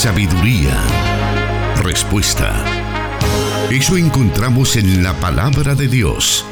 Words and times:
sabiduría, 0.00 0.82
respuesta. 1.82 2.64
Eso 3.70 3.98
encontramos 3.98 4.76
en 4.76 5.02
la 5.02 5.12
palabra 5.12 5.74
de 5.74 5.88
Dios. 5.88 6.42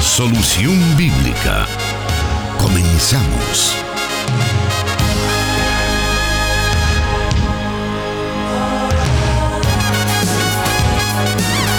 Solución 0.00 0.76
bíblica. 0.96 1.68
Comenzamos. 2.58 3.76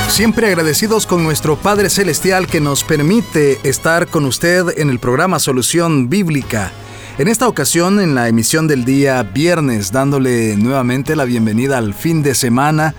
Siempre 0.07 0.47
agradecidos 0.47 1.05
con 1.05 1.21
nuestro 1.25 1.57
Padre 1.57 1.89
Celestial 1.89 2.47
que 2.47 2.61
nos 2.61 2.85
permite 2.85 3.59
estar 3.67 4.07
con 4.07 4.23
usted 4.23 4.79
en 4.79 4.89
el 4.89 4.99
programa 4.99 5.39
Solución 5.39 6.09
Bíblica. 6.09 6.71
En 7.17 7.27
esta 7.27 7.47
ocasión, 7.47 7.99
en 7.99 8.15
la 8.15 8.29
emisión 8.29 8.67
del 8.67 8.85
día 8.85 9.21
viernes, 9.21 9.91
dándole 9.91 10.55
nuevamente 10.55 11.15
la 11.15 11.25
bienvenida 11.25 11.77
al 11.77 11.93
fin 11.93 12.23
de 12.23 12.33
semana, 12.33 12.95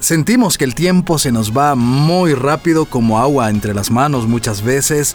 sentimos 0.00 0.58
que 0.58 0.64
el 0.64 0.74
tiempo 0.74 1.18
se 1.18 1.30
nos 1.30 1.56
va 1.56 1.76
muy 1.76 2.34
rápido 2.34 2.84
como 2.84 3.20
agua 3.20 3.48
entre 3.48 3.74
las 3.74 3.92
manos 3.92 4.26
muchas 4.26 4.62
veces. 4.62 5.14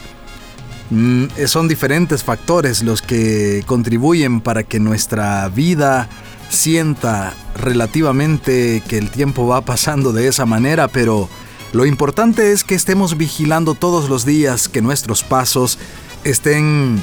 Mm, 0.89 1.25
son 1.47 1.67
diferentes 1.67 2.23
factores 2.23 2.81
los 2.81 3.01
que 3.01 3.61
contribuyen 3.65 4.39
para 4.39 4.63
que 4.63 4.79
nuestra 4.79 5.49
vida 5.49 6.07
sienta 6.49 7.33
relativamente 7.55 8.81
que 8.87 8.97
el 8.97 9.09
tiempo 9.09 9.47
va 9.47 9.61
pasando 9.61 10.13
de 10.13 10.29
esa 10.29 10.45
manera, 10.45 10.87
pero 10.87 11.27
lo 11.73 11.85
importante 11.85 12.53
es 12.53 12.63
que 12.63 12.73
estemos 12.73 13.17
vigilando 13.17 13.75
todos 13.75 14.09
los 14.09 14.25
días 14.25 14.69
que 14.69 14.81
nuestros 14.81 15.23
pasos 15.23 15.77
estén 16.23 17.01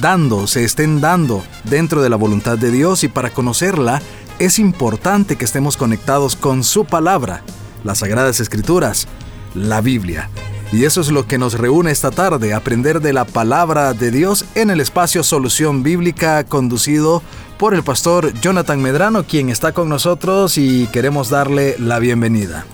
dando, 0.00 0.46
se 0.46 0.64
estén 0.64 1.00
dando 1.00 1.44
dentro 1.64 2.02
de 2.02 2.10
la 2.10 2.16
voluntad 2.16 2.58
de 2.58 2.70
Dios 2.70 3.04
y 3.04 3.08
para 3.08 3.30
conocerla 3.30 4.00
es 4.38 4.58
importante 4.58 5.36
que 5.36 5.44
estemos 5.44 5.76
conectados 5.76 6.36
con 6.36 6.62
su 6.62 6.84
palabra, 6.84 7.42
las 7.84 7.98
sagradas 7.98 8.40
escrituras, 8.40 9.08
la 9.54 9.80
Biblia. 9.80 10.28
Y 10.72 10.84
eso 10.84 11.00
es 11.00 11.10
lo 11.10 11.26
que 11.26 11.38
nos 11.38 11.54
reúne 11.54 11.92
esta 11.92 12.10
tarde, 12.10 12.52
aprender 12.52 13.00
de 13.00 13.12
la 13.12 13.24
palabra 13.24 13.94
de 13.94 14.10
Dios 14.10 14.44
en 14.54 14.70
el 14.70 14.80
espacio 14.80 15.22
Solución 15.22 15.82
Bíblica 15.82 16.44
conducido 16.44 17.22
por 17.56 17.72
el 17.72 17.82
pastor 17.82 18.32
Jonathan 18.40 18.82
Medrano, 18.82 19.24
quien 19.24 19.48
está 19.48 19.72
con 19.72 19.88
nosotros 19.88 20.58
y 20.58 20.86
queremos 20.88 21.30
darle 21.30 21.76
la 21.78 21.98
bienvenida. 21.98 22.66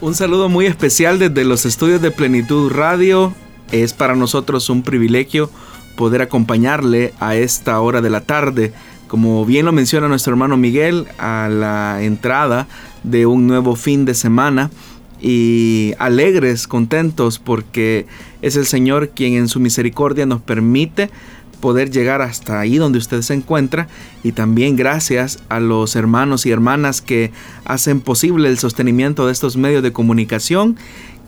Un 0.00 0.14
saludo 0.14 0.48
muy 0.48 0.66
especial 0.66 1.18
desde 1.18 1.44
los 1.44 1.64
estudios 1.64 2.02
de 2.02 2.10
Plenitud 2.10 2.70
Radio. 2.70 3.34
Es 3.72 3.94
para 3.94 4.14
nosotros 4.14 4.68
un 4.68 4.82
privilegio 4.82 5.50
poder 5.98 6.22
acompañarle 6.22 7.12
a 7.18 7.34
esta 7.34 7.80
hora 7.80 8.00
de 8.00 8.08
la 8.08 8.20
tarde, 8.20 8.72
como 9.08 9.44
bien 9.44 9.66
lo 9.66 9.72
menciona 9.72 10.06
nuestro 10.06 10.32
hermano 10.32 10.56
Miguel, 10.56 11.08
a 11.18 11.48
la 11.50 12.04
entrada 12.04 12.68
de 13.02 13.26
un 13.26 13.48
nuevo 13.48 13.74
fin 13.74 14.04
de 14.04 14.14
semana 14.14 14.70
y 15.20 15.94
alegres, 15.98 16.68
contentos, 16.68 17.40
porque 17.40 18.06
es 18.42 18.54
el 18.54 18.64
Señor 18.64 19.08
quien 19.08 19.34
en 19.34 19.48
su 19.48 19.58
misericordia 19.58 20.24
nos 20.24 20.40
permite 20.40 21.10
poder 21.60 21.90
llegar 21.90 22.22
hasta 22.22 22.60
ahí 22.60 22.76
donde 22.76 22.98
usted 22.98 23.22
se 23.22 23.34
encuentra. 23.34 23.88
Y 24.22 24.30
también 24.30 24.76
gracias 24.76 25.40
a 25.48 25.58
los 25.58 25.96
hermanos 25.96 26.46
y 26.46 26.52
hermanas 26.52 27.00
que 27.00 27.32
hacen 27.64 28.00
posible 28.00 28.48
el 28.48 28.58
sostenimiento 28.58 29.26
de 29.26 29.32
estos 29.32 29.56
medios 29.56 29.82
de 29.82 29.92
comunicación 29.92 30.76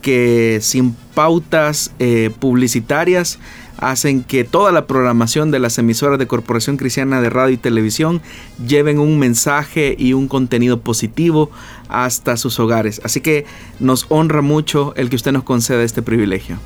que 0.01 0.59
sin 0.63 0.95
pautas 1.15 1.93
eh, 1.99 2.31
publicitarias 2.39 3.39
hacen 3.79 4.23
que 4.23 4.45
toda 4.45 4.73
la 4.73 4.87
programación 4.87 5.51
de 5.51 5.59
las 5.59 5.79
emisoras 5.79 6.19
de 6.19 6.27
Corporación 6.27 6.77
Cristiana 6.77 7.21
de 7.21 7.31
Radio 7.31 7.55
y 7.55 7.57
Televisión 7.57 8.21
lleven 8.67 8.99
un 8.99 9.19
mensaje 9.19 9.97
y 9.99 10.13
un 10.13 10.29
contenido 10.29 10.81
positivo 10.81 11.51
hasta 11.89 12.37
sus 12.37 12.61
hogares. 12.61 13.01
Así 13.05 13.21
que 13.21 13.47
nos 13.79 14.07
honra 14.11 14.43
mucho 14.43 14.93
el 14.97 15.09
que 15.09 15.17
usted 15.17 15.33
nos 15.33 15.45
conceda 15.45 15.83
este 15.83 16.03
privilegio. 16.03 16.59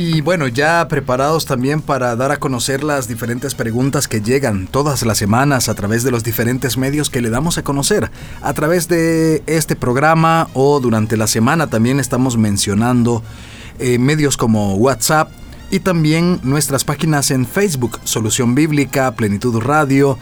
Y 0.00 0.20
bueno, 0.20 0.46
ya 0.46 0.86
preparados 0.86 1.44
también 1.44 1.82
para 1.82 2.14
dar 2.14 2.30
a 2.30 2.36
conocer 2.36 2.84
las 2.84 3.08
diferentes 3.08 3.56
preguntas 3.56 4.06
que 4.06 4.20
llegan 4.20 4.68
todas 4.68 5.04
las 5.04 5.18
semanas 5.18 5.68
a 5.68 5.74
través 5.74 6.04
de 6.04 6.12
los 6.12 6.22
diferentes 6.22 6.78
medios 6.78 7.10
que 7.10 7.20
le 7.20 7.30
damos 7.30 7.58
a 7.58 7.64
conocer. 7.64 8.08
A 8.40 8.54
través 8.54 8.86
de 8.86 9.42
este 9.48 9.74
programa 9.74 10.50
o 10.54 10.78
durante 10.78 11.16
la 11.16 11.26
semana 11.26 11.66
también 11.66 11.98
estamos 11.98 12.36
mencionando 12.36 13.24
eh, 13.80 13.98
medios 13.98 14.36
como 14.36 14.76
WhatsApp, 14.76 15.32
y 15.70 15.80
también 15.80 16.38
nuestras 16.44 16.84
páginas 16.84 17.32
en 17.32 17.44
Facebook, 17.44 17.98
Solución 18.04 18.54
Bíblica, 18.54 19.12
Plenitud 19.16 19.58
Radio, 19.60 20.16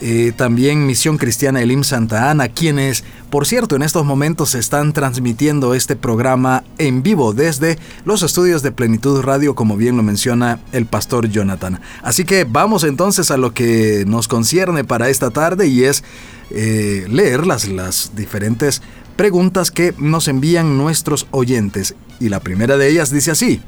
eh, 0.00 0.32
también 0.36 0.84
Misión 0.86 1.16
Cristiana 1.16 1.62
Elim 1.62 1.82
Santa 1.82 2.30
Ana, 2.30 2.48
quienes, 2.48 3.02
por 3.30 3.46
cierto, 3.46 3.76
en 3.76 3.82
estos 3.82 4.04
momentos 4.04 4.54
están 4.54 4.92
transmitiendo 4.92 5.74
este 5.74 5.96
programa 5.96 6.64
en 6.76 7.02
vivo 7.02 7.32
desde 7.32 7.78
los 8.04 8.22
estudios 8.22 8.62
de 8.62 8.72
Plenitud 8.72 9.22
Radio, 9.22 9.54
como 9.54 9.76
bien 9.76 9.96
lo 9.96 10.02
menciona 10.02 10.60
el 10.72 10.84
pastor 10.84 11.28
Jonathan. 11.28 11.80
Así 12.02 12.24
que 12.24 12.44
vamos 12.44 12.84
entonces 12.84 13.30
a 13.30 13.38
lo 13.38 13.54
que 13.54 14.04
nos 14.06 14.28
concierne 14.28 14.84
para 14.84 15.08
esta 15.08 15.30
tarde 15.30 15.66
y 15.66 15.84
es 15.84 16.04
eh, 16.50 17.06
leer 17.08 17.46
las, 17.46 17.66
las 17.66 18.12
diferentes 18.14 18.82
preguntas 19.16 19.70
que 19.70 19.94
nos 19.96 20.28
envían 20.28 20.76
nuestros 20.76 21.26
oyentes. 21.30 21.94
Y 22.20 22.28
la 22.28 22.40
primera 22.40 22.76
de 22.76 22.90
ellas 22.90 23.10
dice 23.10 23.30
así. 23.30 23.62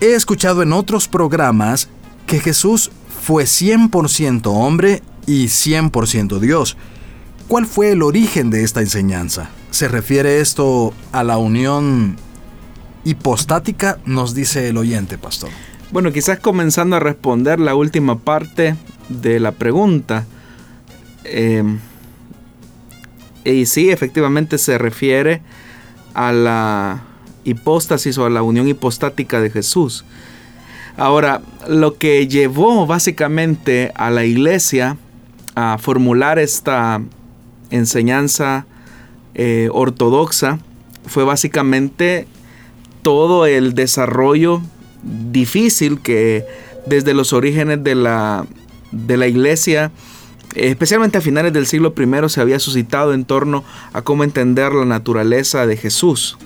He 0.00 0.14
escuchado 0.14 0.62
en 0.62 0.72
otros 0.72 1.06
programas 1.06 1.88
que 2.26 2.40
Jesús 2.40 2.90
fue 3.22 3.44
100% 3.44 4.42
hombre 4.46 5.02
y 5.26 5.46
100% 5.46 6.38
Dios. 6.38 6.76
¿Cuál 7.48 7.66
fue 7.66 7.92
el 7.92 8.02
origen 8.02 8.50
de 8.50 8.64
esta 8.64 8.80
enseñanza? 8.80 9.50
¿Se 9.70 9.88
refiere 9.88 10.40
esto 10.40 10.94
a 11.12 11.22
la 11.24 11.36
unión 11.36 12.16
hipostática? 13.04 13.98
Nos 14.06 14.34
dice 14.34 14.68
el 14.68 14.78
oyente, 14.78 15.18
pastor. 15.18 15.50
Bueno, 15.90 16.10
quizás 16.10 16.38
comenzando 16.38 16.96
a 16.96 17.00
responder 17.00 17.60
la 17.60 17.74
última 17.74 18.18
parte 18.18 18.76
de 19.08 19.40
la 19.40 19.52
pregunta. 19.52 20.24
Em, 21.24 21.78
y 23.44 23.66
sí, 23.66 23.90
efectivamente 23.90 24.56
se 24.58 24.78
refiere 24.78 25.42
a 26.14 26.32
la 26.32 27.02
hipóstasis 27.44 28.16
o 28.16 28.24
a 28.24 28.30
la 28.30 28.42
unión 28.42 28.66
hipostática 28.68 29.40
de 29.40 29.50
Jesús. 29.50 30.04
Ahora, 30.96 31.42
lo 31.68 31.98
que 31.98 32.26
llevó 32.26 32.86
básicamente 32.86 33.92
a 33.96 34.10
la 34.10 34.24
iglesia 34.24 34.96
a 35.54 35.78
formular 35.78 36.38
esta 36.38 37.00
enseñanza 37.70 38.66
eh, 39.34 39.68
ortodoxa 39.72 40.58
fue 41.06 41.24
básicamente 41.24 42.26
todo 43.02 43.46
el 43.46 43.74
desarrollo 43.74 44.62
difícil 45.02 46.00
que 46.00 46.44
desde 46.86 47.14
los 47.14 47.32
orígenes 47.32 47.82
de 47.84 47.94
la, 47.94 48.46
de 48.90 49.16
la 49.16 49.26
iglesia, 49.26 49.90
especialmente 50.54 51.18
a 51.18 51.20
finales 51.20 51.52
del 51.52 51.66
siglo 51.66 51.94
I, 51.96 52.28
se 52.28 52.40
había 52.40 52.58
suscitado 52.58 53.12
en 53.12 53.24
torno 53.24 53.64
a 53.92 54.02
cómo 54.02 54.24
entender 54.24 54.72
la 54.72 54.84
naturaleza 54.84 55.66
de 55.66 55.76
Jesús. 55.76 56.38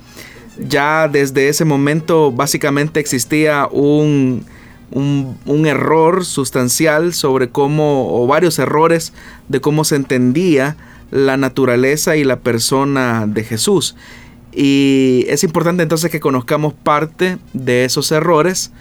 Ya 0.68 1.06
desde 1.06 1.48
ese 1.48 1.64
momento 1.64 2.32
básicamente 2.32 2.98
existía 2.98 3.68
un, 3.70 4.44
un, 4.90 5.66
error 5.66 6.24
sustancial 6.24 7.12
sobre 7.14 7.50
cómo, 7.50 8.22
o 8.22 8.26
varios 8.26 8.58
errores 8.58 9.12
de 9.48 9.60
cómo 9.60 9.84
se 9.84 9.96
entendía 9.96 10.76
la 11.10 11.36
naturaleza 11.36 12.16
y 12.16 12.24
la 12.24 12.40
persona 12.40 13.26
de 13.26 13.44
Jesús. 13.44 13.96
Y 14.52 15.26
es 15.28 15.44
importante 15.44 15.82
entonces 15.82 16.10
que 16.10 16.20
conozcamos 16.20 16.74
parte 16.74 17.38
de 17.52 17.84
esos 17.84 18.10
errores 18.12 18.72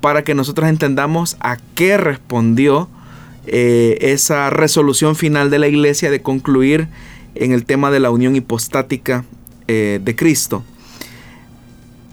para 0.00 0.24
que 0.24 0.34
nosotros 0.34 0.68
entendamos 0.68 1.36
a 1.40 1.58
qué 1.74 1.96
respondió 1.96 2.88
eh, 3.46 3.98
esa 4.00 4.50
resolución 4.50 5.16
final 5.16 5.50
de 5.50 5.58
la 5.58 5.68
iglesia 5.68 6.10
de 6.10 6.22
concluir 6.22 6.88
en 7.34 7.52
el 7.52 7.64
tema 7.64 7.90
de 7.90 8.00
la 8.00 8.10
unión 8.10 8.36
hipostática 8.36 9.24
eh, 9.68 10.00
de 10.02 10.16
Cristo 10.16 10.64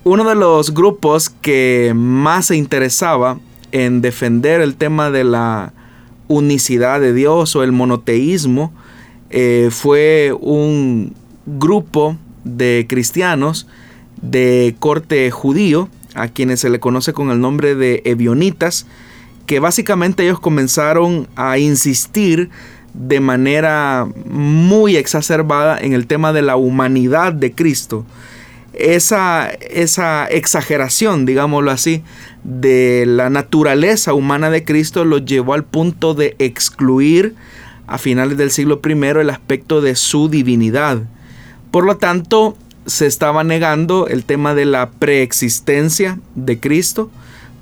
uno 0.04 0.24
de 0.28 0.36
los 0.36 0.74
grupos 0.74 1.30
que 1.30 1.94
más 1.96 2.48
se 2.48 2.56
interesaba 2.56 3.40
en 3.72 4.02
defender 4.02 4.62
el 4.62 4.76
tema 4.76 5.12
de 5.12 5.24
la 5.24 5.74
unicidad 6.28 7.02
de 7.02 7.14
Dios 7.14 7.56
o 7.56 7.64
el 7.64 7.72
monoteísmo 7.72 8.72
eh, 9.30 9.70
fue 9.72 10.34
un 10.40 11.14
grupo 11.46 12.18
de 12.44 12.86
cristianos 12.88 13.68
de 14.22 14.76
corte 14.80 15.30
judío, 15.32 15.90
a 16.16 16.28
quienes 16.28 16.62
se 16.62 16.70
le 16.70 16.80
conoce 16.80 17.14
con 17.14 17.30
el 17.30 17.40
nombre 17.40 17.76
de 17.76 18.02
ebionitas, 18.06 18.86
que 19.46 19.60
básicamente 19.60 20.24
ellos 20.24 20.40
comenzaron 20.40 21.28
a 21.36 21.58
insistir 21.58 22.50
de 22.94 23.20
manera 23.20 24.08
muy 24.26 24.96
exacerbada 24.96 25.78
en 25.80 25.94
el 25.94 26.08
tema 26.08 26.34
de 26.34 26.42
la 26.42 26.56
humanidad 26.56 27.34
de 27.34 27.52
Cristo 27.54 28.06
esa, 28.80 29.50
esa 29.50 30.26
exageración, 30.28 31.26
digámoslo 31.26 31.72
así, 31.72 32.04
de 32.44 33.06
la 33.06 33.30
naturaleza 33.30 34.14
humana 34.14 34.50
de 34.50 34.64
Cristo 34.64 35.06
lo 35.06 35.18
llevó 35.18 35.54
al 35.54 35.66
punto 35.66 36.14
de 36.14 36.36
excluir 36.40 37.36
a 37.88 37.98
finales 37.98 38.38
del 38.38 38.52
siglo 38.52 38.80
I 38.84 38.92
el 39.20 39.30
aspecto 39.30 39.82
de 39.82 39.96
su 39.96 40.30
divinidad. 40.30 41.02
Por 41.72 41.86
lo 41.86 41.98
tanto, 41.98 42.56
se 42.86 43.06
estaba 43.06 43.44
negando 43.44 44.08
el 44.08 44.24
tema 44.24 44.56
de 44.56 44.66
la 44.66 44.90
preexistencia 44.92 46.20
de 46.36 46.60
Cristo. 46.60 47.10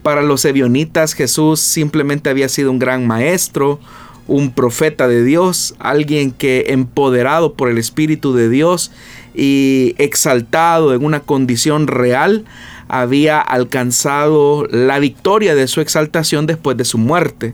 Para 0.04 0.22
los 0.22 0.46
ebionitas 0.46 1.14
Jesús 1.14 1.60
simplemente 1.60 2.30
había 2.30 2.50
sido 2.50 2.72
un 2.72 2.80
gran 2.80 3.08
maestro, 3.08 3.80
un 4.28 4.52
profeta 4.52 5.08
de 5.08 5.24
Dios, 5.24 5.76
alguien 5.80 6.32
que 6.32 6.66
empoderado 6.68 7.54
por 7.54 7.70
el 7.70 7.78
Espíritu 7.78 8.34
de 8.34 8.50
Dios 8.50 8.92
y 9.38 9.94
exaltado 10.00 10.94
en 10.94 11.06
una 11.06 11.20
condición 11.20 11.88
real, 11.88 12.46
había 12.88 13.40
alcanzado 13.40 14.66
la 14.70 14.98
victoria 15.00 15.54
de 15.54 15.68
su 15.68 15.80
exaltación 15.80 16.48
después 16.48 16.76
de 16.76 16.86
su 16.86 16.98
muerte. 16.98 17.54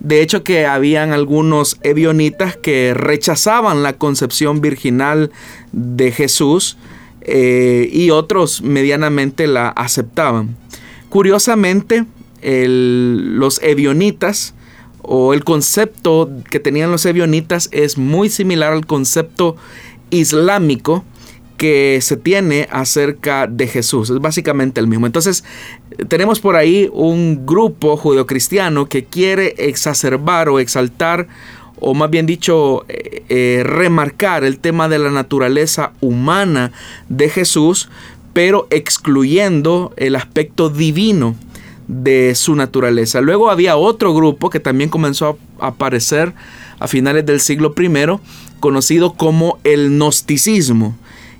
De 0.00 0.20
hecho 0.20 0.44
que 0.44 0.66
habían 0.66 1.12
algunos 1.12 1.78
ebionitas 1.82 2.56
que 2.56 2.94
rechazaban 2.94 3.82
la 3.82 3.94
concepción 3.94 4.60
virginal 4.60 5.32
de 5.72 6.12
Jesús 6.12 6.76
eh, 7.22 7.88
y 7.92 8.10
otros 8.10 8.62
medianamente 8.62 9.46
la 9.46 9.70
aceptaban. 9.70 10.56
Curiosamente, 11.08 12.04
los 12.42 13.60
ebionitas 13.62 14.54
o 15.02 15.32
el 15.32 15.42
concepto 15.42 16.30
que 16.50 16.60
tenían 16.60 16.90
los 16.90 17.06
ebionitas 17.06 17.68
es 17.72 17.96
muy 17.96 18.28
similar 18.28 18.72
al 18.72 18.86
concepto 18.86 19.56
islámico 20.10 21.04
que 21.58 21.98
se 22.00 22.16
tiene 22.16 22.68
acerca 22.70 23.46
de 23.46 23.66
Jesús. 23.66 24.08
Es 24.08 24.20
básicamente 24.20 24.80
el 24.80 24.86
mismo. 24.86 25.06
Entonces, 25.06 25.44
tenemos 26.06 26.40
por 26.40 26.56
ahí 26.56 26.88
un 26.92 27.44
grupo 27.44 27.96
judeocristiano 27.96 28.88
que 28.88 29.04
quiere 29.04 29.54
exacerbar 29.58 30.48
o 30.48 30.60
exaltar, 30.60 31.26
o 31.80 31.94
más 31.94 32.10
bien 32.10 32.26
dicho, 32.26 32.84
eh, 32.88 33.24
eh, 33.28 33.62
remarcar 33.64 34.44
el 34.44 34.60
tema 34.60 34.88
de 34.88 35.00
la 35.00 35.10
naturaleza 35.10 35.92
humana 36.00 36.70
de 37.08 37.28
Jesús, 37.28 37.90
pero 38.32 38.68
excluyendo 38.70 39.92
el 39.96 40.14
aspecto 40.14 40.70
divino 40.70 41.34
de 41.88 42.34
su 42.36 42.54
naturaleza. 42.54 43.20
Luego 43.20 43.50
había 43.50 43.76
otro 43.76 44.14
grupo 44.14 44.48
que 44.48 44.60
también 44.60 44.90
comenzó 44.90 45.38
a 45.58 45.68
aparecer 45.68 46.34
a 46.78 46.86
finales 46.86 47.26
del 47.26 47.40
siglo 47.40 47.74
I, 47.76 47.88
conocido 48.58 49.14
como 49.14 49.58
el 49.64 49.90
gnosticismo. 49.90 50.94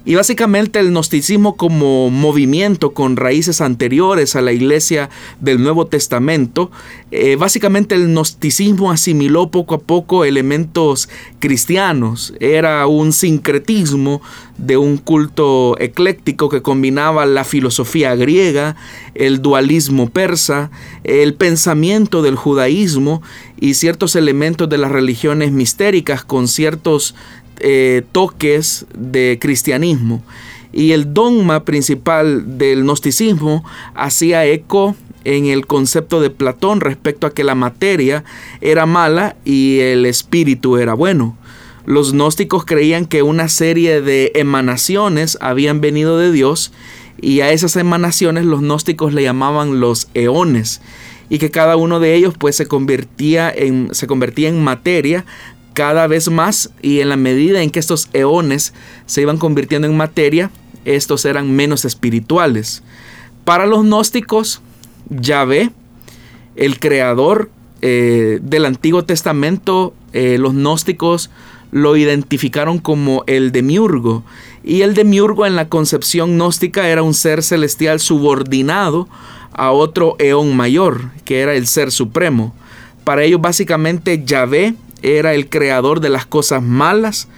Y 0.08 0.14
básicamente 0.14 0.78
el 0.78 0.88
gnosticismo 0.88 1.58
como 1.58 2.08
movimiento 2.08 2.94
con 2.94 3.16
raíces 3.16 3.60
anteriores 3.60 4.36
a 4.36 4.40
la 4.40 4.52
iglesia 4.52 5.10
del 5.38 5.62
Nuevo 5.62 5.86
Testamento, 5.86 6.70
eh, 7.10 7.36
básicamente 7.36 7.94
el 7.94 8.08
gnosticismo 8.08 8.90
asimiló 8.90 9.50
poco 9.50 9.74
a 9.74 9.80
poco 9.80 10.24
elementos 10.24 11.10
cristianos. 11.40 12.32
Era 12.40 12.86
un 12.86 13.12
sincretismo 13.12 14.22
de 14.56 14.78
un 14.78 14.96
culto 14.96 15.78
ecléctico 15.78 16.48
que 16.48 16.62
combinaba 16.62 17.26
la 17.26 17.44
filosofía 17.44 18.16
griega, 18.16 18.76
el 19.14 19.42
dualismo 19.42 20.08
persa, 20.08 20.70
el 21.04 21.34
pensamiento 21.34 22.22
del 22.22 22.36
judaísmo 22.36 23.20
y 23.60 23.74
ciertos 23.74 24.16
elementos 24.16 24.70
de 24.70 24.78
las 24.78 24.90
religiones 24.90 25.52
mistéricas 25.52 26.24
con 26.24 26.48
ciertos 26.48 27.14
eh, 27.60 28.02
toques 28.12 28.86
de 28.96 29.38
cristianismo. 29.40 30.22
Y 30.72 30.92
el 30.92 31.14
dogma 31.14 31.64
principal 31.64 32.58
del 32.58 32.82
gnosticismo 32.82 33.64
hacía 33.94 34.44
eco 34.44 34.96
en 35.24 35.46
el 35.46 35.66
concepto 35.66 36.20
de 36.20 36.30
Platón 36.30 36.80
respecto 36.80 37.26
a 37.26 37.34
que 37.34 37.44
la 37.44 37.54
materia 37.54 38.24
era 38.60 38.86
mala 38.86 39.36
y 39.44 39.80
el 39.80 40.06
espíritu 40.06 40.76
era 40.76 40.94
bueno. 40.94 41.36
Los 41.84 42.12
gnósticos 42.12 42.64
creían 42.64 43.06
que 43.06 43.22
una 43.22 43.48
serie 43.48 44.02
de 44.02 44.32
emanaciones 44.34 45.38
habían 45.40 45.80
venido 45.80 46.18
de 46.18 46.32
Dios 46.32 46.72
y 47.20 47.40
a 47.40 47.50
esas 47.50 47.76
emanaciones 47.76 48.44
los 48.44 48.60
gnósticos 48.60 49.14
le 49.14 49.22
llamaban 49.22 49.80
los 49.80 50.08
eones 50.14 50.80
y 51.30 51.38
que 51.38 51.50
cada 51.50 51.76
uno 51.76 52.00
de 52.00 52.14
ellos 52.14 52.34
pues 52.38 52.56
se 52.56 52.66
convertía 52.66 53.50
en, 53.50 53.88
se 53.92 54.06
convertía 54.06 54.48
en 54.48 54.62
materia 54.62 55.24
cada 55.78 56.08
vez 56.08 56.28
más 56.28 56.72
y 56.82 56.98
en 56.98 57.08
la 57.08 57.16
medida 57.16 57.62
en 57.62 57.70
que 57.70 57.78
estos 57.78 58.08
eones 58.12 58.74
se 59.06 59.22
iban 59.22 59.38
convirtiendo 59.38 59.86
en 59.86 59.96
materia, 59.96 60.50
estos 60.84 61.24
eran 61.24 61.54
menos 61.54 61.84
espirituales. 61.84 62.82
Para 63.44 63.64
los 63.64 63.84
gnósticos, 63.84 64.60
Yahvé, 65.08 65.70
el 66.56 66.80
creador 66.80 67.48
eh, 67.80 68.40
del 68.42 68.66
Antiguo 68.66 69.04
Testamento, 69.04 69.94
eh, 70.12 70.36
los 70.40 70.52
gnósticos 70.52 71.30
lo 71.70 71.96
identificaron 71.96 72.80
como 72.80 73.22
el 73.28 73.52
demiurgo. 73.52 74.24
Y 74.64 74.80
el 74.80 74.94
demiurgo 74.94 75.46
en 75.46 75.54
la 75.54 75.68
concepción 75.68 76.34
gnóstica 76.34 76.88
era 76.88 77.04
un 77.04 77.14
ser 77.14 77.40
celestial 77.44 78.00
subordinado 78.00 79.08
a 79.52 79.70
otro 79.70 80.16
eón 80.18 80.56
mayor, 80.56 81.12
que 81.24 81.38
era 81.38 81.54
el 81.54 81.68
ser 81.68 81.92
supremo. 81.92 82.52
Para 83.04 83.22
ellos 83.22 83.40
básicamente 83.40 84.24
Yahvé 84.24 84.74
era 85.02 85.34
el 85.34 85.48
creador 85.48 86.00
de 86.00 86.08
las 86.08 86.26
cosas 86.26 86.62
malas, 86.62 87.28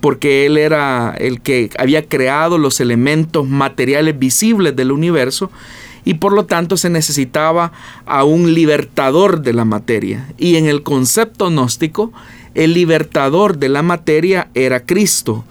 porque 0.00 0.46
él 0.46 0.58
era 0.58 1.14
el 1.18 1.40
que 1.40 1.70
había 1.78 2.06
creado 2.06 2.58
los 2.58 2.80
elementos 2.80 3.48
materiales 3.48 4.18
visibles 4.18 4.76
del 4.76 4.92
universo 4.92 5.50
y 6.04 6.14
por 6.14 6.32
lo 6.32 6.46
tanto 6.46 6.76
se 6.76 6.88
necesitaba 6.88 7.72
a 8.06 8.22
un 8.22 8.54
libertador 8.54 9.42
de 9.42 9.52
la 9.52 9.64
materia. 9.64 10.28
Y 10.38 10.56
en 10.56 10.66
el 10.66 10.82
concepto 10.84 11.48
gnóstico, 11.50 12.12
el 12.54 12.74
libertador 12.74 13.58
de 13.58 13.68
la 13.68 13.82
materia 13.82 14.48
era 14.54 14.80
Cristo, 14.80 15.44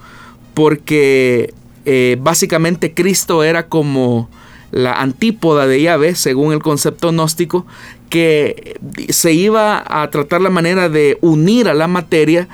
porque 0.54 1.52
eh, 1.84 2.16
básicamente 2.20 2.94
Cristo 2.94 3.44
era 3.44 3.66
como 3.68 4.30
la 4.70 4.94
antípoda 4.94 5.66
de 5.66 5.82
Yahvé, 5.82 6.14
según 6.14 6.52
el 6.52 6.60
concepto 6.60 7.10
gnóstico, 7.10 7.66
que 8.10 8.78
se 9.08 9.32
iba 9.32 9.82
a 9.86 10.10
tratar 10.10 10.40
la 10.40 10.50
manera 10.50 10.88
de 10.88 11.18
unir 11.20 11.68
a 11.68 11.74
la 11.74 11.88
materia, 11.88 12.48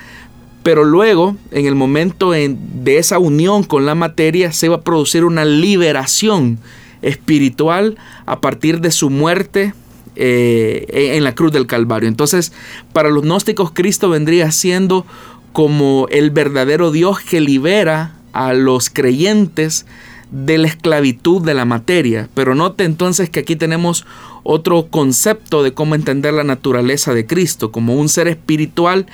pero 0.63 0.85
luego, 0.85 1.37
en 1.51 1.67
el 1.67 1.75
momento 1.75 2.31
de 2.31 2.99
esa 2.99 3.19
unión 3.19 3.65
con 3.65 3.85
la 3.85 3.95
materia, 3.95 4.53
se 4.53 4.67
iba 4.67 4.77
a 4.77 4.81
producir 4.83 5.25
una 5.25 5.45
liberación 5.45 6.59
espiritual 7.03 7.99
a 8.27 8.41
partir 8.41 8.81
de 8.81 8.93
su 8.93 9.11
muerte 9.11 9.75
eh, 10.15 11.15
en 11.17 11.25
la 11.25 11.35
cruz 11.35 11.53
del 11.53 11.67
Calvario. 11.67 12.09
Entonces, 12.09 12.53
para 12.93 13.11
los 13.11 13.23
gnósticos, 13.23 13.73
Cristo 13.73 14.09
vendría 14.09 14.53
siendo 14.53 15.05
como 15.53 16.07
el 16.11 16.31
verdadero 16.31 16.91
Dios 16.91 17.21
que 17.21 17.41
libera 17.41 18.15
a 18.33 18.53
los 18.53 18.89
creyentes 18.89 19.87
de 20.33 20.59
la 20.59 20.67
esclavitud 20.67 21.43
de 21.43 21.55
la 21.55 21.65
materia. 21.65 22.29
Pero 22.35 22.55
note 22.55 22.85
entonces 22.85 23.31
que 23.31 23.41
aquí 23.41 23.55
tenemos 23.55 24.05
otro 24.43 24.89
concepto 24.89 25.63
de 25.63 25.73
cómo 25.73 25.95
entender 25.95 26.35
la 26.35 26.43
naturaleza 26.43 27.15
de 27.15 27.27
Cristo, 27.27 27.71
como 27.71 27.95
un 27.95 28.09
ser 28.09 28.27
espiritual 28.27 29.07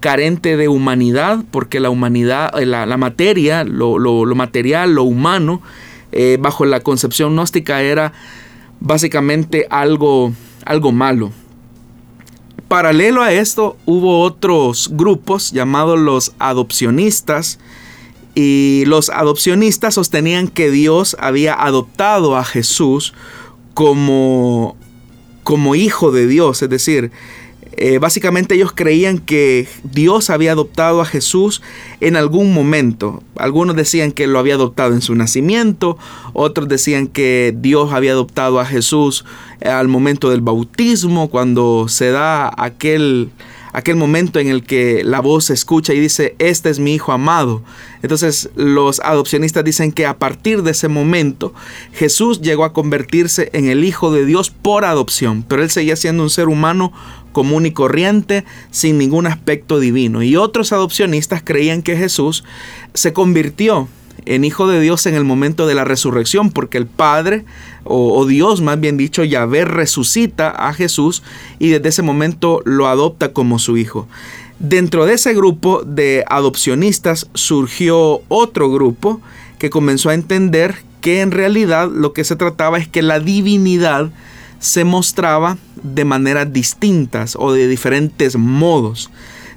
carente 0.00 0.58
de 0.58 0.68
humanidad, 0.68 1.44
porque 1.50 1.80
la 1.80 1.88
humanidad, 1.88 2.60
eh, 2.60 2.66
la, 2.66 2.96
materia, 2.98 3.64
lo, 3.64 4.26
material, 4.34 4.94
lo 4.94 5.04
humano, 5.04 5.62
eh, 6.12 6.36
bajo 6.38 6.66
la 6.66 6.80
concepción 6.80 7.32
gnóstica 7.32 7.80
era 7.80 8.12
básicamente 8.80 9.66
algo, 9.70 10.32
algo 10.66 10.92
malo. 10.92 11.32
Paralelo 12.68 13.22
a 13.22 13.32
esto 13.32 13.76
hubo 13.86 14.20
otros 14.20 14.90
grupos 14.92 15.52
llamados 15.52 15.98
los 15.98 16.32
adopcionistas, 16.38 17.58
y 18.34 18.84
los 18.86 19.10
adopcionistas 19.10 19.94
sostenían 19.94 20.48
que 20.48 20.70
Dios 20.70 21.16
había 21.20 21.54
adoptado 21.54 22.36
a 22.36 22.44
Jesús 22.44 23.14
como, 23.74 24.76
como 25.42 25.74
hijo 25.74 26.10
de 26.12 26.26
Dios, 26.26 26.62
es 26.62 26.70
decir, 26.70 27.12
eh, 27.76 27.98
básicamente 27.98 28.54
ellos 28.54 28.72
creían 28.72 29.18
que 29.18 29.66
Dios 29.82 30.30
había 30.30 30.52
adoptado 30.52 31.00
a 31.00 31.04
Jesús 31.04 31.60
en 32.00 32.14
algún 32.14 32.54
momento. 32.54 33.22
Algunos 33.36 33.74
decían 33.74 34.12
que 34.12 34.28
lo 34.28 34.38
había 34.38 34.54
adoptado 34.54 34.94
en 34.94 35.02
su 35.02 35.14
nacimiento, 35.16 35.98
otros 36.34 36.68
decían 36.68 37.08
que 37.08 37.52
Dios 37.56 37.92
había 37.92 38.12
adoptado 38.12 38.60
a 38.60 38.64
Jesús 38.64 39.24
al 39.64 39.88
momento 39.88 40.30
del 40.30 40.40
bautismo, 40.40 41.28
cuando 41.28 41.86
se 41.88 42.10
da 42.10 42.52
aquel 42.56 43.30
aquel 43.74 43.96
momento 43.96 44.38
en 44.38 44.48
el 44.48 44.62
que 44.62 45.02
la 45.04 45.20
voz 45.20 45.46
se 45.46 45.52
escucha 45.52 45.92
y 45.92 46.00
dice, 46.00 46.36
este 46.38 46.70
es 46.70 46.78
mi 46.78 46.94
hijo 46.94 47.12
amado. 47.12 47.62
Entonces 48.02 48.48
los 48.54 49.00
adopcionistas 49.00 49.64
dicen 49.64 49.90
que 49.90 50.06
a 50.06 50.18
partir 50.18 50.62
de 50.62 50.70
ese 50.70 50.86
momento 50.88 51.52
Jesús 51.92 52.40
llegó 52.40 52.64
a 52.64 52.72
convertirse 52.72 53.50
en 53.52 53.68
el 53.68 53.84
Hijo 53.84 54.12
de 54.12 54.24
Dios 54.24 54.50
por 54.50 54.84
adopción, 54.84 55.44
pero 55.46 55.62
él 55.62 55.70
seguía 55.70 55.96
siendo 55.96 56.22
un 56.22 56.30
ser 56.30 56.48
humano 56.48 56.92
común 57.32 57.66
y 57.66 57.72
corriente, 57.72 58.44
sin 58.70 58.96
ningún 58.96 59.26
aspecto 59.26 59.80
divino. 59.80 60.22
Y 60.22 60.36
otros 60.36 60.72
adopcionistas 60.72 61.42
creían 61.42 61.82
que 61.82 61.96
Jesús 61.96 62.44
se 62.94 63.12
convirtió 63.12 63.88
en 64.26 64.44
Hijo 64.44 64.66
de 64.66 64.80
Dios 64.80 65.06
en 65.06 65.14
el 65.14 65.24
momento 65.24 65.66
de 65.66 65.74
la 65.74 65.84
resurrección, 65.84 66.50
porque 66.50 66.78
el 66.78 66.86
Padre, 66.86 67.44
o, 67.84 68.24
Dios 68.26 68.60
más 68.60 68.80
bien 68.80 68.96
dicho, 68.96 69.24
Yahvé 69.24 69.64
resucita 69.64 70.50
a 70.50 70.72
Jesús 70.72 71.22
y 71.58 71.68
desde 71.68 71.88
ese 71.88 72.02
momento 72.02 72.62
lo 72.64 72.88
adopta 72.88 73.32
como 73.32 73.58
su 73.58 73.76
Hijo. 73.76 74.08
Dentro 74.58 75.04
de 75.04 75.14
ese 75.14 75.34
grupo 75.34 75.82
de 75.84 76.24
adopcionistas 76.28 77.28
surgió 77.34 78.22
otro 78.28 78.70
grupo 78.70 79.20
que 79.58 79.70
comenzó 79.70 80.10
a 80.10 80.14
entender 80.14 80.76
que 81.00 81.20
en 81.20 81.32
realidad 81.32 81.90
lo 81.92 82.12
que 82.12 82.24
se 82.24 82.36
trataba 82.36 82.78
es 82.78 82.88
que 82.88 83.02
la 83.02 83.20
divinidad 83.20 84.10
se 84.60 84.84
mostraba 84.84 85.58
de 85.82 86.06
maneras 86.06 86.50
distintas 86.52 87.36
o 87.38 87.52
de 87.52 87.68
diferentes 87.68 88.36
modos. 88.36 89.10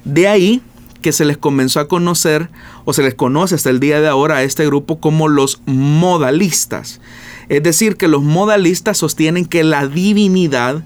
De 0.04 0.28
ahí 0.28 0.60
que 1.00 1.12
se 1.12 1.24
les 1.24 1.38
comenzó 1.38 1.80
a 1.80 1.88
conocer 1.88 2.48
o 2.84 2.92
se 2.92 3.02
les 3.02 3.14
conoce 3.14 3.54
hasta 3.54 3.70
el 3.70 3.80
día 3.80 4.00
de 4.00 4.08
ahora 4.08 4.36
a 4.36 4.42
este 4.42 4.66
grupo 4.66 5.00
como 5.00 5.28
los 5.28 5.60
modalistas. 5.66 7.00
Es 7.48 7.62
decir, 7.62 7.96
que 7.96 8.08
los 8.08 8.22
modalistas 8.22 8.98
sostienen 8.98 9.46
que 9.46 9.64
la 9.64 9.86
divinidad 9.86 10.84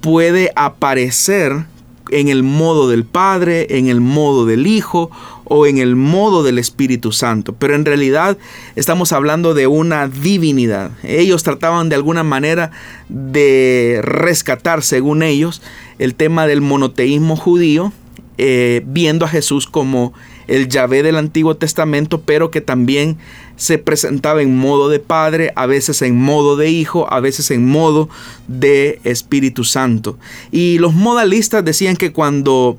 puede 0.00 0.50
aparecer 0.56 1.64
en 2.10 2.28
el 2.28 2.42
modo 2.42 2.88
del 2.88 3.04
Padre, 3.04 3.78
en 3.78 3.88
el 3.88 4.00
modo 4.00 4.44
del 4.44 4.66
Hijo 4.66 5.10
o 5.44 5.66
en 5.66 5.78
el 5.78 5.96
modo 5.96 6.42
del 6.42 6.58
Espíritu 6.58 7.12
Santo. 7.12 7.54
Pero 7.54 7.74
en 7.74 7.84
realidad 7.84 8.36
estamos 8.76 9.12
hablando 9.12 9.54
de 9.54 9.66
una 9.66 10.08
divinidad. 10.08 10.90
Ellos 11.02 11.42
trataban 11.42 11.88
de 11.88 11.94
alguna 11.94 12.22
manera 12.22 12.70
de 13.08 14.00
rescatar, 14.02 14.82
según 14.82 15.22
ellos, 15.22 15.62
el 15.98 16.14
tema 16.14 16.46
del 16.46 16.60
monoteísmo 16.60 17.36
judío 17.36 17.92
eh, 18.38 18.82
viendo 18.86 19.24
a 19.24 19.28
Jesús 19.28 19.66
como 19.66 20.12
el 20.48 20.68
Yahvé 20.68 21.02
del 21.02 21.16
Antiguo 21.16 21.56
Testamento, 21.56 22.22
pero 22.22 22.50
que 22.50 22.60
también 22.60 23.18
se 23.56 23.78
presentaba 23.78 24.42
en 24.42 24.56
modo 24.56 24.88
de 24.88 24.98
Padre, 24.98 25.52
a 25.54 25.66
veces 25.66 26.02
en 26.02 26.16
modo 26.16 26.56
de 26.56 26.70
Hijo, 26.70 27.12
a 27.12 27.20
veces 27.20 27.50
en 27.50 27.66
modo 27.66 28.08
de 28.48 29.00
Espíritu 29.04 29.64
Santo. 29.64 30.18
Y 30.50 30.78
los 30.78 30.94
modalistas 30.94 31.64
decían 31.64 31.96
que 31.96 32.12
cuando 32.12 32.76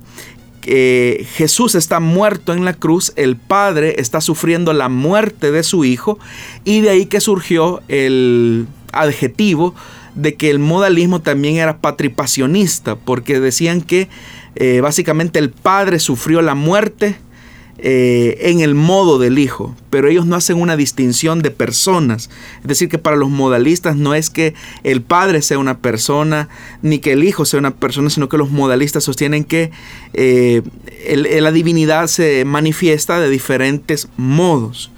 eh, 0.66 1.26
Jesús 1.36 1.76
está 1.76 2.00
muerto 2.00 2.54
en 2.54 2.66
la 2.66 2.74
cruz, 2.74 3.14
el 3.16 3.36
Padre 3.38 3.96
está 4.00 4.22
sufriendo 4.22 4.74
la 4.74 4.90
muerte 4.90 5.52
de 5.52 5.64
su 5.64 5.86
Hijo, 5.86 6.20
y 6.64 6.82
de 6.82 6.90
ahí 6.90 7.06
que 7.06 7.22
surgió 7.22 7.82
el 7.88 8.68
adjetivo 8.92 9.74
de 10.16 10.36
que 10.36 10.50
el 10.50 10.60
modalismo 10.60 11.22
también 11.22 11.56
era 11.56 11.80
patripasionista, 11.80 12.96
porque 12.96 13.40
decían 13.40 13.82
que 13.82 14.10
eh, 14.56 14.82
básicamente 14.82 15.40
el 15.40 15.50
padre 15.50 16.00
sufrió 16.00 16.42
la 16.42 16.56
muerte 16.56 17.18
eh, 17.80 18.38
en 18.50 18.62
el 18.62 18.76
modo 18.76 19.20
del 19.20 19.40
hijo, 19.40 19.76
pero 19.90 20.08
ellos 20.08 20.26
no 20.26 20.38
hacen 20.38 20.62
una 20.62 20.78
distinción 20.78 21.42
de 21.42 21.52
personas. 21.52 22.30
Es 22.62 22.68
decir, 22.68 22.88
que 22.88 22.98
para 22.98 23.18
los 23.18 23.30
modalistas 23.30 23.98
no 23.98 24.14
es 24.14 24.30
que 24.30 24.54
el 24.84 25.02
padre 25.02 25.42
sea 25.42 25.58
una 25.58 25.80
persona, 25.80 26.48
ni 26.82 27.00
que 27.00 27.12
el 27.12 27.26
hijo 27.26 27.44
sea 27.44 27.60
una 27.60 27.76
persona, 27.76 28.10
sino 28.10 28.30
que 28.30 28.38
los 28.38 28.52
modalistas 28.52 29.04
sostienen 29.04 29.44
que 29.44 29.72
eh, 30.14 30.62
la 31.42 31.52
divinidad 31.52 32.08
se 32.08 32.46
manifiesta 32.46 33.20
de 33.20 33.30
diferentes 33.30 34.08
modos. 34.16 34.93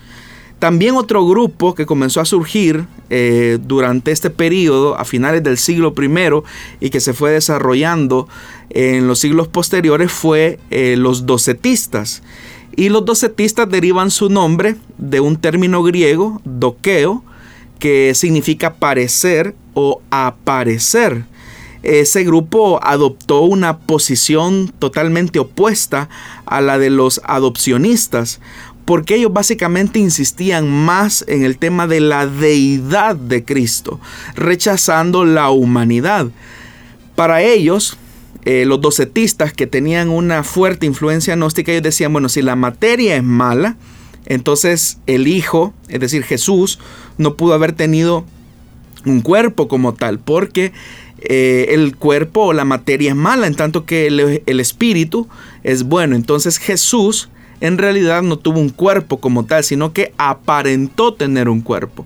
También 0.59 0.95
otro 0.95 1.25
grupo 1.27 1.75
que 1.75 1.85
comenzó 1.85 2.21
a 2.21 2.25
surgir 2.25 2.87
eh, 3.09 3.59
durante 3.61 4.11
este 4.11 4.29
periodo, 4.29 4.97
a 4.97 5.03
finales 5.03 5.43
del 5.43 5.57
siglo 5.57 5.93
I, 5.97 6.85
y 6.85 6.89
que 6.89 7.01
se 7.01 7.13
fue 7.13 7.31
desarrollando 7.31 8.27
en 8.69 9.07
los 9.07 9.19
siglos 9.19 9.47
posteriores, 9.47 10.11
fue 10.11 10.59
eh, 10.71 10.95
los 10.97 11.25
docetistas. 11.25 12.23
Y 12.75 12.89
los 12.89 13.05
docetistas 13.05 13.69
derivan 13.69 14.11
su 14.11 14.29
nombre 14.29 14.75
de 14.97 15.19
un 15.19 15.35
término 15.37 15.83
griego, 15.83 16.41
doqueo, 16.45 17.23
que 17.79 18.13
significa 18.15 18.75
parecer 18.75 19.55
o 19.73 20.01
aparecer. 20.09 21.25
Ese 21.85 22.23
grupo 22.23 22.79
adoptó 22.83 23.41
una 23.41 23.77
posición 23.77 24.73
totalmente 24.79 25.37
opuesta 25.37 26.09
a 26.47 26.59
la 26.59 26.79
de 26.79 26.89
los 26.89 27.21
adopcionistas, 27.25 28.41
porque 28.85 29.15
ellos 29.15 29.33
básicamente 29.33 29.99
insistían 29.99 30.69
más 30.69 31.25
en 31.27 31.43
el 31.43 31.57
tema 31.57 31.87
de 31.87 31.99
la 31.99 32.27
deidad 32.27 33.15
de 33.15 33.43
Cristo, 33.43 33.99
rechazando 34.35 35.25
la 35.25 35.49
humanidad. 35.49 36.27
Para 37.15 37.41
ellos, 37.41 37.97
eh, 38.45 38.65
los 38.65 38.79
docetistas 38.79 39.53
que 39.53 39.65
tenían 39.65 40.09
una 40.09 40.43
fuerte 40.43 40.85
influencia 40.85 41.35
gnóstica, 41.35 41.71
ellos 41.71 41.83
decían, 41.83 42.13
bueno, 42.13 42.29
si 42.29 42.43
la 42.43 42.55
materia 42.55 43.15
es 43.15 43.23
mala, 43.23 43.75
entonces 44.27 44.99
el 45.07 45.27
Hijo, 45.27 45.73
es 45.87 45.99
decir, 45.99 46.23
Jesús, 46.23 46.79
no 47.17 47.35
pudo 47.35 47.55
haber 47.55 47.73
tenido 47.73 48.25
un 49.05 49.21
cuerpo 49.21 49.67
como 49.67 49.95
tal, 49.95 50.19
porque 50.19 50.73
eh, 51.19 51.67
el 51.69 51.95
cuerpo 51.95 52.41
o 52.41 52.53
la 52.53 52.65
materia 52.65 53.11
es 53.11 53.15
mala, 53.15 53.47
en 53.47 53.55
tanto 53.55 53.85
que 53.85 54.07
el, 54.07 54.43
el 54.45 54.59
espíritu 54.59 55.27
es 55.63 55.83
bueno. 55.83 56.15
Entonces 56.15 56.57
Jesús 56.59 57.29
en 57.61 57.77
realidad 57.77 58.21
no 58.21 58.37
tuvo 58.37 58.59
un 58.59 58.69
cuerpo 58.69 59.19
como 59.19 59.45
tal, 59.45 59.63
sino 59.63 59.93
que 59.93 60.13
aparentó 60.17 61.13
tener 61.13 61.49
un 61.49 61.61
cuerpo. 61.61 62.05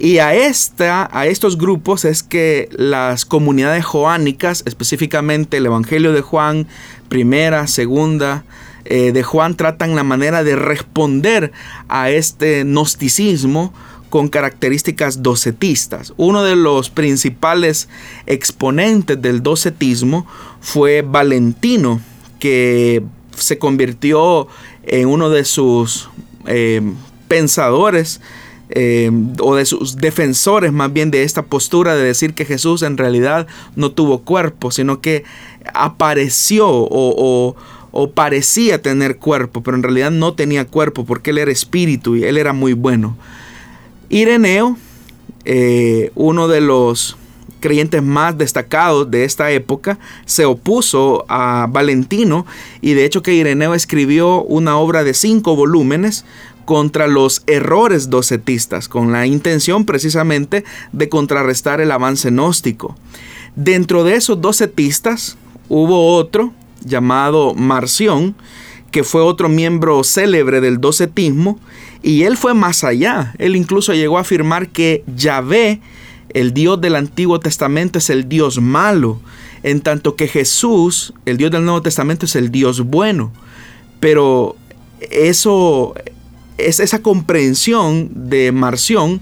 Y 0.00 0.18
a, 0.18 0.34
esta, 0.34 1.08
a 1.12 1.26
estos 1.26 1.58
grupos 1.58 2.04
es 2.04 2.22
que 2.22 2.68
las 2.72 3.24
comunidades 3.24 3.84
joánicas, 3.84 4.62
específicamente 4.64 5.56
el 5.56 5.66
Evangelio 5.66 6.12
de 6.12 6.20
Juan, 6.20 6.68
primera, 7.08 7.66
segunda, 7.66 8.44
eh, 8.84 9.10
de 9.10 9.22
Juan, 9.24 9.56
tratan 9.56 9.96
la 9.96 10.04
manera 10.04 10.44
de 10.44 10.54
responder 10.54 11.52
a 11.88 12.10
este 12.10 12.62
gnosticismo 12.62 13.72
con 14.08 14.28
características 14.28 15.22
docetistas. 15.22 16.14
Uno 16.16 16.44
de 16.44 16.54
los 16.54 16.90
principales 16.90 17.88
exponentes 18.26 19.20
del 19.20 19.42
docetismo 19.42 20.26
fue 20.60 21.02
Valentino, 21.02 22.00
que 22.38 23.02
se 23.38 23.58
convirtió 23.58 24.48
en 24.84 25.08
uno 25.08 25.30
de 25.30 25.44
sus 25.44 26.08
eh, 26.46 26.82
pensadores 27.28 28.20
eh, 28.70 29.10
o 29.40 29.56
de 29.56 29.64
sus 29.64 29.96
defensores 29.96 30.72
más 30.72 30.92
bien 30.92 31.10
de 31.10 31.22
esta 31.22 31.42
postura 31.42 31.94
de 31.94 32.04
decir 32.04 32.34
que 32.34 32.44
Jesús 32.44 32.82
en 32.82 32.98
realidad 32.98 33.46
no 33.76 33.92
tuvo 33.92 34.18
cuerpo, 34.18 34.70
sino 34.70 35.00
que 35.00 35.24
apareció 35.72 36.68
o, 36.68 37.56
parecía 38.14 38.80
tener 38.80 39.16
cuerpo, 39.16 39.62
pero 39.62 39.76
en 39.76 39.82
realidad 39.82 40.10
no 40.10 40.34
tenía 40.34 40.66
cuerpo 40.66 41.04
porque 41.04 41.30
él 41.30 41.38
era 41.38 41.50
espíritu 41.50 42.14
y 42.14 42.24
él 42.24 42.36
era 42.36 42.52
muy 42.52 42.74
bueno. 42.74 43.16
Ireneo, 44.08 44.76
eh, 45.44 46.12
uno 46.14 46.46
de 46.46 46.60
los 46.60 47.16
creyentes 47.60 48.02
más 48.02 48.36
destacados 48.38 49.10
de 49.10 49.24
esta 49.24 49.50
época, 49.50 49.98
se 50.26 50.44
opuso 50.44 51.24
a 51.28 51.66
Valentino 51.70 52.46
y 52.80 52.94
de 52.94 53.04
hecho 53.04 53.22
que 53.22 53.34
Ireneo 53.34 53.74
escribió 53.74 54.42
una 54.42 54.76
obra 54.76 55.04
de 55.04 55.14
cinco 55.14 55.56
volúmenes 55.56 56.24
contra 56.64 57.06
los 57.06 57.42
errores 57.46 58.10
docetistas, 58.10 58.88
con 58.88 59.10
la 59.10 59.26
intención 59.26 59.86
precisamente 59.86 60.64
de 60.92 61.08
contrarrestar 61.08 61.80
el 61.80 61.90
avance 61.90 62.30
gnóstico. 62.30 62.94
Dentro 63.56 64.04
de 64.04 64.16
esos 64.16 64.40
docetistas 64.40 65.38
hubo 65.70 66.14
otro 66.14 66.52
llamado 66.84 67.54
Marción, 67.54 68.34
que 68.90 69.02
fue 69.02 69.22
otro 69.22 69.48
miembro 69.48 70.04
célebre 70.04 70.60
del 70.60 70.80
docetismo, 70.80 71.58
y 72.02 72.24
él 72.24 72.36
fue 72.36 72.54
más 72.54 72.84
allá. 72.84 73.34
Él 73.38 73.56
incluso 73.56 73.92
llegó 73.94 74.18
a 74.18 74.22
afirmar 74.22 74.68
que 74.68 75.04
Yahvé 75.16 75.80
el 76.30 76.52
Dios 76.52 76.80
del 76.80 76.96
Antiguo 76.96 77.40
Testamento 77.40 77.98
es 77.98 78.10
el 78.10 78.28
Dios 78.28 78.60
malo, 78.60 79.20
en 79.62 79.80
tanto 79.80 80.16
que 80.16 80.28
Jesús, 80.28 81.14
el 81.24 81.36
Dios 81.36 81.50
del 81.50 81.64
Nuevo 81.64 81.82
Testamento, 81.82 82.26
es 82.26 82.36
el 82.36 82.50
Dios 82.50 82.82
bueno. 82.82 83.32
Pero 84.00 84.56
eso, 85.10 85.94
es 86.58 86.80
esa 86.80 87.00
comprensión 87.02 88.10
de 88.14 88.52
Marción 88.52 89.20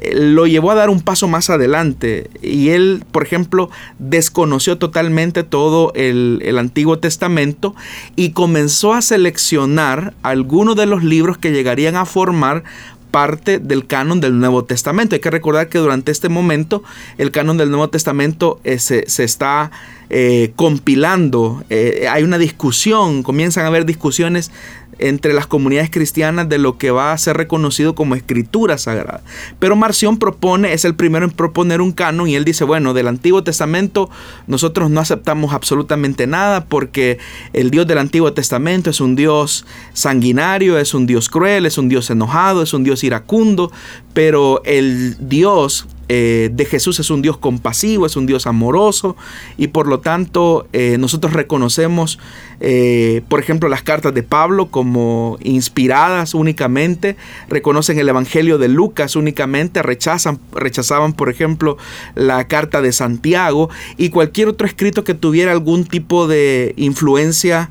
eh, 0.00 0.12
lo 0.14 0.46
llevó 0.46 0.70
a 0.70 0.74
dar 0.74 0.90
un 0.90 1.00
paso 1.00 1.28
más 1.28 1.50
adelante. 1.50 2.30
Y 2.42 2.70
él, 2.70 3.04
por 3.10 3.24
ejemplo, 3.24 3.70
desconoció 3.98 4.78
totalmente 4.78 5.42
todo 5.42 5.92
el, 5.94 6.40
el, 6.44 6.58
Antiguo 6.58 6.98
Testamento 6.98 7.74
y 8.16 8.30
comenzó 8.30 8.94
a 8.94 9.02
seleccionar 9.02 10.14
algunos 10.22 10.76
de 10.76 10.86
los 10.86 11.02
libros 11.02 11.38
que 11.38 11.52
llegarían 11.52 11.96
a 11.96 12.04
formar 12.04 12.64
parte 13.10 13.58
del 13.58 13.86
canon 13.86 14.20
del 14.20 14.38
Nuevo 14.38 14.64
Testamento. 14.64 15.14
Hay 15.14 15.20
que 15.20 15.30
recordar 15.30 15.68
que 15.68 15.78
durante 15.78 16.12
este 16.12 16.28
momento 16.28 16.82
el 17.16 17.30
canon 17.30 17.56
del 17.56 17.70
Nuevo 17.70 17.88
Testamento 17.88 18.60
eh, 18.64 18.78
se, 18.78 19.04
está 19.22 19.70
eh, 20.10 20.52
compilando, 20.56 21.64
eh, 21.70 22.06
hay 22.10 22.22
una 22.22 22.38
discusión, 22.38 23.22
comienzan 23.22 23.64
a 23.64 23.68
haber 23.68 23.84
discusiones 23.84 24.50
entre 24.98 25.32
las 25.32 25.46
comunidades 25.46 25.90
cristianas 25.90 26.48
de 26.48 26.58
lo 26.58 26.78
que 26.78 26.90
va 26.90 27.12
a 27.12 27.18
ser 27.18 27.36
reconocido 27.36 27.94
como 27.94 28.14
escritura 28.14 28.78
sagrada. 28.78 29.22
Pero 29.58 29.76
Marción 29.76 30.18
propone, 30.18 30.72
es 30.72 30.84
el 30.84 30.94
primero 30.94 31.24
en 31.24 31.30
proponer 31.30 31.80
un 31.80 31.92
canon 31.92 32.28
y 32.28 32.34
él 32.34 32.44
dice, 32.44 32.64
bueno, 32.64 32.94
del 32.94 33.08
Antiguo 33.08 33.42
Testamento 33.42 34.10
nosotros 34.46 34.90
no 34.90 35.00
aceptamos 35.00 35.52
absolutamente 35.52 36.26
nada 36.26 36.64
porque 36.64 37.18
el 37.52 37.70
Dios 37.70 37.86
del 37.86 37.98
Antiguo 37.98 38.32
Testamento 38.32 38.90
es 38.90 39.00
un 39.00 39.16
Dios 39.16 39.66
sanguinario, 39.92 40.78
es 40.78 40.94
un 40.94 41.06
Dios 41.06 41.28
cruel, 41.28 41.66
es 41.66 41.78
un 41.78 41.88
Dios 41.88 42.10
enojado, 42.10 42.62
es 42.62 42.74
un 42.74 42.84
Dios 42.84 43.04
iracundo, 43.04 43.72
pero 44.12 44.62
el 44.64 45.16
Dios 45.20 45.86
eh, 46.08 46.50
de 46.52 46.64
Jesús 46.64 46.98
es 47.00 47.10
un 47.10 47.20
Dios 47.20 47.36
compasivo, 47.36 48.06
es 48.06 48.16
un 48.16 48.26
Dios 48.26 48.46
amoroso 48.46 49.16
y 49.56 49.68
por 49.68 49.86
lo 49.86 50.00
tanto 50.00 50.66
eh, 50.72 50.96
nosotros 50.98 51.34
reconocemos, 51.34 52.18
eh, 52.60 53.22
por 53.28 53.40
ejemplo, 53.40 53.68
las 53.68 53.82
cartas 53.82 54.14
de 54.14 54.22
Pablo 54.22 54.70
como 54.70 55.36
inspiradas 55.42 56.34
únicamente, 56.34 57.16
reconocen 57.48 57.98
el 57.98 58.08
Evangelio 58.08 58.56
de 58.56 58.68
Lucas 58.68 59.16
únicamente, 59.16 59.82
rechazan, 59.82 60.38
rechazaban, 60.52 61.12
por 61.12 61.28
ejemplo, 61.28 61.76
la 62.14 62.48
carta 62.48 62.80
de 62.80 62.92
Santiago 62.92 63.68
y 63.96 64.08
cualquier 64.08 64.48
otro 64.48 64.66
escrito 64.66 65.04
que 65.04 65.14
tuviera 65.14 65.52
algún 65.52 65.84
tipo 65.84 66.26
de 66.26 66.72
influencia 66.76 67.70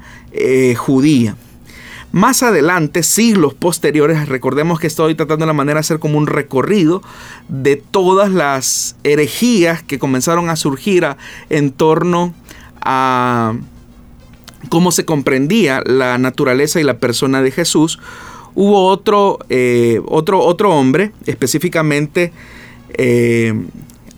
judía. 0.75 1.35
Más 2.11 2.41
adelante, 2.41 3.03
siglos 3.03 3.53
posteriores, 3.53 4.29
recordemos 4.29 4.79
que 4.79 4.87
estoy 4.87 5.13
tratando 5.15 5.43
de 5.43 5.47
la 5.47 5.53
manera 5.53 5.75
de 5.75 5.81
hacer 5.81 5.99
como 5.99 6.17
un 6.17 6.25
recorrido 6.25 7.01
de 7.49 7.75
todas 7.75 8.31
las 8.31 8.95
herejías 9.03 9.83
que 9.83 9.99
comenzaron 9.99 10.49
a 10.49 10.55
surgir 10.55 11.05
en 11.49 11.71
torno 11.71 12.33
a 12.81 13.55
cómo 14.69 14.91
se 14.91 15.03
comprendía 15.05 15.83
la 15.85 16.17
naturaleza 16.17 16.79
y 16.79 16.83
la 16.83 16.97
persona 16.97 17.41
de 17.41 17.51
Jesús. 17.51 17.99
Hubo 18.55 18.87
otro, 18.87 19.39
eh, 19.49 20.01
otro, 20.05 20.39
otro 20.39 20.73
hombre, 20.73 21.11
específicamente 21.25 22.31
eh, 22.97 23.53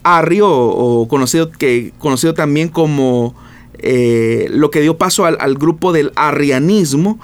Arrio, 0.04 0.50
o, 0.50 1.08
conocido, 1.08 1.52
que, 1.52 1.92
conocido 1.98 2.34
también 2.34 2.70
como 2.70 3.36
eh, 3.80 4.48
lo 4.52 4.72
que 4.72 4.82
dio 4.82 4.98
paso 4.98 5.26
al, 5.26 5.38
al 5.42 5.56
grupo 5.56 5.92
del 5.92 6.14
arrianismo, 6.16 7.20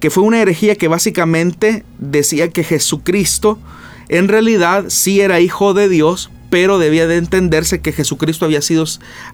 que 0.00 0.10
fue 0.10 0.24
una 0.24 0.40
herejía 0.40 0.74
que 0.74 0.88
básicamente 0.88 1.84
decía 1.98 2.48
que 2.48 2.64
Jesucristo 2.64 3.58
en 4.08 4.26
realidad 4.28 4.86
sí 4.88 5.20
era 5.20 5.40
hijo 5.40 5.72
de 5.72 5.88
Dios, 5.88 6.30
pero 6.50 6.78
debía 6.78 7.06
de 7.06 7.16
entenderse 7.16 7.80
que 7.80 7.92
Jesucristo 7.92 8.44
había 8.44 8.60
sido, 8.60 8.84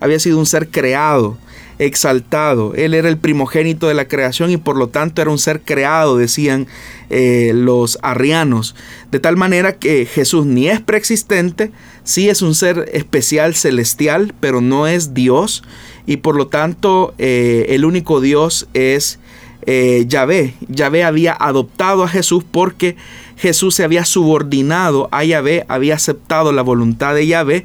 había 0.01 0.19
sido 0.19 0.39
un 0.39 0.45
ser 0.45 0.69
creado, 0.69 1.39
exaltado. 1.79 2.75
Él 2.75 2.93
era 2.93 3.09
el 3.09 3.17
primogénito 3.17 3.89
de 3.89 3.95
la 3.95 4.07
creación 4.07 4.51
y 4.51 4.59
por 4.59 4.77
lo 4.77 4.89
tanto 4.89 5.23
era 5.23 5.31
un 5.31 5.39
ser 5.39 5.63
creado, 5.63 6.19
decían 6.19 6.67
eh, 7.09 7.53
los 7.55 7.99
arrianos. 8.03 8.75
De 9.11 9.19
tal 9.19 9.37
manera 9.37 9.77
que 9.77 10.05
Jesús 10.05 10.45
ni 10.45 10.69
es 10.69 10.81
preexistente, 10.81 11.71
sí 12.05 12.29
es 12.29 12.43
un 12.43 12.55
ser 12.55 12.91
especial, 12.93 13.55
celestial, 13.55 14.35
pero 14.41 14.61
no 14.61 14.87
es 14.87 15.15
Dios. 15.15 15.63
Y 16.05 16.19
por 16.19 16.37
lo 16.37 16.49
tanto 16.49 17.15
eh, 17.17 17.67
el 17.71 17.87
único 17.87 18.21
Dios 18.21 18.69
es 18.75 19.19
eh, 19.67 20.05
Yahvé. 20.07 20.55
Yahvé 20.69 21.05
había 21.05 21.37
adoptado 21.39 22.05
a 22.05 22.09
Jesús 22.09 22.45
porque 22.51 22.97
Jesús 23.37 23.75
se 23.75 23.85
había 23.85 24.05
subordinado 24.05 25.09
a 25.13 25.25
Yahvé, 25.25 25.65
había 25.69 25.97
aceptado 25.97 26.53
la 26.53 26.63
voluntad 26.63 27.15
de 27.15 27.27
Yahvé 27.27 27.65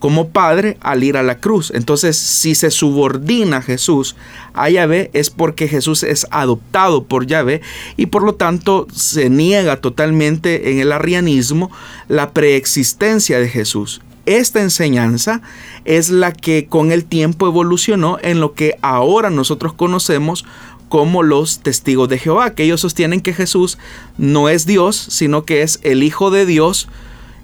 como 0.00 0.30
padre 0.30 0.78
al 0.80 1.04
ir 1.04 1.16
a 1.16 1.22
la 1.22 1.38
cruz. 1.38 1.70
Entonces, 1.74 2.16
si 2.16 2.54
se 2.54 2.70
subordina 2.70 3.62
Jesús 3.62 4.16
a 4.54 4.70
Yahvé 4.70 5.10
es 5.12 5.30
porque 5.30 5.68
Jesús 5.68 6.02
es 6.02 6.26
adoptado 6.30 7.04
por 7.04 7.26
Yahvé 7.26 7.60
y 7.96 8.06
por 8.06 8.22
lo 8.24 8.34
tanto 8.34 8.86
se 8.92 9.28
niega 9.28 9.76
totalmente 9.76 10.72
en 10.72 10.78
el 10.78 10.90
arrianismo 10.90 11.70
la 12.08 12.30
preexistencia 12.30 13.38
de 13.38 13.48
Jesús. 13.48 14.00
Esta 14.26 14.60
enseñanza 14.60 15.42
es 15.84 16.10
la 16.10 16.32
que 16.32 16.66
con 16.66 16.92
el 16.92 17.04
tiempo 17.04 17.46
evolucionó 17.46 18.18
en 18.22 18.40
lo 18.40 18.52
que 18.52 18.76
ahora 18.82 19.30
nosotros 19.30 19.72
conocemos 19.72 20.44
como 20.90 21.22
los 21.22 21.60
testigos 21.60 22.08
de 22.08 22.18
Jehová, 22.18 22.50
que 22.50 22.64
ellos 22.64 22.80
sostienen 22.80 23.20
que 23.20 23.32
Jesús 23.32 23.78
no 24.18 24.48
es 24.48 24.66
Dios, 24.66 24.96
sino 24.96 25.44
que 25.44 25.62
es 25.62 25.78
el 25.84 26.02
Hijo 26.02 26.32
de 26.32 26.44
Dios 26.44 26.88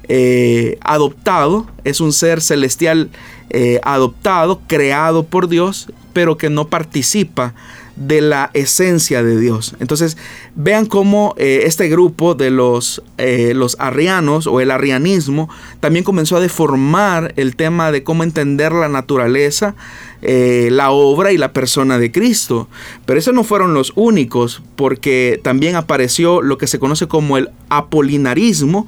eh, 0.08 0.78
adoptado, 0.82 1.68
es 1.84 2.00
un 2.00 2.12
ser 2.12 2.42
celestial 2.42 3.08
eh, 3.50 3.78
adoptado, 3.84 4.60
creado 4.66 5.22
por 5.22 5.48
Dios, 5.48 5.86
pero 6.12 6.36
que 6.36 6.50
no 6.50 6.66
participa 6.66 7.54
de 7.96 8.20
la 8.20 8.50
esencia 8.52 9.22
de 9.22 9.40
Dios. 9.40 9.74
Entonces, 9.80 10.16
vean 10.54 10.86
cómo 10.86 11.34
eh, 11.38 11.62
este 11.64 11.88
grupo 11.88 12.34
de 12.34 12.50
los, 12.50 13.02
eh, 13.18 13.52
los 13.54 13.76
arrianos 13.80 14.46
o 14.46 14.60
el 14.60 14.70
arrianismo 14.70 15.48
también 15.80 16.04
comenzó 16.04 16.36
a 16.36 16.40
deformar 16.40 17.32
el 17.36 17.56
tema 17.56 17.90
de 17.90 18.02
cómo 18.04 18.22
entender 18.22 18.72
la 18.72 18.88
naturaleza, 18.88 19.74
eh, 20.22 20.68
la 20.70 20.90
obra 20.90 21.32
y 21.32 21.38
la 21.38 21.52
persona 21.52 21.98
de 21.98 22.12
Cristo. 22.12 22.68
Pero 23.06 23.18
esos 23.18 23.34
no 23.34 23.44
fueron 23.44 23.72
los 23.72 23.92
únicos, 23.96 24.62
porque 24.76 25.40
también 25.42 25.74
apareció 25.74 26.42
lo 26.42 26.58
que 26.58 26.66
se 26.66 26.78
conoce 26.78 27.08
como 27.08 27.38
el 27.38 27.50
apolinarismo, 27.70 28.86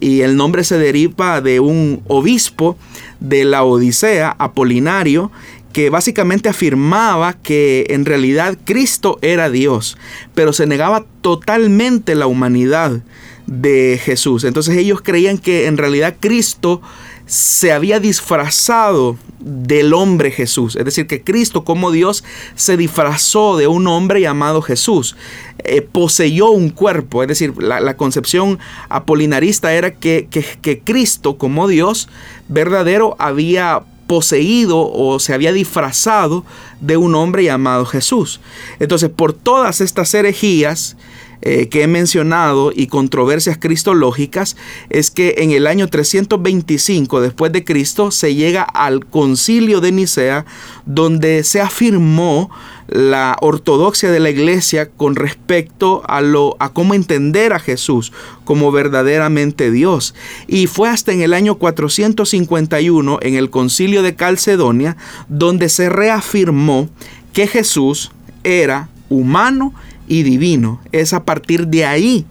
y 0.00 0.20
el 0.20 0.36
nombre 0.36 0.64
se 0.64 0.78
deriva 0.78 1.40
de 1.40 1.60
un 1.60 2.02
obispo 2.06 2.76
de 3.20 3.44
la 3.44 3.64
Odisea, 3.64 4.34
Apolinario, 4.38 5.30
que 5.72 5.90
básicamente 5.90 6.48
afirmaba 6.48 7.34
que 7.34 7.86
en 7.90 8.04
realidad 8.04 8.56
Cristo 8.64 9.18
era 9.22 9.50
Dios, 9.50 9.98
pero 10.34 10.52
se 10.52 10.66
negaba 10.66 11.04
totalmente 11.20 12.14
la 12.14 12.26
humanidad 12.26 13.00
de 13.46 14.00
Jesús. 14.02 14.44
Entonces 14.44 14.76
ellos 14.76 15.00
creían 15.02 15.38
que 15.38 15.66
en 15.66 15.76
realidad 15.76 16.16
Cristo 16.20 16.80
se 17.26 17.72
había 17.72 18.00
disfrazado 18.00 19.18
del 19.38 19.92
hombre 19.92 20.30
Jesús. 20.30 20.76
Es 20.76 20.84
decir, 20.84 21.06
que 21.06 21.22
Cristo 21.22 21.64
como 21.64 21.90
Dios 21.90 22.24
se 22.54 22.76
disfrazó 22.76 23.56
de 23.56 23.66
un 23.66 23.86
hombre 23.86 24.20
llamado 24.20 24.62
Jesús. 24.62 25.16
Eh, 25.64 25.82
poseyó 25.82 26.50
un 26.50 26.70
cuerpo. 26.70 27.22
Es 27.22 27.28
decir, 27.28 27.54
la, 27.62 27.96
concepción 27.96 28.58
apolinarista 28.88 29.74
era 29.74 29.94
que, 29.94 30.28
que, 30.30 30.42
que 30.42 30.80
Cristo 30.80 31.36
como 31.36 31.68
Dios 31.68 32.08
verdadero 32.48 33.14
había 33.18 33.82
poseído 34.08 34.90
o 34.90 35.20
se 35.20 35.32
había 35.32 35.52
disfrazado 35.52 36.44
de 36.80 36.96
un 36.96 37.14
hombre 37.14 37.44
llamado 37.44 37.86
Jesús. 37.86 38.40
Entonces, 38.80 39.10
por 39.10 39.32
todas 39.32 39.80
estas 39.80 40.12
herejías, 40.14 40.96
eh, 41.40 41.68
que 41.68 41.82
he 41.82 41.86
mencionado 41.86 42.72
y 42.74 42.88
controversias 42.88 43.58
cristológicas 43.58 44.56
es 44.90 45.10
que 45.10 45.36
en 45.38 45.52
el 45.52 45.66
año 45.66 45.86
325 45.86 47.20
después 47.20 47.52
de 47.52 47.64
Cristo 47.64 48.10
se 48.10 48.34
llega 48.34 48.62
al 48.62 49.06
concilio 49.06 49.80
de 49.80 49.92
Nicea 49.92 50.44
donde 50.84 51.44
se 51.44 51.60
afirmó 51.60 52.50
la 52.88 53.36
ortodoxia 53.40 54.10
de 54.10 54.18
la 54.18 54.30
iglesia 54.30 54.88
con 54.90 55.14
respecto 55.14 56.02
a 56.08 56.22
lo 56.22 56.56
a 56.58 56.72
cómo 56.72 56.94
entender 56.94 57.52
a 57.52 57.60
Jesús 57.60 58.12
como 58.44 58.72
verdaderamente 58.72 59.70
Dios. 59.70 60.14
Y 60.46 60.66
fue 60.66 60.88
hasta 60.88 61.12
en 61.12 61.20
el 61.20 61.34
año 61.34 61.56
451 61.56 63.18
en 63.22 63.34
el 63.34 63.50
concilio 63.50 64.02
de 64.02 64.14
Calcedonia 64.14 64.96
donde 65.28 65.68
se 65.68 65.88
reafirmó 65.88 66.88
que 67.32 67.46
Jesús 67.46 68.10
era 68.42 68.88
humano 69.10 69.74
y 70.08 70.22
divino. 70.22 70.80
Es 70.92 71.12
a 71.12 71.24
partir 71.24 71.68
de 71.68 71.84
ahí, 71.84 72.26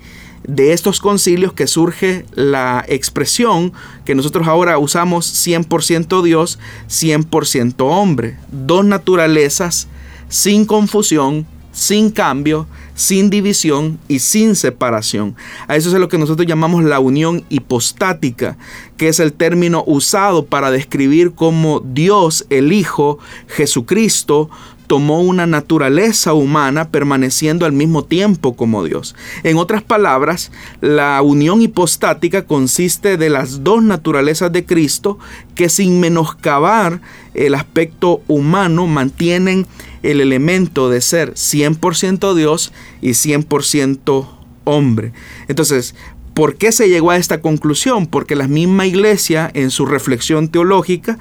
de 0.47 0.73
estos 0.73 0.99
concilios, 0.99 1.53
que 1.53 1.67
surge 1.67 2.25
la 2.33 2.83
expresión 2.87 3.73
que 4.05 4.15
nosotros 4.15 4.47
ahora 4.47 4.77
usamos 4.77 5.47
100% 5.47 6.21
Dios, 6.23 6.59
100% 6.89 7.75
hombre. 7.79 8.37
Dos 8.51 8.85
naturalezas 8.85 9.87
sin 10.29 10.65
confusión, 10.65 11.45
sin 11.71 12.09
cambio, 12.09 12.65
sin 12.95 13.29
división 13.29 13.99
y 14.07 14.19
sin 14.19 14.55
separación. 14.55 15.35
A 15.67 15.75
eso 15.75 15.89
es 15.89 15.95
lo 15.95 16.09
que 16.09 16.17
nosotros 16.17 16.47
llamamos 16.47 16.83
la 16.83 16.99
unión 16.99 17.45
hipostática, 17.49 18.57
que 18.97 19.07
es 19.07 19.19
el 19.19 19.31
término 19.31 19.83
usado 19.85 20.45
para 20.45 20.71
describir 20.71 21.33
cómo 21.33 21.81
Dios, 21.81 22.47
el 22.49 22.73
Hijo, 22.73 23.19
Jesucristo, 23.47 24.49
tomó 24.87 25.21
una 25.21 25.45
naturaleza 25.45 26.33
humana 26.33 26.89
permaneciendo 26.89 27.65
al 27.65 27.73
mismo 27.73 28.05
tiempo 28.05 28.55
como 28.55 28.83
Dios. 28.83 29.15
En 29.43 29.57
otras 29.57 29.83
palabras, 29.83 30.51
la 30.81 31.21
unión 31.21 31.61
hipostática 31.61 32.45
consiste 32.45 33.17
de 33.17 33.29
las 33.29 33.63
dos 33.63 33.83
naturalezas 33.83 34.51
de 34.51 34.65
Cristo 34.65 35.19
que 35.55 35.69
sin 35.69 35.99
menoscabar 35.99 37.01
el 37.33 37.53
aspecto 37.53 38.21
humano 38.27 38.87
mantienen 38.87 39.67
el 40.03 40.21
elemento 40.21 40.89
de 40.89 41.01
ser 41.01 41.33
100% 41.33 42.33
Dios 42.33 42.71
y 43.01 43.09
100% 43.09 44.27
hombre. 44.63 45.11
Entonces, 45.47 45.95
¿Por 46.37 46.55
qué 46.55 46.71
se 46.71 46.87
llegó 46.87 47.09
a 47.09 47.17
esta 47.17 47.41
conclusión? 47.41 48.05
Porque 48.05 48.35
la 48.35 48.47
misma 48.47 48.85
iglesia 48.85 49.49
en 49.55 49.71
su 49.71 49.87
reflexión 49.87 50.49
teológica 50.49 51.17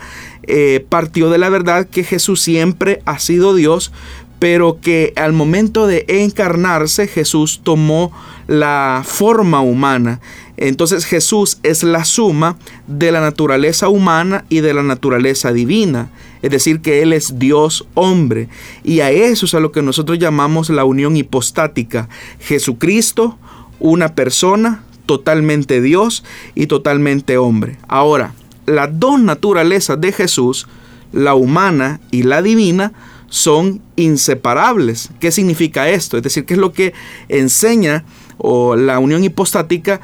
eh, 0.46 0.84
partió 0.88 1.30
de 1.30 1.38
la 1.38 1.48
verdad 1.48 1.86
que 1.86 2.04
Jesús 2.04 2.40
siempre 2.40 3.02
ha 3.04 3.18
sido 3.18 3.54
Dios, 3.54 3.92
pero 4.38 4.80
que 4.80 5.12
al 5.16 5.32
momento 5.32 5.86
de 5.86 6.04
encarnarse 6.08 7.06
Jesús 7.06 7.60
tomó 7.62 8.12
la 8.46 9.02
forma 9.04 9.60
humana. 9.60 10.20
Entonces 10.56 11.04
Jesús 11.04 11.58
es 11.62 11.82
la 11.82 12.04
suma 12.04 12.56
de 12.86 13.12
la 13.12 13.20
naturaleza 13.20 13.88
humana 13.88 14.44
y 14.48 14.60
de 14.60 14.74
la 14.74 14.82
naturaleza 14.82 15.52
divina. 15.52 16.10
Es 16.42 16.50
decir, 16.50 16.80
que 16.80 17.02
Él 17.02 17.12
es 17.12 17.38
Dios 17.38 17.86
hombre. 17.94 18.48
Y 18.84 19.00
a 19.00 19.10
eso 19.10 19.46
es 19.46 19.54
a 19.54 19.60
lo 19.60 19.72
que 19.72 19.82
nosotros 19.82 20.18
llamamos 20.18 20.70
la 20.70 20.84
unión 20.84 21.16
hipostática. 21.16 22.08
Jesucristo, 22.40 23.38
una 23.80 24.14
persona, 24.14 24.82
totalmente 25.06 25.80
Dios 25.80 26.24
y 26.54 26.66
totalmente 26.66 27.38
hombre. 27.38 27.78
Ahora, 27.88 28.32
las 28.66 28.88
dos 28.98 29.20
naturalezas 29.20 30.00
de 30.00 30.12
Jesús, 30.12 30.66
la 31.12 31.34
humana 31.34 32.00
y 32.10 32.24
la 32.24 32.42
divina, 32.42 32.92
son 33.28 33.80
inseparables. 33.96 35.10
¿Qué 35.20 35.30
significa 35.30 35.88
esto? 35.88 36.16
Es 36.16 36.22
decir, 36.22 36.44
¿qué 36.44 36.54
es 36.54 36.60
lo 36.60 36.72
que 36.72 36.94
enseña 37.28 38.04
o 38.38 38.76
la 38.76 38.98
unión 38.98 39.24
hipostática 39.24 40.00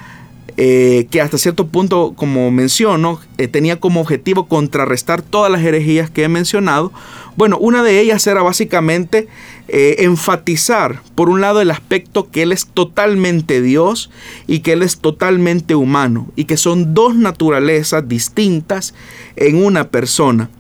eh, 0.58 1.06
que 1.10 1.22
hasta 1.22 1.38
cierto 1.38 1.66
punto, 1.68 2.12
como 2.14 2.50
menciono, 2.50 3.18
eh, 3.38 3.48
tenía 3.48 3.80
como 3.80 4.02
objetivo 4.02 4.46
contrarrestar 4.48 5.22
todas 5.22 5.50
las 5.50 5.62
herejías 5.62 6.10
que 6.10 6.24
he 6.24 6.28
mencionado. 6.28 6.92
Bueno, 7.36 7.56
una 7.56 7.82
de 7.82 8.00
ellas 8.00 8.26
era 8.26 8.42
básicamente 8.42 9.28
eh, 9.74 10.04
enfatizar, 10.04 11.00
por 11.14 11.30
un 11.30 11.40
lado, 11.40 11.62
el 11.62 11.70
aspecto 11.70 12.30
que 12.30 12.42
Él 12.42 12.52
es 12.52 12.66
totalmente 12.66 13.62
Dios 13.62 14.10
y 14.46 14.58
que 14.58 14.74
Él 14.74 14.82
es 14.82 14.98
totalmente 14.98 15.74
humano, 15.74 16.30
y 16.36 16.44
que 16.44 16.58
son 16.58 16.92
dos 16.92 17.14
naturalezas 17.16 18.06
distintas 18.06 18.92
en 19.34 19.64
una 19.64 19.88
persona. 19.88 20.50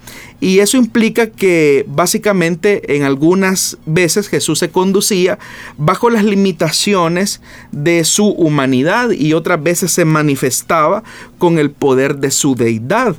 Y 0.40 0.60
eso 0.60 0.78
implica 0.78 1.26
que 1.26 1.84
básicamente 1.86 2.96
en 2.96 3.02
algunas 3.02 3.76
veces 3.84 4.28
Jesús 4.28 4.58
se 4.58 4.70
conducía 4.70 5.38
bajo 5.76 6.08
las 6.08 6.24
limitaciones 6.24 7.42
de 7.70 8.04
su 8.04 8.28
humanidad 8.28 9.10
y 9.10 9.34
otras 9.34 9.62
veces 9.62 9.92
se 9.92 10.06
manifestaba 10.06 11.04
con 11.36 11.58
el 11.58 11.70
poder 11.70 12.16
de 12.16 12.30
su 12.30 12.54
deidad. 12.54 13.14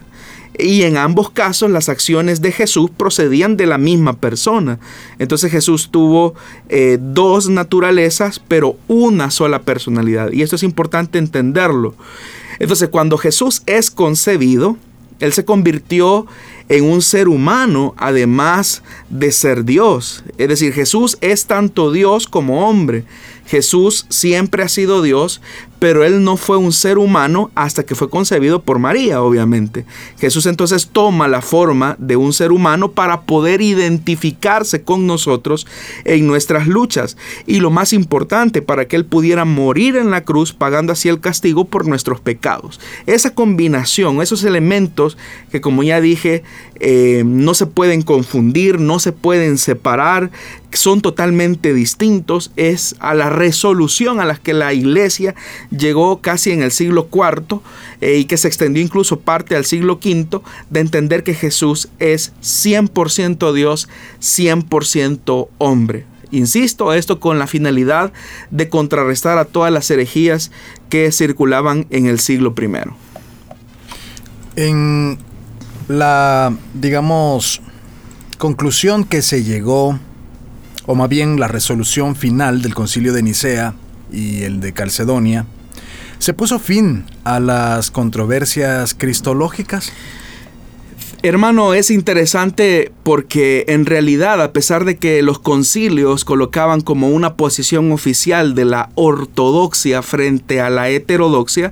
Y 0.57 0.83
en 0.83 0.97
ambos 0.97 1.31
casos 1.31 1.71
las 1.71 1.89
acciones 1.89 2.41
de 2.41 2.51
Jesús 2.51 2.91
procedían 2.95 3.57
de 3.57 3.65
la 3.65 3.77
misma 3.77 4.13
persona. 4.13 4.79
Entonces 5.19 5.51
Jesús 5.51 5.89
tuvo 5.89 6.35
eh, 6.69 6.97
dos 7.01 7.49
naturalezas, 7.49 8.39
pero 8.39 8.77
una 8.87 9.31
sola 9.31 9.63
personalidad. 9.63 10.31
Y 10.31 10.43
esto 10.43 10.55
es 10.55 10.63
importante 10.63 11.17
entenderlo. 11.17 11.95
Entonces 12.59 12.89
cuando 12.89 13.17
Jesús 13.17 13.63
es 13.65 13.89
concebido, 13.89 14.77
Él 15.19 15.33
se 15.33 15.43
convirtió 15.43 16.27
en 16.69 16.85
un 16.85 17.01
ser 17.01 17.27
humano, 17.27 17.93
además 17.97 18.83
de 19.09 19.31
ser 19.31 19.65
Dios. 19.65 20.23
Es 20.37 20.47
decir, 20.47 20.73
Jesús 20.73 21.17
es 21.21 21.45
tanto 21.45 21.91
Dios 21.91 22.27
como 22.27 22.67
hombre. 22.67 23.05
Jesús 23.45 24.05
siempre 24.09 24.63
ha 24.63 24.69
sido 24.69 25.01
Dios, 25.01 25.41
pero 25.79 26.05
él 26.05 26.23
no 26.23 26.37
fue 26.37 26.55
un 26.55 26.71
ser 26.71 26.97
humano 26.97 27.51
hasta 27.55 27.83
que 27.83 27.93
fue 27.93 28.09
concebido 28.09 28.61
por 28.61 28.79
María, 28.79 29.21
obviamente. 29.21 29.85
Jesús 30.17 30.45
entonces 30.45 30.87
toma 30.87 31.27
la 31.27 31.41
forma 31.41 31.97
de 31.99 32.15
un 32.15 32.31
ser 32.31 32.53
humano 32.53 32.91
para 32.91 33.23
poder 33.23 33.61
identificarse 33.61 34.83
con 34.83 35.05
nosotros 35.05 35.67
en 36.05 36.25
nuestras 36.25 36.67
luchas. 36.67 37.17
Y 37.45 37.59
lo 37.59 37.69
más 37.69 37.91
importante, 37.91 38.61
para 38.61 38.87
que 38.87 38.95
él 38.95 39.03
pudiera 39.05 39.43
morir 39.43 39.97
en 39.97 40.09
la 40.09 40.23
cruz 40.23 40.53
pagando 40.53 40.93
así 40.93 41.09
el 41.09 41.19
castigo 41.19 41.65
por 41.65 41.85
nuestros 41.85 42.21
pecados. 42.21 42.79
Esa 43.05 43.35
combinación, 43.35 44.21
esos 44.21 44.45
elementos 44.45 45.17
que 45.51 45.59
como 45.59 45.83
ya 45.83 45.99
dije, 45.99 46.43
eh, 46.79 47.23
no 47.25 47.53
se 47.53 47.65
pueden 47.65 48.03
confundir, 48.03 48.79
no 48.79 48.99
se 48.99 49.11
pueden 49.11 49.57
separar, 49.57 50.31
son 50.77 51.01
totalmente 51.01 51.73
distintos, 51.73 52.51
es 52.55 52.95
a 52.99 53.13
la 53.13 53.29
resolución 53.29 54.19
a 54.19 54.25
la 54.25 54.35
que 54.35 54.53
la 54.53 54.73
iglesia 54.73 55.35
llegó 55.69 56.21
casi 56.21 56.51
en 56.51 56.61
el 56.61 56.71
siglo 56.71 57.07
IV 57.11 57.59
eh, 58.01 58.17
y 58.17 58.25
que 58.25 58.37
se 58.37 58.47
extendió 58.47 58.81
incluso 58.81 59.19
parte 59.19 59.55
al 59.55 59.65
siglo 59.65 59.99
V 60.03 60.41
de 60.69 60.79
entender 60.79 61.23
que 61.23 61.33
Jesús 61.33 61.89
es 61.99 62.33
100% 62.41 63.53
Dios, 63.53 63.89
100% 64.21 65.47
hombre. 65.57 66.05
Insisto, 66.31 66.93
esto 66.93 67.19
con 67.19 67.37
la 67.37 67.45
finalidad 67.45 68.11
de 68.49 68.67
contrarrestar 68.67 69.37
a 69.37 69.45
todas 69.45 69.71
las 69.71 69.91
herejías 69.91 70.51
que 70.89 71.11
circulaban 71.11 71.85
en 71.91 72.07
el 72.07 72.19
siglo 72.19 72.55
I. 72.59 72.89
En 74.55 75.19
la, 75.87 76.55
digamos, 76.73 77.61
conclusión 78.39 79.03
que 79.03 79.21
se 79.21 79.43
llegó 79.43 79.99
o 80.85 80.95
más 80.95 81.09
bien 81.09 81.39
la 81.39 81.47
resolución 81.47 82.15
final 82.15 82.61
del 82.61 82.75
concilio 82.75 83.13
de 83.13 83.23
Nicea 83.23 83.73
y 84.11 84.43
el 84.43 84.59
de 84.59 84.73
Calcedonia, 84.73 85.45
¿se 86.19 86.33
puso 86.33 86.59
fin 86.59 87.05
a 87.23 87.39
las 87.39 87.91
controversias 87.91 88.93
cristológicas? 88.93 89.91
Hermano, 91.25 91.73
es 91.73 91.89
interesante 91.89 92.91
porque 93.03 93.63
en 93.69 93.85
realidad, 93.85 94.41
a 94.41 94.51
pesar 94.51 94.83
de 94.83 94.97
que 94.97 95.21
los 95.21 95.39
concilios 95.39 96.25
colocaban 96.25 96.81
como 96.81 97.11
una 97.11 97.35
posición 97.37 97.93
oficial 97.93 98.55
de 98.55 98.65
la 98.65 98.89
ortodoxia 98.95 100.01
frente 100.01 100.59
a 100.59 100.69
la 100.69 100.89
heterodoxia, 100.89 101.71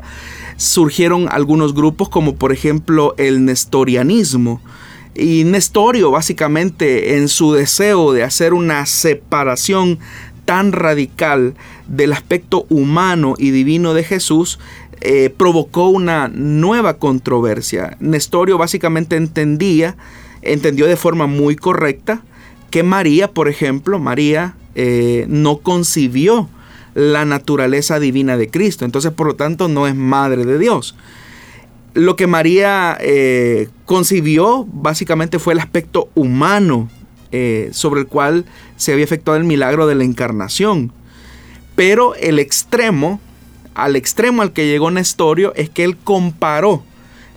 surgieron 0.56 1.28
algunos 1.30 1.74
grupos 1.74 2.08
como 2.08 2.36
por 2.36 2.54
ejemplo 2.54 3.14
el 3.18 3.44
nestorianismo, 3.44 4.62
y 5.16 5.44
Nestorio 5.44 6.12
básicamente 6.12 7.18
en 7.18 7.28
su 7.28 7.54
deseo 7.54 8.14
de 8.14 8.24
hacer 8.24 8.54
una 8.54 8.86
separación 8.86 10.00
tan 10.46 10.72
radical 10.72 11.54
del 11.88 12.14
aspecto 12.14 12.66
humano 12.70 13.36
y 13.38 13.52
divino 13.52 13.94
de 13.94 14.04
Jesús, 14.04 14.60
eh, 15.02 15.34
provocó 15.36 15.90
una 15.90 16.28
nueva 16.28 16.98
controversia. 16.98 17.98
Nestorio 18.00 18.58
básicamente 18.58 19.16
entendía, 19.16 19.96
entendió 20.42 20.88
de 20.88 20.98
forma 20.98 21.28
muy 21.28 21.56
correcta, 21.56 22.22
que 22.70 22.84
María, 22.84 23.30
por 23.30 23.50
ejemplo, 23.50 24.00
María 24.00 24.56
eh, 24.76 25.26
no 25.28 25.58
concibió 25.58 26.50
la 26.94 27.26
naturaleza 27.26 28.00
divina 28.00 28.38
de 28.38 28.50
Cristo, 28.50 28.86
entonces 28.86 29.12
por 29.12 29.28
lo 29.28 29.36
tanto 29.36 29.68
no 29.68 29.88
es 29.88 29.96
madre 29.96 30.46
de 30.46 30.58
Dios 30.60 30.96
lo 31.94 32.16
que 32.16 32.28
María 32.28 32.98
eh, 33.02 33.70
concibió 33.86 34.66
básicamente 34.72 35.40
fue 35.40 35.54
el 35.54 35.60
aspecto 35.60 36.10
humano 36.16 36.90
eh, 37.32 37.70
sobre 37.74 38.02
el 38.02 38.08
cual 38.08 38.46
se 38.78 38.94
había 38.94 39.04
efectuado 39.04 39.38
el 39.40 39.46
milagro 39.46 39.88
de 39.88 39.96
la 39.96 40.04
encarnación. 40.04 40.92
Pero 41.76 42.16
el 42.16 42.40
extremo, 42.40 43.20
al 43.74 43.96
extremo 43.96 44.42
al 44.42 44.54
que 44.54 44.68
llegó 44.68 44.92
Nestorio, 44.92 45.54
es 45.56 45.70
que 45.70 45.84
él 45.84 45.98
comparó 45.98 46.84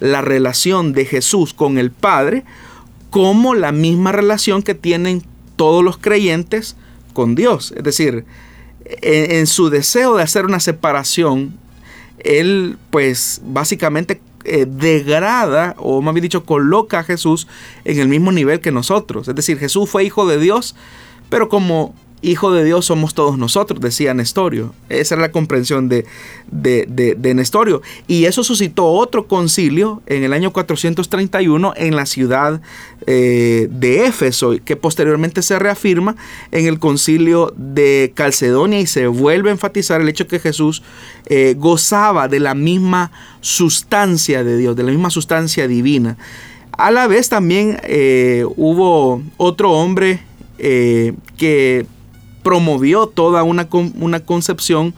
la 0.00 0.20
relación 0.20 0.92
de 0.92 1.04
Jesús 1.04 1.54
con 1.54 1.78
el 1.78 1.90
Padre 1.90 2.44
como 3.10 3.54
la 3.54 3.72
misma 3.72 4.12
relación 4.12 4.62
que 4.62 4.74
tienen 4.74 5.22
todos 5.56 5.84
los 5.84 5.98
creyentes 5.98 6.76
con 7.12 7.34
Dios. 7.36 7.72
Es 7.76 7.84
decir, 7.84 8.24
en 8.84 9.46
su 9.46 9.70
deseo 9.70 10.16
de 10.16 10.24
hacer 10.24 10.44
una 10.44 10.58
separación, 10.58 11.56
él 12.18 12.76
pues 12.90 13.40
básicamente 13.44 14.20
eh, 14.44 14.66
degrada, 14.68 15.74
o 15.78 16.02
más 16.02 16.14
bien 16.14 16.22
dicho, 16.22 16.44
coloca 16.44 17.00
a 17.00 17.04
Jesús 17.04 17.46
en 17.84 17.98
el 17.98 18.08
mismo 18.08 18.32
nivel 18.32 18.60
que 18.60 18.70
nosotros. 18.70 19.28
Es 19.28 19.34
decir, 19.34 19.58
Jesús 19.58 19.88
fue 19.88 20.04
hijo 20.04 20.26
de 20.26 20.38
Dios, 20.38 20.74
pero 21.28 21.48
como 21.48 21.94
hijo 22.24 22.52
de 22.52 22.64
Dios 22.64 22.86
somos 22.86 23.14
todos 23.14 23.38
nosotros, 23.38 23.80
decía 23.80 24.14
Nestorio. 24.14 24.74
Esa 24.88 25.14
era 25.14 25.22
la 25.22 25.32
comprensión 25.32 25.88
de, 25.88 26.06
de, 26.50 27.34
Nestorio. 27.34 27.82
Y 28.06 28.24
eso 28.24 28.42
suscitó 28.42 28.86
otro 28.86 29.26
concilio 29.26 30.02
en 30.06 30.24
el 30.24 30.32
año 30.32 30.52
431 30.52 31.74
en 31.76 31.96
la 31.96 32.06
ciudad 32.06 32.60
eh, 33.06 33.68
de 33.70 34.06
Éfeso, 34.06 34.54
que 34.64 34.76
posteriormente 34.76 35.42
se 35.42 35.58
reafirma 35.58 36.16
en 36.50 36.66
el 36.66 36.78
concilio 36.78 37.52
de 37.56 38.12
Calcedonia 38.14 38.80
y 38.80 38.86
se 38.86 39.06
vuelve 39.06 39.50
a 39.50 39.52
enfatizar 39.52 40.00
el 40.00 40.08
hecho 40.08 40.26
que 40.26 40.40
Jesús 40.40 40.82
eh, 41.26 41.54
gozaba 41.58 42.28
de 42.28 42.40
la 42.40 42.54
misma 42.54 43.12
sustancia 43.40 44.42
de 44.44 44.56
Dios, 44.56 44.76
de 44.76 44.82
la 44.82 44.90
misma 44.90 45.10
sustancia 45.10 45.68
divina. 45.68 46.16
A 46.72 46.90
la 46.90 47.06
vez 47.06 47.28
también 47.28 47.78
eh, 47.84 48.44
hubo 48.56 49.22
otro 49.36 49.72
hombre 49.72 50.20
que 50.56 51.84
promovió 52.44 53.08
toda 53.08 53.42
una, 53.42 53.66
una 53.98 54.20
concepción 54.20 54.94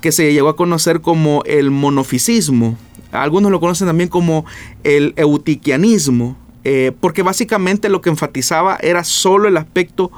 que 0.00 0.12
se 0.12 0.32
llegó 0.32 0.48
a 0.48 0.56
conocer 0.56 1.02
como 1.02 1.42
el 1.44 1.70
monofisismo. 1.70 2.78
Algunos 3.12 3.50
lo 3.50 3.60
conocen 3.60 3.88
también 3.88 4.08
como 4.08 4.46
el 4.84 5.12
eutiquianismo, 5.16 6.36
eh, 6.64 6.92
porque 7.00 7.22
básicamente 7.22 7.88
lo 7.88 8.00
que 8.00 8.10
enfatizaba 8.10 8.78
era 8.80 9.04
solo 9.04 9.48
el 9.48 9.56
aspecto 9.56 10.10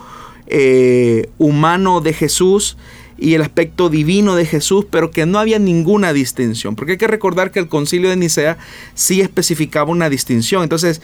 eh, 0.47 1.29
humano 1.39 2.01
de 2.01 2.13
Jesús 2.13 2.77
y 3.19 3.35
el 3.35 3.43
aspecto 3.43 3.89
divino 3.89 4.37
de 4.37 4.47
Jesús, 4.47 4.87
pero 4.91 5.11
que 5.11 5.27
no 5.27 5.39
había 5.39 5.59
ninguna 5.59 6.13
distinción. 6.13 6.77
Porque 6.77 6.93
hay 6.93 6.99
que 6.99 7.07
recordar 7.09 7.51
que 7.51 7.59
el 7.59 7.69
concilio 7.69 8.11
de 8.11 8.17
Nicea 8.17 8.59
sí 8.95 9.21
especificaba 9.21 9.91
una 9.91 10.09
distinción. 10.09 10.63
Entonces, 10.63 11.03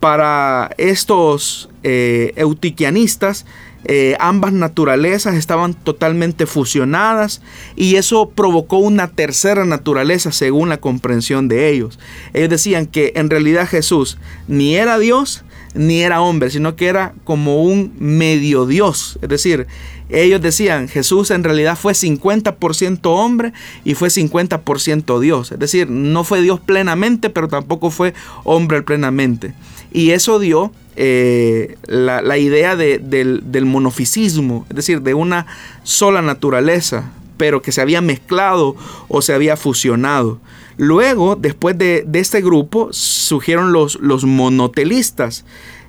para 0.00 0.70
estos 0.78 1.68
eh, 1.84 2.32
eutiquianistas, 2.36 3.46
eh, 3.84 4.16
ambas 4.20 4.52
naturalezas 4.52 5.34
estaban 5.34 5.74
totalmente 5.74 6.46
fusionadas 6.46 7.42
y 7.76 7.96
eso 7.96 8.30
provocó 8.30 8.78
una 8.78 9.08
tercera 9.08 9.64
naturaleza 9.64 10.32
según 10.32 10.68
la 10.68 10.78
comprensión 10.78 11.48
de 11.48 11.70
ellos. 11.70 11.98
Ellos 12.32 12.50
decían 12.50 12.86
que 12.86 13.12
en 13.16 13.30
realidad 13.30 13.66
Jesús 13.66 14.18
ni 14.48 14.76
era 14.76 14.98
Dios 14.98 15.44
ni 15.74 16.02
era 16.02 16.20
hombre, 16.20 16.50
sino 16.50 16.76
que 16.76 16.86
era 16.86 17.14
como 17.24 17.62
un 17.62 17.92
medio 17.98 18.66
Dios. 18.66 19.18
Es 19.22 19.28
decir, 19.28 19.66
ellos 20.08 20.42
decían, 20.42 20.88
Jesús 20.88 21.30
en 21.30 21.44
realidad 21.44 21.76
fue 21.76 21.94
50% 21.94 23.00
hombre 23.04 23.52
y 23.84 23.94
fue 23.94 24.08
50% 24.08 25.20
Dios. 25.20 25.52
Es 25.52 25.58
decir, 25.58 25.88
no 25.88 26.24
fue 26.24 26.42
Dios 26.42 26.60
plenamente, 26.60 27.30
pero 27.30 27.48
tampoco 27.48 27.90
fue 27.90 28.14
hombre 28.44 28.82
plenamente. 28.82 29.54
Y 29.92 30.10
eso 30.10 30.38
dio 30.38 30.72
eh, 30.96 31.76
la, 31.86 32.38
idea 32.38 32.76
del, 32.76 33.42
del 33.44 33.64
monofisismo, 33.64 34.66
es 34.68 34.76
decir, 34.76 35.02
de 35.02 35.14
una 35.14 35.46
sola 35.82 36.20
naturaleza, 36.20 37.10
pero 37.38 37.62
que 37.62 37.72
se 37.72 37.80
había 37.80 38.00
mezclado 38.00 38.76
o 39.08 39.22
se 39.22 39.32
había 39.32 39.56
fusionado. 39.56 40.38
Luego, 40.82 41.36
después 41.36 41.78
de, 41.78 42.04
este 42.12 42.40
grupo, 42.40 42.88
surgieron 42.90 43.72
los, 43.72 44.00
monotelistas, 44.24 45.44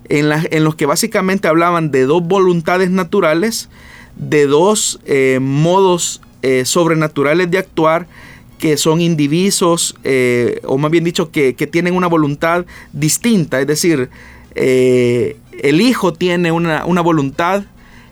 en, 0.08 0.64
los 0.64 0.76
que 0.76 0.86
básicamente 0.86 1.48
hablaban 1.48 1.90
de 1.90 2.04
dos 2.04 2.22
voluntades 2.22 2.92
naturales, 2.92 3.70
de 4.18 4.46
dos 4.46 5.00
eh, 5.08 5.40
modos 5.42 6.22
eh, 6.44 6.66
sobrenaturales 6.66 7.50
de 7.50 7.58
actuar, 7.58 8.06
que 8.60 8.78
son 8.78 9.02
indivisos, 9.02 9.96
o 10.64 10.78
más 10.78 10.92
bien 10.92 11.04
dicho, 11.04 11.32
que, 11.32 11.54
tienen 11.54 11.96
una 11.96 12.06
voluntad 12.06 12.68
distinta, 12.92 13.60
es 13.60 13.66
decir, 13.66 14.12
eh, 14.54 15.38
el 15.64 15.82
Hijo 15.82 16.14
tiene 16.14 16.52
una, 16.52 17.02
voluntad, 17.02 17.64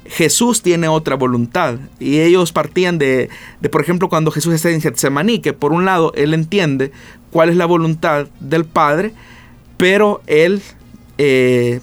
Jesús 0.05 0.61
tiene 0.61 0.87
otra 0.87 1.15
voluntad. 1.15 1.79
Y 1.99 2.19
ellos 2.19 2.51
partían 2.51 2.97
de, 2.97 3.29
por 3.71 3.81
ejemplo, 3.81 4.09
cuando 4.09 4.31
Jesús 4.31 4.53
está 4.53 4.69
en 4.69 4.81
Getsemaní, 4.81 5.39
que 5.39 5.53
por 5.53 5.71
un 5.71 5.85
lado 5.85 6.11
él 6.15 6.33
entiende 6.33 6.91
cuál 7.31 7.49
es 7.49 7.55
la 7.55 7.65
voluntad 7.65 8.27
del 8.39 8.65
Padre, 8.65 9.13
pero 9.77 10.21
él 10.27 10.61
eh, 11.17 11.79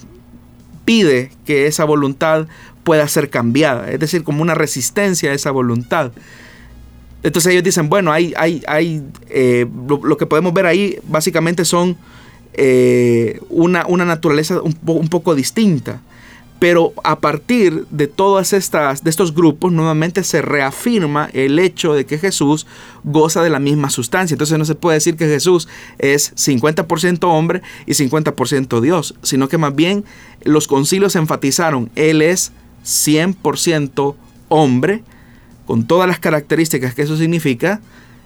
pide 0.85 1.31
que 1.45 1.67
esa 1.67 1.85
voluntad 1.85 2.47
pueda 2.83 3.07
ser 3.07 3.29
cambiada, 3.29 3.91
es 3.91 3.99
decir, 3.99 4.23
como 4.23 4.41
una 4.41 4.55
resistencia 4.55 5.31
a 5.31 5.33
esa 5.33 5.51
voluntad. 5.51 6.11
Entonces 7.21 7.51
ellos 7.51 7.63
dicen, 7.63 7.89
bueno, 7.89 8.11
hay, 8.11 8.33
hay, 8.37 8.63
hay 8.67 9.03
eh, 9.29 9.67
lo, 9.87 10.17
que 10.17 10.25
podemos 10.25 10.53
ver 10.53 10.65
ahí 10.65 10.97
básicamente 11.07 11.65
son 11.65 11.97
eh, 12.53 13.39
una, 13.49 13.85
una, 13.87 14.05
naturaleza 14.05 14.61
un, 14.61 14.73
poco 15.09 15.35
distinta. 15.35 16.01
Pero 16.59 16.93
a 17.05 17.19
partir 17.19 17.85
de 17.89 18.07
todas 18.07 18.51
estas, 18.51 19.03
de 19.03 19.09
estos 19.09 19.33
grupos, 19.33 19.71
nuevamente 19.71 20.23
se 20.25 20.41
reafirma 20.41 21.29
el 21.33 21.57
hecho 21.57 21.93
de 21.93 22.05
que 22.05 22.17
Jesús 22.17 22.67
goza 23.03 23.41
de 23.41 23.49
la 23.49 23.59
misma 23.59 23.89
sustancia. 23.89 24.33
Entonces 24.33 24.57
no 24.57 24.65
se 24.65 24.75
puede 24.75 24.95
decir 24.95 25.15
que 25.15 25.25
Jesús 25.25 25.69
es 25.99 26.35
50% 26.35 27.23
hombre 27.23 27.61
y 27.85 27.93
50% 27.93 28.81
Dios, 28.81 29.15
sino 29.23 29.47
que 29.47 29.57
más 29.57 29.73
bien 29.73 30.03
los 30.43 30.67
concilios 30.67 31.15
enfatizaron, 31.15 31.89
Él 31.95 32.21
es 32.21 32.51
100% 32.85 34.15
hombre, 34.49 35.03
con 35.65 35.85
todas 35.85 36.07
las 36.07 36.19
características 36.19 36.95
que 36.95 37.03
eso 37.03 37.15
significa, 37.15 37.79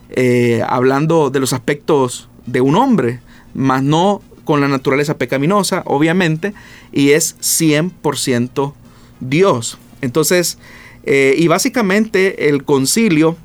eh, 0.09 0.63
hablando 0.67 1.29
de 1.29 1.39
los 1.39 1.53
aspectos 1.53 2.29
de 2.45 2.61
un 2.61 2.75
hombre, 2.75 3.19
más 3.53 3.83
no 3.83 4.21
con 4.43 4.62
la 4.62 4.67
naturaleza 4.67 5.17
pecaminosa, 5.17 5.84
obviamente, 5.86 6.53
y 6.91 7.12
es 7.12 7.38
100% 7.39 8.73
Dios. 9.19 9.77
Entonces, 10.01 10.58
eh, 11.06 11.36
y 11.38 11.47
básicamente 11.47 12.49
el 12.49 12.63
concilio 12.63 13.38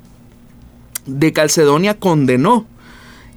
de 1.05 1.33
Calcedonia 1.33 1.93
condenó 1.97 2.65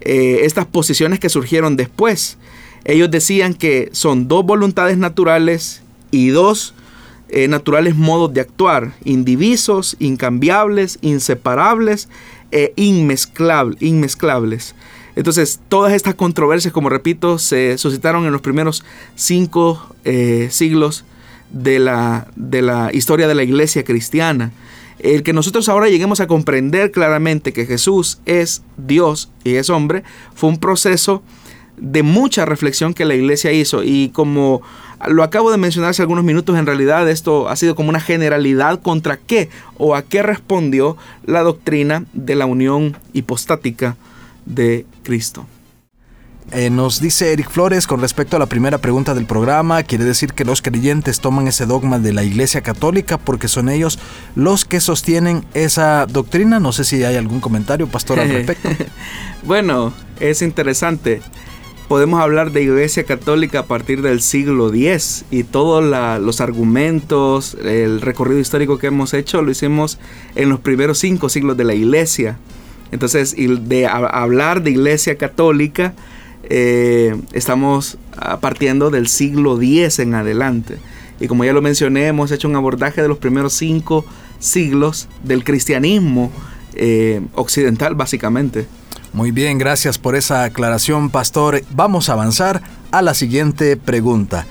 eh, 0.01 0.41
estas 0.43 0.67
posiciones 0.67 1.21
que 1.21 1.29
surgieron 1.29 1.77
después. 1.77 2.39
Ellos 2.85 3.11
decían 3.11 3.55
que 3.55 3.91
son 3.93 4.29
dos 4.29 4.45
voluntades 4.45 4.99
naturales 4.99 5.83
y 6.11 6.29
dos 6.29 6.75
eh, 7.29 7.49
naturales 7.49 7.97
modos 7.97 8.35
de 8.35 8.41
actuar, 8.41 8.93
indivisos, 9.05 9.97
incambiables, 9.99 10.99
inseparables 11.01 12.09
e 12.51 12.75
inmezclables. 12.77 14.75
Entonces, 15.15 15.61
todas 15.69 15.93
estas 15.93 16.15
controversias, 16.15 16.73
como 16.73 16.89
repito, 16.89 17.39
se 17.39 17.77
suscitaron 17.79 18.25
en 18.25 18.33
los 18.33 18.41
primeros 18.41 18.85
cinco 19.15 19.95
eh, 20.05 20.49
siglos 20.51 21.05
de 21.51 21.79
la, 21.79 22.29
de 22.35 22.63
la 22.63 22.91
historia 22.93 23.29
de 23.29 23.35
la 23.35 23.43
iglesia 23.43 23.85
cristiana. 23.85 24.53
El 24.99 25.23
que 25.23 25.33
nosotros 25.33 25.69
ahora 25.69 25.89
lleguemos 25.89 26.21
a 26.21 26.27
comprender 26.27 26.93
claramente 26.93 27.53
que 27.53 27.67
Jesús 27.67 28.21
es 28.25 28.63
Dios 28.77 29.31
y 29.45 29.57
es 29.57 29.69
hombre 29.69 30.05
fue 30.35 30.49
un 30.49 30.59
proceso 30.59 31.23
de 31.77 32.03
mucha 32.03 32.45
reflexión 32.45 32.95
que 32.95 33.05
la 33.05 33.15
iglesia 33.15 33.51
hizo 33.53 33.83
y 33.83 34.11
como 34.11 34.63
lo 35.09 35.25
acabo 35.25 35.51
de 35.51 35.57
mencionar 35.57 35.91
hace 35.91 36.03
algunos 36.03 36.23
minutos, 36.23 36.57
en 36.57 36.67
realidad 36.67 37.11
esto 37.11 37.49
ha 37.49 37.57
sido 37.57 37.75
como 37.75 37.89
una 37.89 37.99
generalidad 38.01 38.81
contra 38.81 39.17
qué 39.17 39.49
o 39.77 39.97
a 39.97 40.03
qué 40.03 40.23
respondió 40.23 40.97
la 41.25 41.43
doctrina 41.43 42.05
de 42.13 42.37
la 42.37 42.47
unión 42.47 42.97
hipostática 43.13 43.97
de 44.47 44.87
Cristo. 45.03 45.47
Eh, 46.51 46.69
nos 46.69 47.01
dice 47.01 47.33
Eric 47.33 47.51
Flores 47.51 47.87
con 47.87 48.01
respecto 48.01 48.37
a 48.37 48.39
la 48.39 48.47
primera 48.47 48.77
pregunta 48.77 49.15
del 49.15 49.25
programa, 49.25 49.83
quiere 49.85 50.05
decir 50.05 50.35
que 50.35 50.45
los 50.45 50.61
creyentes 50.61 51.21
toman 51.21 51.49
ese 51.49 51.65
dogma 51.65 51.99
de 51.99 52.13
la 52.13 52.25
Iglesia 52.25 52.61
Católica 52.61 53.17
porque 53.17 53.49
son 53.49 53.71
ellos 53.71 53.99
los 54.35 54.67
que 54.67 54.81
sostienen 54.81 55.47
esa 55.55 56.05
doctrina. 56.07 56.61
No 56.61 56.73
sé 56.73 56.85
si 56.85 57.05
hay 57.05 57.17
algún 57.17 57.41
comentario, 57.41 57.87
pastor, 57.87 58.21
al 58.21 58.29
respecto. 58.29 58.69
bueno, 59.45 59.95
es 60.21 60.43
interesante. 60.43 61.23
Podemos 61.89 62.21
hablar 62.21 62.53
de 62.53 62.63
Iglesia 62.63 63.05
Católica 63.05 63.61
a 63.61 63.67
partir 63.67 64.03
del 64.03 64.21
siglo 64.21 64.73
X 64.73 65.25
y 65.31 65.45
todos 65.45 65.83
los 66.21 66.41
argumentos, 66.41 67.57
el 67.65 68.01
recorrido 68.01 68.41
histórico 68.41 68.79
que 68.79 68.89
hemos 68.89 69.15
hecho 69.15 69.43
lo 69.43 69.51
hicimos 69.51 69.99
en 70.35 70.49
los 70.49 70.61
primeros 70.61 70.99
cinco 70.99 71.29
siglos 71.29 71.57
de 71.57 71.65
la 71.65 71.75
Iglesia. 71.75 72.39
Entonces, 72.93 73.35
de 73.37 73.87
hablar 73.87 74.63
de 74.63 74.71
iglesia 74.71 75.17
católica, 75.17 75.95
eh, 76.45 77.17
estamos 77.33 77.99
partiendo 78.41 78.91
del 78.91 79.09
siglo 79.09 79.61
X 79.61 79.99
en 79.99 80.15
adelante. 80.15 80.79
Y 81.19 81.27
como 81.27 81.45
ya 81.45 81.53
lo 81.53 81.63
mencioné, 81.63 82.09
hemos 82.09 82.31
hecho 82.31 82.49
un 82.49 82.57
abordaje 82.57 83.01
de 83.01 83.09
los 83.09 83.19
primeros 83.19 83.55
cinco 83.55 84.05
siglos 84.39 85.09
del 85.23 85.45
cristianismo 85.45 86.31
eh, 86.75 87.23
occidental, 87.35 87.95
básicamente. 87.95 88.67
Muy 89.13 89.31
bien, 89.31 89.59
gracias 89.59 89.99
por 89.99 90.17
esa 90.17 90.45
aclaración, 90.45 91.11
pastor. 91.11 91.63
Vamos 91.71 92.09
a 92.09 92.15
avanzar 92.15 92.63
a 92.91 93.03
la 93.03 93.15
siguiente 93.15 93.77
pregunta, 93.77 94.47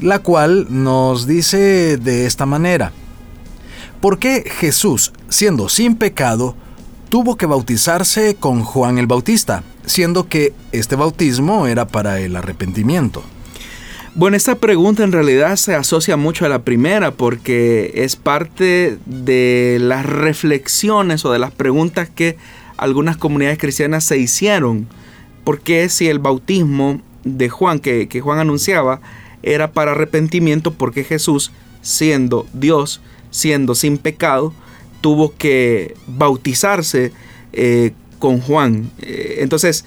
la 0.00 0.18
cual 0.18 0.66
nos 0.68 1.26
dice 1.26 1.96
de 1.96 2.26
esta 2.26 2.44
manera. 2.44 2.92
¿Por 4.00 4.18
qué 4.18 4.44
Jesús, 4.58 5.12
siendo 5.28 5.68
sin 5.68 5.96
pecado, 5.96 6.56
tuvo 7.10 7.36
que 7.36 7.44
bautizarse 7.44 8.36
con 8.36 8.62
Juan 8.62 8.96
el 8.96 9.08
Bautista, 9.08 9.64
siendo 9.84 10.28
que 10.28 10.54
este 10.70 10.94
bautismo 10.94 11.66
era 11.66 11.86
para 11.88 12.20
el 12.20 12.36
arrepentimiento. 12.36 13.22
Bueno, 14.14 14.36
esta 14.36 14.54
pregunta 14.54 15.02
en 15.02 15.12
realidad 15.12 15.56
se 15.56 15.74
asocia 15.74 16.16
mucho 16.16 16.46
a 16.46 16.48
la 16.48 16.62
primera 16.62 17.10
porque 17.10 17.90
es 17.96 18.14
parte 18.14 18.98
de 19.06 19.78
las 19.80 20.06
reflexiones 20.06 21.24
o 21.24 21.32
de 21.32 21.40
las 21.40 21.50
preguntas 21.50 22.08
que 22.08 22.36
algunas 22.76 23.16
comunidades 23.16 23.58
cristianas 23.58 24.04
se 24.04 24.18
hicieron. 24.18 24.86
Porque 25.42 25.88
si 25.88 26.08
el 26.08 26.20
bautismo 26.20 27.00
de 27.24 27.48
Juan 27.48 27.80
que, 27.80 28.08
que 28.08 28.20
Juan 28.20 28.38
anunciaba 28.38 29.00
era 29.42 29.72
para 29.72 29.92
arrepentimiento 29.92 30.72
porque 30.72 31.02
Jesús, 31.02 31.50
siendo 31.82 32.46
Dios, 32.52 33.00
siendo 33.30 33.74
sin 33.74 33.98
pecado, 33.98 34.52
tuvo 35.00 35.34
que 35.36 35.94
bautizarse 36.06 37.12
eh, 37.52 37.92
con 38.18 38.40
Juan. 38.40 38.90
Eh, 39.00 39.38
entonces, 39.40 39.84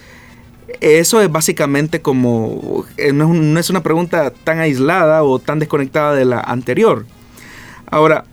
eso 0.81 1.21
es 1.21 1.31
básicamente 1.31 2.01
como, 2.01 2.85
eh, 2.97 3.13
no 3.13 3.59
es, 3.59 3.69
una 3.69 3.83
pregunta 3.83 4.31
tan 4.31 4.59
aislada 4.59 5.23
o 5.23 5.39
tan 5.39 5.59
desconectada 5.59 6.13
de 6.13 6.25
la 6.25 6.39
anterior. 6.39 7.05
Ahora, 7.89 8.25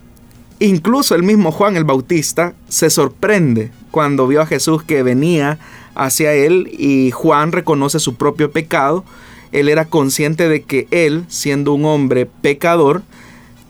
incluso 0.59 1.15
el 1.15 1.23
mismo 1.23 1.53
Juan 1.53 1.77
el 1.77 1.85
Bautista 1.85 2.55
se 2.69 2.91
sorprende 2.91 3.71
cuando 3.91 4.27
vio 4.27 4.41
a 4.41 4.47
Jesús 4.47 4.83
que 4.83 5.03
venía 5.03 5.59
hacia 5.95 6.33
él 6.33 6.69
y 6.73 7.11
Juan 7.11 7.53
reconoce 7.53 8.01
su 8.01 8.15
propio 8.15 8.51
pecado. 8.51 9.05
Él 9.53 9.69
era 9.69 9.85
consciente 9.85 10.49
de 10.49 10.63
que 10.63 10.87
él, 10.91 11.25
siendo 11.29 11.73
un 11.73 11.85
hombre 11.85 12.27
pecador, 12.27 13.03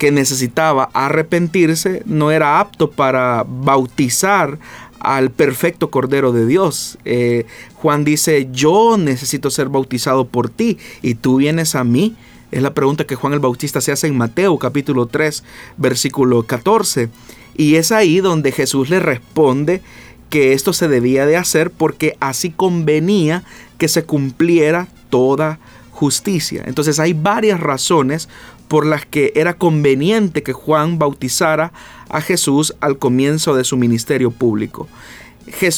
que 0.00 0.10
necesitaba 0.10 0.88
arrepentirse, 0.94 2.02
no 2.06 2.30
era 2.30 2.58
apto 2.58 2.90
para 2.90 3.44
bautizar 3.46 4.58
al 4.98 5.30
perfecto 5.30 5.90
Cordero 5.90 6.32
de 6.32 6.46
Dios. 6.46 6.96
Eh, 7.04 7.44
Juan 7.74 8.02
dice, 8.02 8.48
yo 8.50 8.96
necesito 8.96 9.50
ser 9.50 9.68
bautizado 9.68 10.26
por 10.26 10.48
ti 10.48 10.78
y 11.02 11.16
tú 11.16 11.36
vienes 11.36 11.74
a 11.74 11.84
mí 11.84 12.16
Es 12.50 12.62
la 12.62 12.72
pregunta 12.72 13.04
que 13.04 13.14
Juan 13.14 13.34
el 13.34 13.40
Bautista 13.40 13.82
se 13.82 13.92
hace 13.92 14.06
en 14.06 14.16
Mateo 14.16 14.58
capítulo 14.58 15.04
3, 15.04 15.44
versículo 15.76 16.44
14. 16.44 17.10
Y 17.54 17.74
es 17.74 17.92
ahí 17.92 18.20
donde 18.20 18.52
Jesús 18.52 18.88
le 18.88 19.00
responde 19.00 19.82
que 20.30 20.54
esto 20.54 20.72
se 20.72 20.88
debía 20.88 21.26
de 21.26 21.36
hacer 21.36 21.70
porque 21.70 22.16
así 22.20 22.50
convenía 22.50 23.44
que 23.76 23.86
se 23.86 24.04
cumpliera 24.04 24.88
toda 25.10 25.58
justicia. 25.90 26.62
Entonces 26.64 26.98
hay 26.98 27.12
varias 27.12 27.60
razones 27.60 28.30
por 28.70 28.87
las 28.87 29.04
que 29.04 29.33
era 29.35 29.54
conveniente 29.54 30.44
que 30.44 30.52
Juan 30.52 30.96
bautizara 30.96 31.72
a 32.09 32.20
Jesús 32.20 32.76
al 32.80 32.98
comienzo 32.98 33.56
de 33.56 33.64
su 33.64 33.76
ministerio 33.76 34.30
público. 34.30 34.87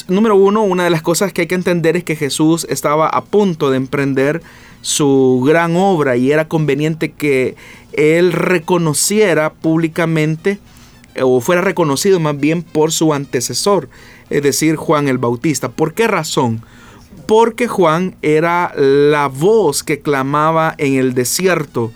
número 0.09 0.37
uno, 0.37 0.63
una 0.63 0.85
de 0.85 0.91
las 0.91 1.01
cosas 1.01 1.33
que 1.33 1.41
hay 1.41 1.47
que 1.47 1.55
entender 1.55 1.97
es 1.97 2.05
que 2.05 2.17
Jesús 2.17 2.67
estaba 2.69 3.09
a 3.09 3.25
punto 3.25 3.71
de 3.71 3.79
emprender 3.79 4.43
su 4.83 5.43
gran 5.43 5.75
obra 5.75 6.19
y 6.19 6.33
era 6.33 6.49
conveniente 6.49 7.13
que 7.13 7.57
él 7.95 8.31
reconociera 8.31 9.55
públicamente 9.55 10.59
o 11.19 11.41
fuera 11.41 11.63
reconocido 11.63 12.21
más 12.21 12.39
bien 12.39 12.63
por 12.63 12.93
su 12.93 13.15
antecesor, 13.15 13.89
es 14.29 14.43
decir, 14.43 14.77
Juan 14.77 15.09
el 15.09 15.17
Bautista. 15.17 15.71
¿Por 15.71 15.95
qué 15.95 16.09
razón? 16.09 16.63
Porque 17.27 17.69
Juan 17.69 18.17
era 18.21 18.75
la 18.77 19.29
voz 19.29 19.83
que 19.83 20.01
clamaba 20.01 20.75
en 20.77 20.97
el 20.97 21.15
desierto, 21.15 21.91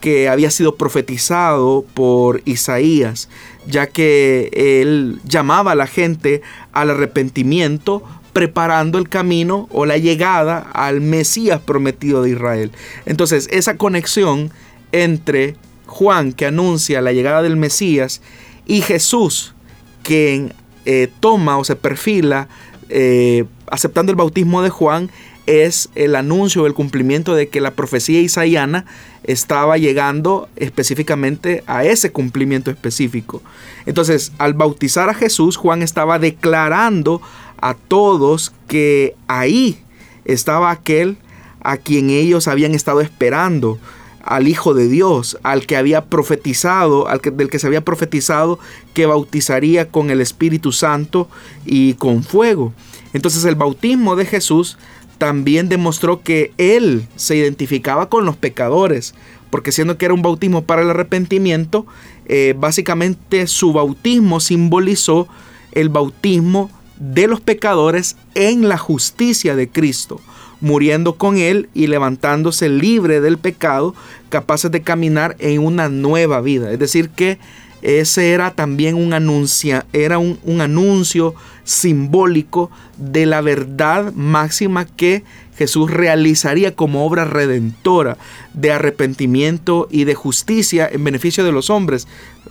que 0.00 0.28
había 0.28 0.50
sido 0.50 0.76
profetizado 0.76 1.84
por 1.94 2.42
Isaías, 2.44 3.28
ya 3.66 3.86
que 3.86 4.50
él 4.52 5.20
llamaba 5.24 5.72
a 5.72 5.76
la 5.76 5.86
gente 5.86 6.42
al 6.72 6.90
arrepentimiento, 6.90 8.02
preparando 8.32 8.98
el 8.98 9.08
camino 9.08 9.68
o 9.72 9.86
la 9.86 9.98
llegada 9.98 10.58
al 10.72 11.00
Mesías 11.00 11.60
prometido 11.60 12.22
de 12.22 12.30
Israel. 12.30 12.72
Entonces, 13.06 13.48
esa 13.50 13.76
conexión 13.76 14.50
entre 14.92 15.56
Juan, 15.86 16.32
que 16.32 16.46
anuncia 16.46 17.00
la 17.00 17.12
llegada 17.12 17.42
del 17.42 17.56
Mesías, 17.56 18.22
y 18.66 18.82
Jesús, 18.82 19.54
quien 20.02 20.54
eh, 20.84 21.08
toma 21.20 21.58
o 21.58 21.64
se 21.64 21.76
perfila 21.76 22.48
eh, 22.88 23.44
aceptando 23.66 24.10
el 24.10 24.16
bautismo 24.16 24.62
de 24.62 24.70
Juan, 24.70 25.10
es 25.46 25.88
el 25.94 26.16
anuncio, 26.16 26.66
el 26.66 26.74
cumplimiento 26.74 27.34
de 27.34 27.48
que 27.48 27.60
la 27.60 27.72
profecía 27.72 28.20
isaiana 28.20 28.86
estaba 29.24 29.78
llegando 29.78 30.48
específicamente 30.56 31.62
a 31.66 31.84
ese 31.84 32.12
cumplimiento 32.12 32.70
específico. 32.70 33.42
Entonces, 33.86 34.32
al 34.38 34.54
bautizar 34.54 35.08
a 35.08 35.14
Jesús, 35.14 35.56
Juan 35.56 35.82
estaba 35.82 36.18
declarando 36.18 37.20
a 37.60 37.74
todos 37.74 38.52
que 38.66 39.14
ahí 39.26 39.78
estaba 40.24 40.70
aquel 40.70 41.16
a 41.62 41.76
quien 41.76 42.10
ellos 42.10 42.48
habían 42.48 42.74
estado 42.74 43.00
esperando, 43.00 43.78
al 44.22 44.48
Hijo 44.48 44.74
de 44.74 44.88
Dios, 44.88 45.38
al 45.42 45.66
que 45.66 45.76
había 45.76 46.04
profetizado, 46.04 47.08
al 47.08 47.20
que, 47.20 47.30
del 47.30 47.48
que 47.48 47.58
se 47.58 47.66
había 47.66 47.80
profetizado 47.80 48.58
que 48.94 49.06
bautizaría 49.06 49.88
con 49.88 50.10
el 50.10 50.20
Espíritu 50.20 50.72
Santo 50.72 51.28
y 51.64 51.94
con 51.94 52.22
fuego. 52.22 52.72
Entonces 53.12 53.44
el 53.44 53.54
bautismo 53.54 54.16
de 54.16 54.26
Jesús 54.26 54.78
también 55.20 55.68
demostró 55.68 56.22
que 56.22 56.50
él 56.56 57.06
se 57.14 57.36
identificaba 57.36 58.08
con 58.08 58.24
los 58.24 58.38
pecadores, 58.38 59.14
porque 59.50 59.70
siendo 59.70 59.98
que 59.98 60.06
era 60.06 60.14
un 60.14 60.22
bautismo 60.22 60.62
para 60.62 60.80
el 60.80 60.88
arrepentimiento, 60.88 61.84
eh, 62.24 62.54
básicamente 62.56 63.46
su 63.46 63.74
bautismo 63.74 64.40
simbolizó 64.40 65.28
el 65.72 65.90
bautismo 65.90 66.70
de 66.98 67.26
los 67.26 67.42
pecadores 67.42 68.16
en 68.34 68.66
la 68.66 68.78
justicia 68.78 69.54
de 69.54 69.68
Cristo, 69.68 70.22
muriendo 70.62 71.16
con 71.16 71.36
Él 71.36 71.68
y 71.74 71.88
levantándose 71.88 72.70
libre 72.70 73.20
del 73.20 73.36
pecado, 73.36 73.94
capaces 74.30 74.70
de 74.70 74.80
caminar 74.80 75.36
en 75.38 75.62
una 75.62 75.90
nueva 75.90 76.40
vida. 76.40 76.72
Es 76.72 76.78
decir, 76.78 77.10
que 77.10 77.38
ese 77.82 78.32
era 78.32 78.52
también 78.52 78.94
un, 78.94 79.12
anuncia, 79.12 79.86
era 79.92 80.18
un, 80.18 80.38
un 80.44 80.60
anuncio 80.60 81.34
simbólico 81.64 82.70
de 82.96 83.26
la 83.26 83.40
verdad 83.40 84.12
máxima 84.12 84.84
que 84.84 85.24
Jesús 85.60 85.90
realizaría 85.90 86.74
como 86.74 87.04
obra 87.04 87.26
redentora 87.26 88.16
de 88.54 88.72
arrepentimiento 88.72 89.88
y 89.90 90.04
de 90.04 90.14
justicia 90.14 90.88
en 90.90 91.04
beneficio 91.04 91.44
de 91.44 91.52
los 91.52 91.68
hombres. 91.68 92.08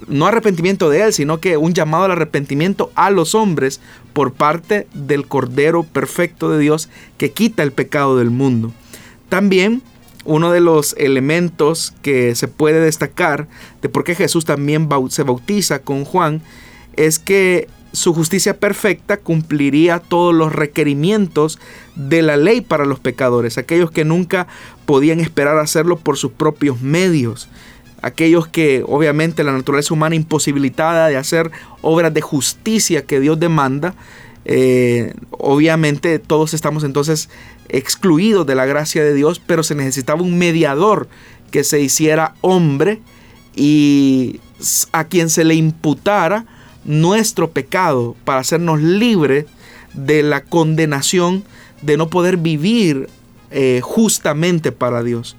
No 0.07 0.27
arrepentimiento 0.27 0.91
de 0.91 1.01
Él, 1.01 1.13
sino 1.13 1.39
que 1.39 1.57
un 1.57 1.73
llamado 1.73 2.03
al 2.03 2.11
arrepentimiento 2.11 2.91
a 2.93 3.09
los 3.09 3.33
hombres 3.33 3.81
por 4.13 4.33
parte 4.33 4.87
del 4.93 5.25
Cordero 5.25 5.81
perfecto 5.81 6.51
de 6.51 6.59
Dios 6.59 6.87
que 7.17 7.31
quita 7.31 7.63
el 7.63 7.71
pecado 7.71 8.15
del 8.15 8.29
mundo. 8.29 8.73
También 9.27 9.81
uno 10.29 10.51
de 10.51 10.61
los 10.61 10.93
elementos 10.99 11.91
que 12.03 12.35
se 12.35 12.47
puede 12.47 12.79
destacar 12.79 13.47
de 13.81 13.89
por 13.89 14.03
qué 14.03 14.13
Jesús 14.13 14.45
también 14.45 14.87
se 15.09 15.23
bautiza 15.23 15.79
con 15.79 16.05
Juan 16.05 16.43
es 16.95 17.17
que 17.17 17.67
su 17.93 18.13
justicia 18.13 18.59
perfecta 18.59 19.17
cumpliría 19.17 19.97
todos 19.97 20.35
los 20.35 20.53
requerimientos 20.53 21.57
de 21.95 22.21
la 22.21 22.37
ley 22.37 22.61
para 22.61 22.85
los 22.85 22.99
pecadores, 22.99 23.57
aquellos 23.57 23.89
que 23.89 24.05
nunca 24.05 24.45
podían 24.85 25.19
esperar 25.19 25.57
hacerlo 25.57 25.97
por 25.97 26.15
sus 26.15 26.31
propios 26.31 26.79
medios, 26.79 27.49
aquellos 28.03 28.47
que 28.47 28.83
obviamente 28.87 29.43
la 29.43 29.53
naturaleza 29.53 29.95
humana 29.95 30.13
imposibilitada 30.13 31.07
de 31.07 31.17
hacer 31.17 31.49
obras 31.81 32.13
de 32.13 32.21
justicia 32.21 33.03
que 33.03 33.19
Dios 33.19 33.39
demanda, 33.39 33.95
eh, 34.45 35.15
obviamente 35.31 36.19
todos 36.19 36.53
estamos 36.53 36.83
entonces 36.83 37.29
excluidos 37.69 38.45
de 38.45 38.55
la 38.55 38.65
gracia 38.65 39.03
de 39.03 39.13
Dios, 39.13 39.41
pero 39.45 39.63
se 39.63 39.75
necesitaba 39.75 40.21
un 40.21 40.37
mediador 40.37 41.07
que 41.51 41.63
se 41.63 41.81
hiciera 41.81 42.35
hombre 42.41 43.01
y 43.55 44.39
a 44.91 45.05
quien 45.05 45.29
se 45.29 45.43
le 45.43 45.55
imputara 45.55 46.45
nuestro 46.85 47.51
pecado 47.51 48.15
para 48.25 48.39
hacernos 48.39 48.81
libres 48.81 49.45
de 49.93 50.23
la 50.23 50.43
condenación 50.43 51.43
de 51.81 51.97
no 51.97 52.09
poder 52.09 52.37
vivir 52.37 53.09
eh, 53.51 53.81
justamente 53.83 54.71
para 54.71 55.03
Dios. 55.03 55.35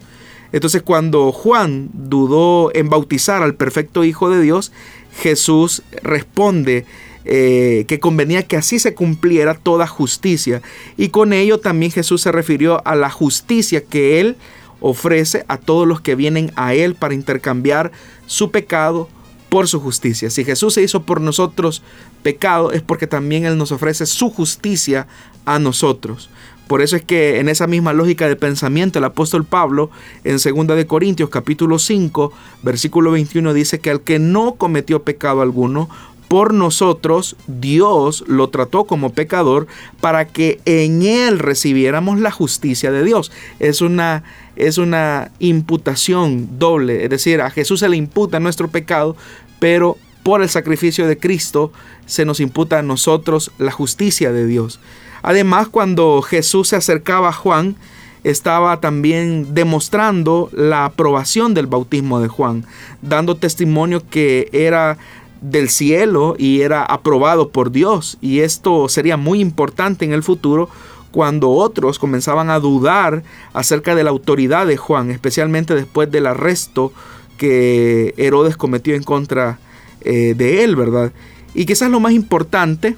Entonces 0.53 0.83
cuando 0.83 1.33
Juan 1.33 1.91
dudó 1.93 2.75
en 2.75 2.89
bautizar 2.89 3.43
al 3.43 3.55
perfecto 3.55 4.05
Hijo 4.05 4.31
de 4.31 4.41
Dios, 4.43 4.73
Jesús 5.21 5.83
responde 6.03 6.87
eh, 7.25 7.85
que 7.87 8.01
convenía 8.01 8.47
que 8.47 8.57
así 8.57 8.79
se 8.79 8.95
cumpliera 8.95 9.55
toda 9.55 9.87
justicia. 9.87 10.63
Y 10.97 11.09
con 11.09 11.33
ello 11.33 11.59
también 11.59 11.93
Jesús 11.93 12.23
se 12.23 12.33
refirió 12.33 12.87
a 12.87 12.95
la 12.95 13.11
justicia 13.11 13.85
que 13.85 14.21
Él 14.21 14.37
ofrece 14.81 15.45
a 15.49 15.59
todos 15.59 15.87
los 15.87 16.01
que 16.01 16.15
vienen 16.15 16.53
a 16.57 16.75
Él 16.75 16.95
para 16.95 17.15
intercambiar 17.15 17.93
su 18.27 18.51
pecado 18.51 19.09
por 19.51 19.69
su 19.69 19.81
justicia. 19.81 20.31
Si 20.31 20.45
Jesús 20.45 20.75
se 20.75 20.83
hizo 20.83 21.03
por 21.03 21.21
nosotros 21.21 21.83
pecado, 22.23 22.73
es 22.73 22.83
porque 22.83 23.07
también 23.07 23.45
Él 23.45 23.59
nos 23.59 23.73
ofrece 23.73 24.07
su 24.07 24.31
justicia 24.31 25.07
a 25.45 25.59
nosotros. 25.59 26.31
Por 26.71 26.83
eso 26.83 26.95
es 26.95 27.03
que 27.03 27.41
en 27.41 27.49
esa 27.49 27.67
misma 27.67 27.93
lógica 27.93 28.29
de 28.29 28.37
pensamiento 28.37 29.01
el 29.01 29.05
apóstol 29.05 29.45
Pablo 29.45 29.91
en 30.23 30.37
2 30.37 30.77
de 30.77 30.87
Corintios 30.87 31.29
capítulo 31.29 31.81
5 31.81 32.33
versículo 32.63 33.11
21 33.11 33.53
dice 33.55 33.81
que 33.81 33.91
al 33.91 34.03
que 34.03 34.21
no 34.21 34.55
cometió 34.55 35.03
pecado 35.03 35.43
alguno, 35.43 35.89
por 36.31 36.55
nosotros 36.55 37.35
Dios 37.49 38.23
lo 38.29 38.51
trató 38.51 38.85
como 38.85 39.11
pecador 39.11 39.67
para 40.01 40.29
que 40.29 40.61
en 40.65 41.03
él 41.03 41.41
recibiéramos 41.41 42.21
la 42.21 42.31
justicia 42.31 42.93
de 42.93 43.03
Dios. 43.03 43.33
Es 43.59 43.81
una 43.81 44.23
es 44.55 44.79
una 44.79 45.33
imputación 45.41 46.61
doble, 46.61 47.03
es 47.03 47.11
decir, 47.11 47.41
a 47.41 47.51
Jesús 47.51 47.81
se 47.81 47.89
le 47.89 47.97
imputa 47.97 48.39
nuestro 48.39 48.69
pecado, 48.69 49.17
pero 49.59 49.99
por 50.23 50.41
el 50.41 50.49
sacrificio 50.49 51.09
de 51.09 51.19
Cristo 51.19 51.73
se 52.07 52.25
nos 52.25 52.39
imputa 52.39 52.79
a 52.79 52.83
nosotros 52.83 53.51
la 53.59 53.73
justicia 53.73 54.31
de 54.31 54.47
Dios. 54.47 54.79
Además, 55.23 55.67
cuando 55.67 56.23
Jesús 56.23 56.69
se 56.69 56.77
acercaba 56.77 57.31
a 57.31 57.33
Juan, 57.33 57.75
estaba 58.23 58.81
también 58.81 59.55
demostrando 59.55 60.49
la 60.53 60.85
aprobación 60.85 61.55
del 61.55 61.67
bautismo 61.67 62.21
de 62.21 62.29
Juan, 62.29 62.67
dando 63.03 63.37
testimonio 63.37 64.03
que 64.09 64.49
era 64.53 64.99
del 65.41 65.69
cielo 65.69 66.35
y 66.39 66.61
era 66.61 66.85
aprobado 66.85 67.51
por 67.51 67.71
Dios. 67.71 68.19
Y 68.21 68.41
esto 68.41 68.89
sería 68.89 69.17
muy 69.17 69.41
importante 69.41 70.05
en 70.05 70.13
el 70.13 70.23
futuro 70.23 70.69
cuando 71.11 71.51
otros 71.51 71.99
comenzaban 71.99 72.51
a 72.51 72.61
dudar 72.61 73.23
acerca 73.53 73.95
de 73.95 74.05
la 74.05 74.11
autoridad 74.11 74.67
de 74.67 74.77
Juan, 74.77 75.11
especialmente 75.11 75.75
después 75.75 76.11
del 76.11 76.27
arresto 76.27 76.93
que 77.37 78.15
Herodes 78.17 78.57
cometió 78.57 78.95
en 78.95 79.03
contra 79.03 79.59
eh, 80.03 80.35
de 80.37 80.63
él, 80.63 80.77
¿verdad? 80.77 81.13
Y 81.55 81.67
quizás 81.67 81.91
lo 81.91 81.99
más 81.99 82.13
importante, 82.13 82.97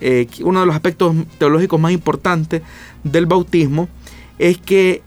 eh, 0.00 0.28
uno 0.42 0.60
de 0.60 0.66
los 0.66 0.74
aspectos 0.74 1.16
teológicos 1.38 1.80
más 1.80 1.92
importantes 1.92 2.62
del 3.02 3.26
bautismo, 3.26 3.88
es 4.38 4.58
que 4.58 5.02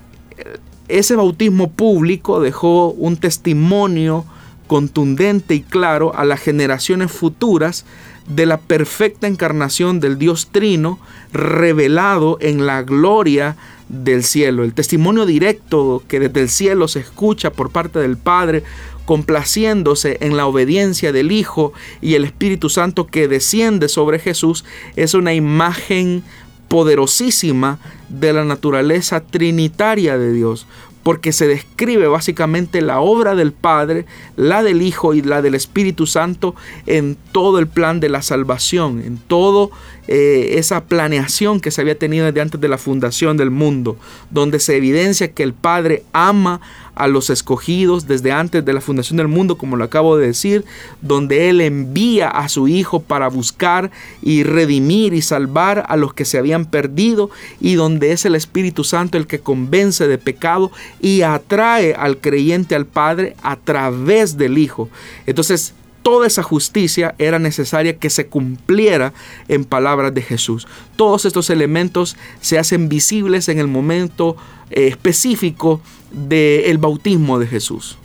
ese 0.91 1.15
bautismo 1.15 1.71
público 1.71 2.41
dejó 2.41 2.89
un 2.89 3.15
testimonio 3.15 4.25
contundente 4.71 5.53
y 5.53 5.63
claro 5.63 6.15
a 6.15 6.23
las 6.23 6.39
generaciones 6.39 7.11
futuras 7.11 7.83
de 8.25 8.45
la 8.45 8.57
perfecta 8.57 9.27
encarnación 9.27 9.99
del 9.99 10.17
Dios 10.17 10.47
Trino 10.49 10.97
revelado 11.33 12.37
en 12.39 12.65
la 12.65 12.81
gloria 12.81 13.57
del 13.89 14.23
cielo. 14.23 14.63
El 14.63 14.73
testimonio 14.73 15.25
directo 15.25 16.01
que 16.07 16.21
desde 16.21 16.39
el 16.39 16.47
cielo 16.47 16.87
se 16.87 17.01
escucha 17.01 17.51
por 17.51 17.71
parte 17.71 17.99
del 17.99 18.15
Padre, 18.15 18.63
complaciéndose 19.03 20.19
en 20.21 20.37
la 20.37 20.45
obediencia 20.45 21.11
del 21.11 21.33
Hijo 21.33 21.73
y 21.99 22.15
el 22.15 22.23
Espíritu 22.23 22.69
Santo 22.69 23.07
que 23.07 23.27
desciende 23.27 23.89
sobre 23.89 24.19
Jesús, 24.19 24.63
es 24.95 25.13
una 25.15 25.33
imagen 25.33 26.23
poderosísima 26.69 27.77
de 28.07 28.31
la 28.31 28.45
naturaleza 28.45 29.19
trinitaria 29.19 30.17
de 30.17 30.31
Dios 30.31 30.65
porque 31.03 31.31
se 31.31 31.47
describe 31.47 32.07
básicamente 32.07 32.81
la 32.81 32.99
obra 32.99 33.35
del 33.35 33.51
Padre, 33.51 34.05
la 34.35 34.63
del 34.63 34.81
Hijo 34.81 35.13
y 35.13 35.21
la 35.21 35.41
del 35.41 35.55
Espíritu 35.55 36.05
Santo 36.07 36.55
en 36.85 37.17
todo 37.31 37.59
el 37.59 37.67
plan 37.67 37.99
de 37.99 38.09
la 38.09 38.21
salvación, 38.21 39.01
en 39.01 39.17
todo 39.17 39.71
eh, 40.07 40.55
esa 40.57 40.85
planeación 40.85 41.59
que 41.59 41.71
se 41.71 41.81
había 41.81 41.97
tenido 41.97 42.25
desde 42.25 42.41
antes 42.41 42.61
de 42.61 42.67
la 42.67 42.77
fundación 42.77 43.37
del 43.37 43.51
mundo, 43.51 43.97
donde 44.29 44.59
se 44.59 44.77
evidencia 44.77 45.31
que 45.31 45.43
el 45.43 45.53
Padre 45.53 46.03
ama 46.13 46.61
a 46.95 47.07
los 47.07 47.29
escogidos 47.29 48.07
desde 48.07 48.31
antes 48.31 48.63
de 48.63 48.73
la 48.73 48.81
fundación 48.81 49.17
del 49.17 49.27
mundo, 49.27 49.57
como 49.57 49.75
lo 49.75 49.83
acabo 49.83 50.17
de 50.17 50.27
decir, 50.27 50.65
donde 51.01 51.49
Él 51.49 51.61
envía 51.61 52.29
a 52.29 52.49
su 52.49 52.67
Hijo 52.67 53.01
para 53.01 53.27
buscar 53.27 53.91
y 54.21 54.43
redimir 54.43 55.13
y 55.13 55.21
salvar 55.21 55.85
a 55.87 55.97
los 55.97 56.13
que 56.13 56.25
se 56.25 56.37
habían 56.37 56.65
perdido 56.65 57.29
y 57.59 57.75
donde 57.75 58.11
es 58.11 58.25
el 58.25 58.35
Espíritu 58.35 58.83
Santo 58.83 59.17
el 59.17 59.27
que 59.27 59.39
convence 59.39 60.07
de 60.07 60.17
pecado 60.17 60.71
y 60.99 61.21
atrae 61.21 61.93
al 61.93 62.17
creyente 62.17 62.75
al 62.75 62.85
Padre 62.85 63.35
a 63.41 63.55
través 63.55 64.37
del 64.37 64.57
Hijo. 64.57 64.89
Entonces, 65.25 65.73
toda 66.01 66.27
esa 66.27 66.43
justicia 66.43 67.15
era 67.17 67.39
necesaria 67.39 67.97
que 67.97 68.09
se 68.09 68.27
cumpliera 68.27 69.13
en 69.47 69.65
palabras 69.65 70.13
de 70.13 70.21
Jesús. 70.21 70.67
Todos 70.95 71.25
estos 71.25 71.49
elementos 71.49 72.15
se 72.41 72.57
hacen 72.59 72.89
visibles 72.89 73.49
en 73.49 73.59
el 73.59 73.67
momento 73.67 74.35
eh, 74.69 74.87
específico 74.87 75.81
del 76.11 76.77
bautismo 76.77 77.39
de 77.39 77.47
Jesús. 77.47 77.97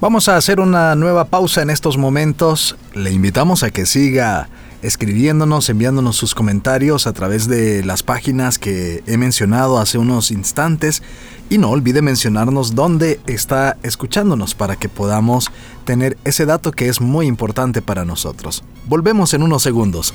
Vamos 0.00 0.28
a 0.28 0.36
hacer 0.36 0.58
una 0.58 0.96
nueva 0.96 1.26
pausa 1.26 1.62
en 1.62 1.70
estos 1.70 1.96
momentos. 1.96 2.76
Le 2.94 3.12
invitamos 3.12 3.62
a 3.62 3.70
que 3.70 3.86
siga 3.86 4.48
escribiéndonos, 4.82 5.68
enviándonos 5.68 6.16
sus 6.16 6.34
comentarios 6.34 7.06
a 7.06 7.12
través 7.12 7.46
de 7.46 7.84
las 7.84 8.02
páginas 8.02 8.58
que 8.58 9.04
he 9.06 9.16
mencionado 9.16 9.78
hace 9.78 9.98
unos 9.98 10.32
instantes 10.32 11.02
y 11.48 11.58
no 11.58 11.70
olvide 11.70 12.02
mencionarnos 12.02 12.74
dónde 12.74 13.20
está 13.26 13.76
escuchándonos 13.82 14.54
para 14.54 14.76
que 14.76 14.88
podamos 14.88 15.50
tener 15.84 16.18
ese 16.24 16.46
dato 16.46 16.72
que 16.72 16.88
es 16.88 17.00
muy 17.00 17.26
importante 17.26 17.80
para 17.80 18.04
nosotros. 18.04 18.64
Volvemos 18.86 19.34
en 19.34 19.42
unos 19.44 19.62
segundos. 19.62 20.12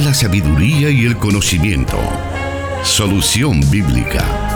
La 0.00 0.14
sabiduría 0.14 0.90
y 0.90 1.06
el 1.06 1.16
conocimiento. 1.16 1.98
Solución 2.84 3.60
bíblica. 3.70 4.47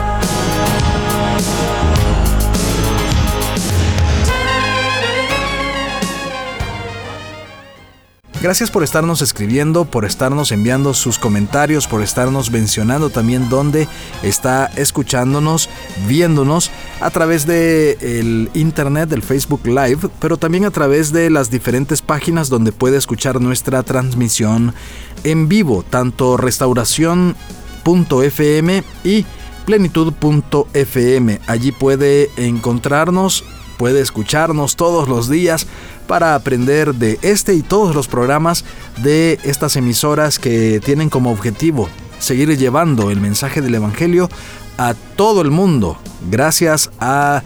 Gracias 8.42 8.70
por 8.72 8.82
estarnos 8.82 9.22
escribiendo, 9.22 9.84
por 9.84 10.04
estarnos 10.04 10.50
enviando 10.50 10.94
sus 10.94 11.16
comentarios, 11.16 11.86
por 11.86 12.02
estarnos 12.02 12.50
mencionando 12.50 13.08
también 13.08 13.48
dónde 13.48 13.86
está 14.24 14.66
escuchándonos, 14.74 15.68
viéndonos 16.08 16.72
a 17.00 17.10
través 17.10 17.46
de 17.46 17.92
el 18.00 18.50
internet, 18.54 19.08
del 19.08 19.22
Facebook 19.22 19.64
Live, 19.64 20.08
pero 20.18 20.38
también 20.38 20.64
a 20.64 20.72
través 20.72 21.12
de 21.12 21.30
las 21.30 21.52
diferentes 21.52 22.02
páginas 22.02 22.48
donde 22.48 22.72
puede 22.72 22.96
escuchar 22.96 23.40
nuestra 23.40 23.84
transmisión 23.84 24.74
en 25.22 25.48
vivo, 25.48 25.84
tanto 25.88 26.36
restauración.fm 26.36 28.82
y 29.04 29.24
plenitud.fm. 29.66 31.40
Allí 31.46 31.70
puede 31.70 32.28
encontrarnos 32.36 33.44
puede 33.82 34.00
escucharnos 34.00 34.76
todos 34.76 35.08
los 35.08 35.28
días 35.28 35.66
para 36.06 36.36
aprender 36.36 36.94
de 36.94 37.18
este 37.22 37.54
y 37.54 37.62
todos 37.62 37.96
los 37.96 38.06
programas 38.06 38.64
de 39.02 39.40
estas 39.42 39.74
emisoras 39.74 40.38
que 40.38 40.78
tienen 40.78 41.10
como 41.10 41.32
objetivo 41.32 41.88
seguir 42.20 42.56
llevando 42.56 43.10
el 43.10 43.20
mensaje 43.20 43.60
del 43.60 43.74
Evangelio 43.74 44.30
a 44.78 44.94
todo 45.16 45.42
el 45.42 45.50
mundo. 45.50 45.98
Gracias 46.30 46.92
a 47.00 47.42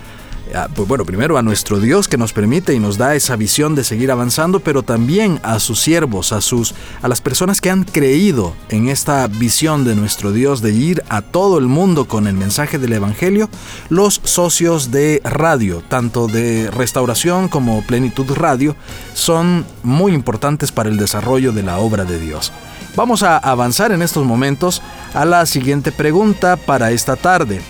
pues 0.74 0.88
bueno, 0.88 1.04
primero 1.04 1.36
a 1.38 1.42
nuestro 1.42 1.80
Dios 1.80 2.08
que 2.08 2.16
nos 2.16 2.32
permite 2.32 2.74
y 2.74 2.78
nos 2.78 2.98
da 2.98 3.14
esa 3.14 3.36
visión 3.36 3.74
de 3.74 3.84
seguir 3.84 4.10
avanzando, 4.10 4.60
pero 4.60 4.82
también 4.82 5.40
a 5.42 5.58
sus 5.58 5.80
siervos, 5.80 6.32
a 6.32 6.40
sus 6.40 6.74
a 7.02 7.08
las 7.08 7.20
personas 7.20 7.60
que 7.60 7.70
han 7.70 7.84
creído 7.84 8.54
en 8.68 8.88
esta 8.88 9.26
visión 9.26 9.84
de 9.84 9.94
nuestro 9.94 10.32
Dios 10.32 10.62
de 10.62 10.72
ir 10.72 11.02
a 11.08 11.22
todo 11.22 11.58
el 11.58 11.66
mundo 11.66 12.06
con 12.06 12.26
el 12.26 12.34
mensaje 12.34 12.78
del 12.78 12.92
evangelio, 12.92 13.48
los 13.88 14.20
socios 14.24 14.90
de 14.90 15.20
radio, 15.24 15.82
tanto 15.88 16.26
de 16.26 16.70
Restauración 16.70 17.48
como 17.48 17.82
Plenitud 17.82 18.30
Radio, 18.34 18.76
son 19.14 19.64
muy 19.82 20.12
importantes 20.12 20.72
para 20.72 20.88
el 20.88 20.96
desarrollo 20.96 21.52
de 21.52 21.62
la 21.62 21.78
obra 21.78 22.04
de 22.04 22.18
Dios. 22.18 22.52
Vamos 22.94 23.22
a 23.22 23.36
avanzar 23.36 23.92
en 23.92 24.00
estos 24.00 24.24
momentos 24.24 24.80
a 25.12 25.26
la 25.26 25.44
siguiente 25.44 25.92
pregunta 25.92 26.56
para 26.56 26.92
esta 26.92 27.16
tarde. 27.16 27.60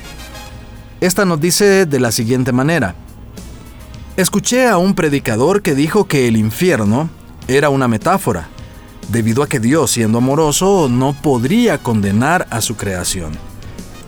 Esta 1.07 1.24
nos 1.24 1.40
dice 1.40 1.86
de 1.86 2.00
la 2.00 2.11
siguiente 2.11 2.50
manera. 2.50 2.96
Escuché 4.16 4.66
a 4.66 4.76
un 4.76 4.96
predicador 4.96 5.62
que 5.62 5.76
dijo 5.76 6.09
que 6.09 6.26
el 6.26 6.36
infierno 6.36 7.09
era 7.46 7.68
una 7.68 7.86
metáfora, 7.86 8.48
debido 9.09 9.44
a 9.44 9.48
que 9.48 9.61
Dios, 9.61 9.92
siendo 9.92 10.18
amoroso, 10.18 10.88
no 10.90 11.12
podría 11.22 11.78
condenar 11.78 12.48
a 12.50 12.61
su 12.61 12.76
creación. 12.76 13.30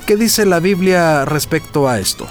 ¿Qué 0.09 0.17
dice 0.17 0.45
la 0.45 0.59
Biblia 0.59 1.25
respecto 1.25 1.89
a 1.89 2.01
esto? 2.01 2.27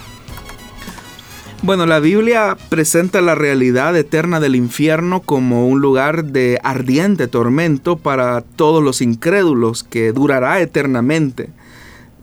Bueno, 1.61 1.85
la 1.85 2.01
Biblia 2.01 2.57
presenta 2.67 3.21
la 3.21 3.35
realidad 3.35 3.95
eterna 3.95 4.41
del 4.41 4.57
infierno 4.57 5.21
como 5.21 5.65
un 5.65 5.79
lugar 5.79 6.25
de 6.25 6.59
ardiente 6.61 7.29
tormento 7.29 7.95
para 7.95 8.41
todos 8.41 8.83
los 8.83 9.01
incrédulos 9.01 9.85
que 9.85 10.11
durará 10.11 10.59
eternamente. 10.59 11.51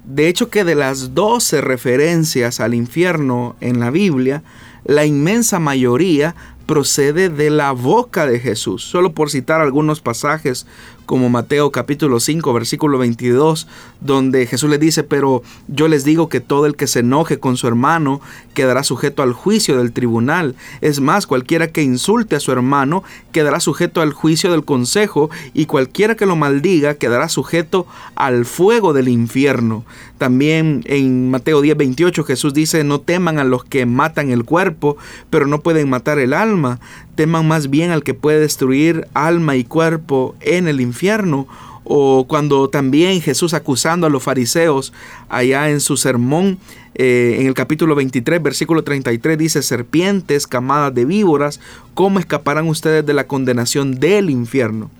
De 0.05 0.29
hecho 0.29 0.51
que 0.51 0.65
de 0.65 0.75
las 0.75 1.15
12 1.15 1.61
referencias 1.63 2.61
al 2.61 2.75
infierno 2.75 3.57
en 3.61 3.81
la 3.81 3.91
Biblia, 3.91 4.43
la 4.85 5.07
inmensa 5.07 5.59
mayoría 5.59 6.35
procede 6.67 7.29
de 7.29 7.51
la 7.51 7.73
boca 7.73 8.27
de 8.27 8.41
Jesús. 8.41 8.83
Solo 8.83 9.13
por 9.13 9.31
citar 9.31 9.61
algunos 9.61 10.01
pasajes 10.01 10.67
como 11.07 11.29
Mateo 11.29 11.71
capítulo 11.71 12.21
5 12.21 12.53
versículo 12.53 12.99
22, 12.99 13.67
donde 14.01 14.47
Jesús 14.47 14.71
le 14.71 14.79
dice, 14.79 15.03
pero 15.03 15.43
yo 15.69 15.89
les 15.89 16.05
digo 16.05 16.29
que 16.29 16.41
todo 16.41 16.67
el 16.67 16.77
que 16.77 16.87
se 16.87 17.01
enoje 17.01 17.39
con 17.39 17.57
su 17.57 17.67
hermano 17.67 18.21
quedará 18.55 18.83
sujeto 18.83 19.23
al 19.23 19.33
juicio 19.33 19.77
del 19.79 19.93
tribunal. 19.93 20.55
Es 20.81 21.01
más, 21.01 21.27
cualquiera 21.27 21.69
que 21.69 21.83
insulte 21.83 22.37
a 22.37 22.41
su 22.41 22.53
hermano 22.53 23.05
quedará 23.33 23.61
sujeto 23.61 24.01
al 24.01 24.13
juicio 24.13 24.51
del 24.51 24.65
consejo 24.65 25.31
y 25.53 25.67
cualquiera 25.67 26.15
que 26.15 26.27
lo 26.27 26.37
maldiga 26.37 26.95
quedará 26.95 27.29
sujeto 27.29 27.87
al 28.15 28.45
fuego 28.45 28.93
del 28.93 29.09
infierno. 29.09 29.85
También 30.19 30.85
en 30.87 31.31
Mateo 31.31 31.61
10, 31.61 31.77
28 31.77 32.25
Jesús 32.25 32.55
dice, 32.55 32.85
no 32.85 33.01
teman 33.01 33.39
a 33.39 33.45
los 33.45 33.65
que 33.65 33.85
matan 33.85 34.31
el 34.31 34.45
cuerpo, 34.45 34.97
pero 35.29 35.47
no 35.47 35.61
pueden 35.61 35.91
matar 35.91 36.19
el 36.19 36.33
alma. 36.33 36.81
Teman 37.15 37.47
más 37.47 37.71
bien 37.71 37.91
al 37.91 38.03
que 38.03 38.15
puede 38.15 38.41
destruir 38.41 39.07
alma 39.15 39.57
y 39.57 39.65
cuerpo 39.65 40.35
en 40.41 40.69
el 40.69 40.81
infierno. 40.81 41.47
O 41.85 42.27
cuando 42.27 42.69
también 42.71 43.21
Jesús 43.21 43.53
acusando 43.53 44.07
a 44.07 44.11
los 44.11 44.23
fariseos 44.23 44.93
allá 45.29 45.69
en 45.69 45.81
su 45.81 45.99
sermón, 45.99 46.59
eh, 46.95 47.37
en 47.41 47.47
el 47.47 47.55
capítulo 47.55 47.95
23, 47.95 48.43
versículo 48.43 48.85
33, 48.85 49.37
dice, 49.37 49.62
serpientes, 49.62 50.47
camadas 50.47 50.95
de 50.95 51.05
víboras, 51.05 51.61
¿cómo 51.93 52.19
escaparán 52.19 52.69
ustedes 52.69 53.05
de 53.05 53.12
la 53.12 53.27
condenación 53.27 54.01
del 54.01 54.31
infierno? 54.31 54.91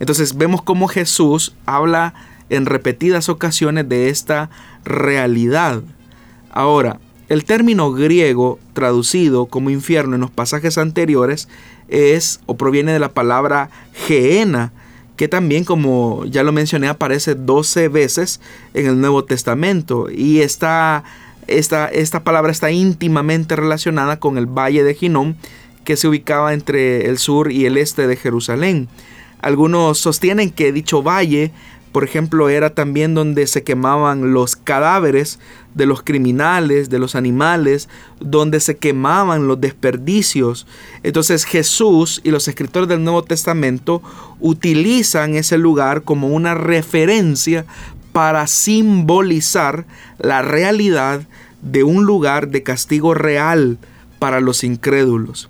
Entonces 0.00 0.36
vemos 0.36 0.62
cómo 0.62 0.88
Jesús 0.88 1.54
habla 1.64 2.12
en 2.50 2.66
repetidas 2.66 3.28
ocasiones 3.28 3.88
de 3.88 4.08
esta 4.08 4.50
realidad. 4.84 5.82
Ahora, 6.50 6.98
el 7.28 7.44
término 7.44 7.92
griego 7.92 8.58
traducido 8.72 9.46
como 9.46 9.70
infierno 9.70 10.14
en 10.14 10.20
los 10.20 10.30
pasajes 10.30 10.78
anteriores 10.78 11.48
es 11.88 12.40
o 12.46 12.56
proviene 12.56 12.92
de 12.92 12.98
la 12.98 13.10
palabra 13.10 13.70
geena, 13.92 14.72
que 15.16 15.28
también, 15.28 15.64
como 15.64 16.24
ya 16.26 16.42
lo 16.42 16.52
mencioné, 16.52 16.88
aparece 16.88 17.34
12 17.34 17.88
veces 17.88 18.40
en 18.74 18.86
el 18.86 19.00
Nuevo 19.00 19.24
Testamento. 19.24 20.08
Y 20.10 20.40
esta, 20.40 21.04
esta, 21.46 21.86
esta 21.86 22.24
palabra 22.24 22.50
está 22.50 22.70
íntimamente 22.70 23.54
relacionada 23.54 24.18
con 24.18 24.38
el 24.38 24.46
valle 24.46 24.82
de 24.82 24.94
Ginón, 24.94 25.36
que 25.84 25.96
se 25.96 26.08
ubicaba 26.08 26.52
entre 26.52 27.08
el 27.08 27.18
sur 27.18 27.52
y 27.52 27.66
el 27.66 27.76
este 27.76 28.06
de 28.06 28.16
Jerusalén. 28.16 28.88
Algunos 29.40 29.98
sostienen 29.98 30.50
que 30.50 30.72
dicho 30.72 31.02
valle 31.02 31.52
por 31.94 32.02
ejemplo, 32.02 32.48
era 32.48 32.70
también 32.70 33.14
donde 33.14 33.46
se 33.46 33.62
quemaban 33.62 34.32
los 34.32 34.56
cadáveres 34.56 35.38
de 35.76 35.86
los 35.86 36.02
criminales, 36.02 36.90
de 36.90 36.98
los 36.98 37.14
animales, 37.14 37.88
donde 38.18 38.58
se 38.58 38.78
quemaban 38.78 39.46
los 39.46 39.60
desperdicios. 39.60 40.66
Entonces 41.04 41.44
Jesús 41.44 42.20
y 42.24 42.32
los 42.32 42.48
escritores 42.48 42.88
del 42.88 43.04
Nuevo 43.04 43.22
Testamento 43.22 44.02
utilizan 44.40 45.36
ese 45.36 45.56
lugar 45.56 46.02
como 46.02 46.26
una 46.26 46.54
referencia 46.54 47.64
para 48.10 48.48
simbolizar 48.48 49.86
la 50.18 50.42
realidad 50.42 51.22
de 51.62 51.84
un 51.84 52.06
lugar 52.06 52.48
de 52.48 52.64
castigo 52.64 53.14
real 53.14 53.78
para 54.18 54.40
los 54.40 54.64
incrédulos. 54.64 55.48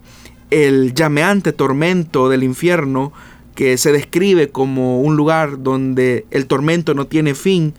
El 0.51 0.93
llameante 0.93 1.55
tormento 1.55 2.29
del 2.29 2.43
infierno 2.43 3.15
que 3.55 3.79
se 3.79 3.93
describe 3.93 4.51
como 4.51 5.01
un 5.01 5.17
lugar 5.17 5.63
donde 5.63 6.27
el 6.31 6.47
tormento 6.47 6.95
no 6.95 7.07
tiene 7.07 7.35
fin, 7.35 7.75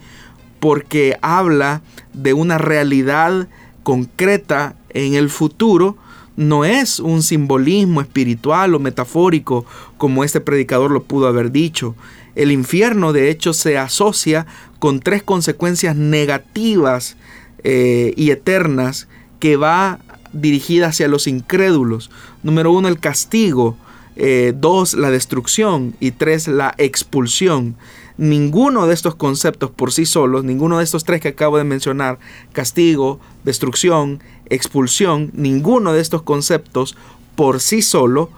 porque 0.59 1.17
habla 1.21 1.81
de 2.13 2.33
una 2.33 2.57
realidad 2.57 3.47
concreta 3.83 4.75
en 4.89 5.13
el 5.13 5.29
futuro, 5.29 5.97
no 6.37 6.65
es 6.65 6.99
un 6.99 7.23
simbolismo 7.23 8.01
espiritual 8.01 8.75
o 8.75 8.79
metafórico 8.79 9.65
como 9.97 10.23
este 10.23 10.41
predicador 10.41 10.91
lo 10.91 11.03
pudo 11.03 11.27
haber 11.27 11.51
dicho. 11.51 11.95
El 12.35 12.51
infierno 12.51 13.13
de 13.13 13.29
hecho 13.29 13.53
se 13.53 13.77
asocia 13.77 14.45
con 14.79 14.99
tres 14.99 15.23
consecuencias 15.23 15.95
negativas 15.95 17.15
eh, 17.63 18.13
y 18.17 18.31
eternas 18.31 19.07
que 19.39 19.55
va 19.55 19.99
dirigida 20.33 20.87
hacia 20.87 21.07
los 21.07 21.27
incrédulos. 21.27 22.11
Número 22.43 22.71
uno, 22.71 22.87
el 22.87 22.99
castigo. 22.99 23.77
Eh, 24.15 24.53
dos, 24.55 24.93
la 24.93 25.11
destrucción 25.11 25.95
y 25.99 26.11
tres, 26.11 26.47
la 26.47 26.73
expulsión. 26.77 27.75
Ninguno 28.17 28.87
de 28.87 28.93
estos 28.93 29.15
conceptos 29.15 29.71
por 29.71 29.91
sí 29.91 30.05
solos, 30.05 30.45
ninguno 30.45 30.77
de 30.77 30.85
estos 30.85 31.03
tres 31.03 31.19
que 31.19 31.29
acabo 31.29 31.57
de 31.57 31.65
mencionar, 31.65 32.17
castigo, 32.53 33.19
destrucción, 33.43 34.21
expulsión, 34.49 35.31
ninguno 35.33 35.91
de 35.91 36.01
estos 36.01 36.21
conceptos 36.21 36.95
por 37.35 37.59
sí 37.59 37.81
solo, 37.81 38.29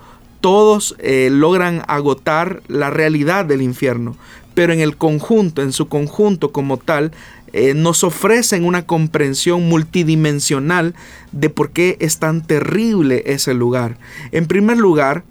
todos 0.42 0.96
eh, 1.00 1.30
logran 1.32 1.84
agotar 1.88 2.64
la 2.68 2.90
realidad 2.90 3.46
del 3.46 3.62
infierno, 3.62 4.16
pero 4.56 4.74
en 4.74 4.80
el 4.80 4.98
conjunto, 4.98 5.62
en 5.62 5.74
su 5.74 5.88
conjunto 5.88 6.52
como 6.52 6.78
tal, 6.78 7.12
eh, 7.54 7.74
nos 7.74 8.04
ofrecen 8.04 8.66
una 8.66 8.86
comprensión 8.86 9.70
multidimensional 9.70 10.96
de 11.32 11.50
por 11.50 11.72
qué 11.72 11.98
es 12.00 12.18
tan 12.20 12.46
terrible 12.46 13.24
ese 13.28 13.54
lugar. 13.54 13.98
En 14.32 14.48
primer 14.48 14.78
lugar, 14.78 15.24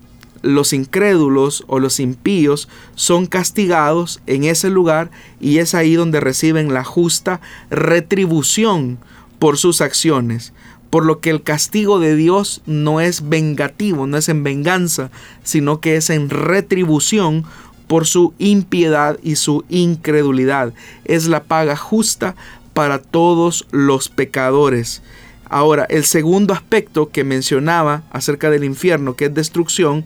los 0.42 0.72
incrédulos 0.72 1.64
o 1.66 1.78
los 1.78 2.00
impíos 2.00 2.68
son 2.94 3.26
castigados 3.26 4.20
en 4.26 4.44
ese 4.44 4.70
lugar 4.70 5.10
y 5.40 5.58
es 5.58 5.74
ahí 5.74 5.94
donde 5.94 6.20
reciben 6.20 6.72
la 6.72 6.84
justa 6.84 7.40
retribución 7.70 8.98
por 9.38 9.58
sus 9.58 9.80
acciones. 9.80 10.52
Por 10.90 11.04
lo 11.04 11.20
que 11.20 11.30
el 11.30 11.42
castigo 11.42 11.98
de 11.98 12.14
Dios 12.14 12.62
no 12.64 13.00
es 13.00 13.28
vengativo, 13.28 14.06
no 14.06 14.16
es 14.16 14.28
en 14.28 14.44
venganza, 14.44 15.10
sino 15.42 15.80
que 15.80 15.96
es 15.96 16.10
en 16.10 16.30
retribución 16.30 17.44
por 17.86 18.06
su 18.06 18.34
impiedad 18.38 19.18
y 19.22 19.36
su 19.36 19.64
incredulidad. 19.68 20.72
Es 21.04 21.26
la 21.26 21.44
paga 21.44 21.76
justa 21.76 22.34
para 22.72 22.98
todos 22.98 23.66
los 23.70 24.08
pecadores. 24.08 25.02
Ahora, 25.48 25.84
el 25.88 26.04
segundo 26.04 26.52
aspecto 26.54 27.10
que 27.10 27.24
mencionaba 27.24 28.02
acerca 28.10 28.50
del 28.50 28.64
infierno, 28.64 29.14
que 29.14 29.26
es 29.26 29.34
destrucción, 29.34 30.04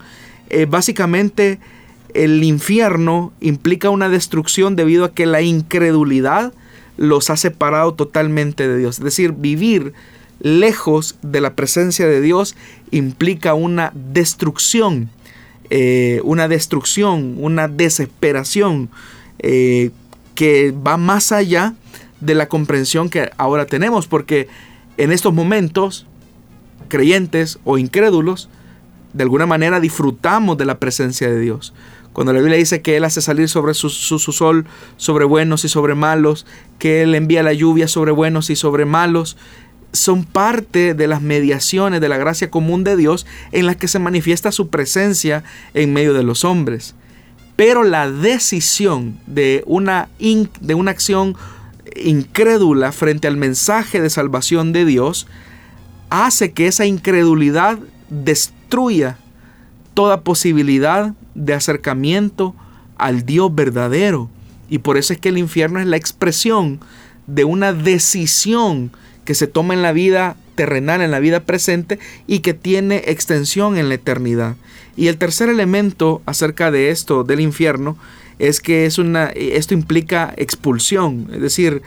eh, 0.49 0.65
básicamente 0.65 1.59
el 2.13 2.43
infierno 2.43 3.31
implica 3.39 3.89
una 3.89 4.09
destrucción 4.09 4.75
debido 4.75 5.05
a 5.05 5.13
que 5.13 5.25
la 5.25 5.41
incredulidad 5.41 6.53
los 6.97 7.29
ha 7.29 7.37
separado 7.37 7.93
totalmente 7.93 8.67
de 8.67 8.77
Dios. 8.77 8.99
Es 8.99 9.03
decir, 9.03 9.31
vivir 9.31 9.93
lejos 10.39 11.15
de 11.21 11.41
la 11.41 11.55
presencia 11.55 12.07
de 12.07 12.21
Dios 12.21 12.55
implica 12.91 13.53
una 13.53 13.91
destrucción, 13.95 15.09
eh, 15.69 16.19
una 16.23 16.47
destrucción, 16.47 17.35
una 17.39 17.67
desesperación 17.67 18.89
eh, 19.39 19.91
que 20.35 20.71
va 20.71 20.97
más 20.97 21.31
allá 21.31 21.75
de 22.19 22.35
la 22.35 22.47
comprensión 22.47 23.09
que 23.09 23.31
ahora 23.37 23.65
tenemos, 23.65 24.07
porque 24.07 24.47
en 25.01 25.11
estos 25.11 25.33
momentos, 25.33 26.05
creyentes 26.87 27.57
o 27.63 27.79
incrédulos, 27.79 28.49
de 29.13 29.23
alguna 29.23 29.47
manera 29.47 29.79
disfrutamos 29.79 30.59
de 30.59 30.65
la 30.65 30.77
presencia 30.77 31.27
de 31.27 31.39
Dios. 31.39 31.73
Cuando 32.13 32.33
la 32.33 32.39
Biblia 32.39 32.57
dice 32.57 32.83
que 32.83 32.97
Él 32.97 33.03
hace 33.03 33.19
salir 33.19 33.49
sobre 33.49 33.73
su, 33.73 33.89
sol 33.89 34.67
sobre 34.97 35.25
buenos 35.25 35.65
y 35.65 35.69
sobre 35.69 35.95
malos, 35.95 36.45
que 36.77 37.01
Él 37.01 37.15
envía 37.15 37.41
la 37.41 37.51
lluvia 37.53 37.87
sobre 37.87 38.11
buenos 38.11 38.51
y 38.51 38.55
sobre 38.55 38.85
malos, 38.85 39.37
son 39.91 40.23
parte 40.23 40.93
de 40.93 41.07
las 41.07 41.23
mediaciones 41.23 41.99
de 41.99 42.07
la 42.07 42.17
gracia 42.17 42.51
común 42.51 42.83
de 42.83 42.95
Dios 42.95 43.25
en 43.51 43.65
las 43.65 43.77
que 43.77 43.87
se 43.87 43.97
manifiesta 43.97 44.51
su 44.51 44.69
presencia 44.69 45.43
en 45.73 45.93
medio 45.93 46.13
de 46.13 46.21
los 46.21 46.45
hombres. 46.45 46.93
Pero 47.55 47.83
la 47.83 48.11
decisión 48.11 49.17
de 49.25 49.63
una, 49.65 50.09
de 50.19 50.75
una 50.75 50.91
acción 50.91 51.35
incrédula 51.95 52.91
frente 52.91 53.27
al 53.27 53.37
mensaje 53.37 54.01
de 54.01 54.09
salvación 54.09 54.73
de 54.73 54.85
Dios 54.85 55.27
hace 56.09 56.51
que 56.51 56.67
esa 56.67 56.85
incredulidad 56.85 57.79
destruya 58.09 59.17
toda 59.93 60.21
posibilidad 60.21 61.13
de 61.35 61.53
acercamiento 61.53 62.55
al 62.97 63.25
Dios 63.25 63.53
verdadero. 63.53 64.29
Y 64.69 64.79
por 64.79 64.97
eso 64.97 65.13
es 65.13 65.19
que 65.19 65.29
el 65.29 65.37
infierno 65.37 65.79
es 65.79 65.87
la 65.87 65.97
expresión 65.97 66.79
de 67.27 67.43
una 67.43 67.73
decisión 67.73 68.91
que 69.25 69.35
se 69.35 69.47
toma 69.47 69.73
en 69.73 69.81
la 69.81 69.91
vida 69.91 70.35
terrenal, 70.55 71.01
en 71.01 71.11
la 71.11 71.19
vida 71.19 71.41
presente 71.41 71.99
y 72.27 72.39
que 72.39 72.53
tiene 72.53 73.03
extensión 73.07 73.77
en 73.77 73.89
la 73.89 73.95
eternidad. 73.95 74.55
Y 74.97 75.07
el 75.07 75.17
tercer 75.17 75.49
elemento 75.49 76.21
acerca 76.25 76.71
de 76.71 76.89
esto, 76.89 77.23
del 77.23 77.39
infierno, 77.39 77.97
es 78.41 78.59
que 78.59 78.87
es 78.87 78.97
una, 78.97 79.25
esto 79.27 79.75
implica 79.75 80.33
expulsión, 80.35 81.29
es 81.31 81.41
decir, 81.41 81.83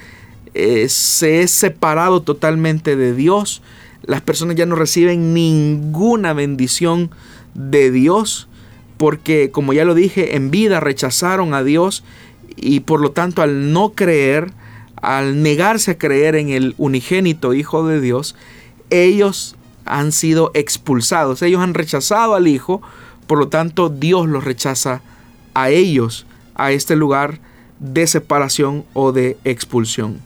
eh, 0.55 0.89
se 0.89 1.43
es 1.43 1.51
separado 1.51 2.23
totalmente 2.23 2.95
de 2.95 3.13
Dios, 3.13 3.61
las 4.07 4.21
personas 4.21 4.55
ya 4.55 4.65
no 4.65 4.77
reciben 4.77 5.35
ninguna 5.35 6.33
bendición 6.33 7.11
de 7.55 7.91
Dios 7.91 8.47
porque, 8.99 9.51
como 9.51 9.73
ya 9.73 9.85
lo 9.85 9.97
dije, 9.97 10.37
en 10.37 10.53
vida 10.53 10.79
rechazaron 10.79 11.55
a 11.55 11.65
Dios 11.65 12.05
y 12.55 12.81
por 12.81 13.01
lo 13.01 13.11
tanto 13.11 13.43
al 13.43 13.73
no 13.73 13.91
creer, 13.95 14.53
al 15.03 15.43
negarse 15.43 15.91
a 15.91 15.99
creer 15.99 16.37
en 16.37 16.51
el 16.51 16.77
unigénito 16.79 17.53
Hijo 17.53 17.85
de 17.85 18.01
Dios, 18.01 18.37
ellos 18.91 19.57
han 19.87 20.13
sido 20.13 20.53
expulsados, 20.55 21.43
ellos 21.43 21.61
han 21.61 21.75
rechazado 21.75 22.37
al 22.37 22.47
Hijo, 22.47 22.81
por 23.27 23.39
lo 23.39 23.49
tanto 23.49 23.89
Dios 23.89 24.29
los 24.29 24.45
rechaza 24.45 25.03
a 25.55 25.71
ellos, 25.71 26.27
a 26.55 26.73
este 26.73 26.97
lugar 26.97 27.41
de 27.81 28.07
separación 28.07 28.85
o 28.95 29.13
de 29.13 29.37
expulsión. 29.45 30.21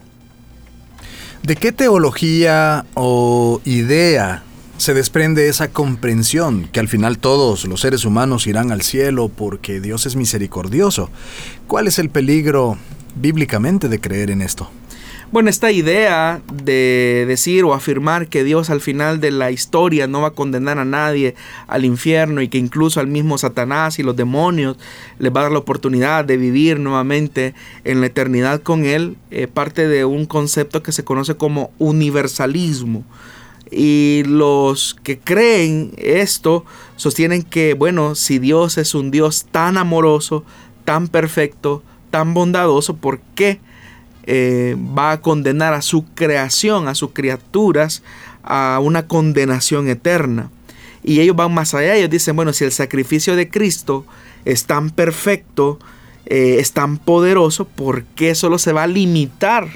¿De 1.43 1.55
qué 1.55 1.71
teología 1.71 2.85
o 2.95 3.61
idea 3.65 4.43
se 4.77 4.93
desprende 4.93 5.49
esa 5.49 5.69
comprensión 5.69 6.69
que 6.71 6.79
al 6.79 6.87
final 6.87 7.17
todos 7.17 7.65
los 7.65 7.81
seres 7.81 8.05
humanos 8.05 8.47
irán 8.47 8.71
al 8.71 8.81
cielo 8.81 9.29
porque 9.29 9.79
Dios 9.79 10.05
es 10.05 10.15
misericordioso? 10.15 11.09
¿Cuál 11.67 11.87
es 11.87 11.99
el 11.99 12.09
peligro 12.09 12.77
bíblicamente 13.15 13.89
de 13.89 13.99
creer 13.99 14.31
en 14.31 14.41
esto? 14.41 14.69
Bueno, 15.31 15.51
esta 15.51 15.71
idea 15.71 16.41
de 16.51 17.25
decir 17.27 17.63
o 17.63 17.75
afirmar 17.75 18.29
que 18.29 18.43
Dios 18.43 18.71
al 18.71 18.81
final 18.81 19.19
de 19.21 19.29
la 19.29 19.51
historia 19.51 20.07
no 20.07 20.21
va 20.21 20.29
a 20.29 20.31
condenar 20.31 20.79
a 20.79 20.85
nadie 20.85 21.35
al 21.67 21.85
infierno 21.85 22.41
y 22.41 22.47
que 22.47 22.57
incluso 22.57 22.99
al 22.99 23.05
mismo 23.05 23.37
Satanás 23.37 23.99
y 23.99 24.03
los 24.03 24.15
demonios 24.15 24.77
les 25.19 25.31
va 25.31 25.41
a 25.41 25.43
dar 25.43 25.51
la 25.51 25.59
oportunidad 25.59 26.25
de 26.25 26.37
vivir 26.37 26.79
nuevamente 26.79 27.53
en 27.83 28.01
la 28.01 28.07
eternidad 28.07 28.63
con 28.63 28.85
Él, 28.85 29.17
eh, 29.29 29.45
parte 29.45 29.87
de 29.87 30.03
un 30.03 30.25
concepto 30.25 30.81
que 30.81 30.91
se 30.91 31.03
conoce 31.03 31.35
como 31.35 31.69
universalismo. 31.77 33.03
Y 33.69 34.23
los 34.25 34.95
que 35.03 35.19
creen 35.19 35.91
esto 35.97 36.65
sostienen 36.95 37.43
que, 37.43 37.75
bueno, 37.75 38.15
si 38.15 38.39
Dios 38.39 38.79
es 38.79 38.95
un 38.95 39.11
Dios 39.11 39.45
tan 39.51 39.77
amoroso, 39.77 40.43
tan 40.85 41.07
perfecto, 41.07 41.83
tan 42.09 42.33
bondadoso, 42.33 42.95
¿por 42.95 43.19
qué? 43.35 43.59
Eh, 44.31 44.77
va 44.77 45.13
a 45.13 45.21
condenar 45.21 45.73
a 45.73 45.81
su 45.81 46.05
creación, 46.13 46.87
a 46.87 46.93
sus 46.93 47.13
criaturas, 47.13 48.03
a 48.43 48.79
una 48.79 49.07
condenación 49.07 49.89
eterna. 49.89 50.51
Y 51.03 51.19
ellos 51.19 51.35
van 51.35 51.51
más 51.51 51.73
allá, 51.73 51.95
ellos 51.95 52.11
dicen, 52.11 52.35
bueno, 52.35 52.53
si 52.53 52.63
el 52.63 52.71
sacrificio 52.71 53.35
de 53.35 53.49
Cristo 53.49 54.05
es 54.45 54.65
tan 54.65 54.91
perfecto, 54.91 55.79
eh, 56.27 56.57
es 56.59 56.73
tan 56.73 56.99
poderoso, 56.99 57.65
¿por 57.65 58.03
qué 58.03 58.35
solo 58.35 58.59
se 58.59 58.71
va 58.71 58.83
a 58.83 58.87
limitar 58.87 59.67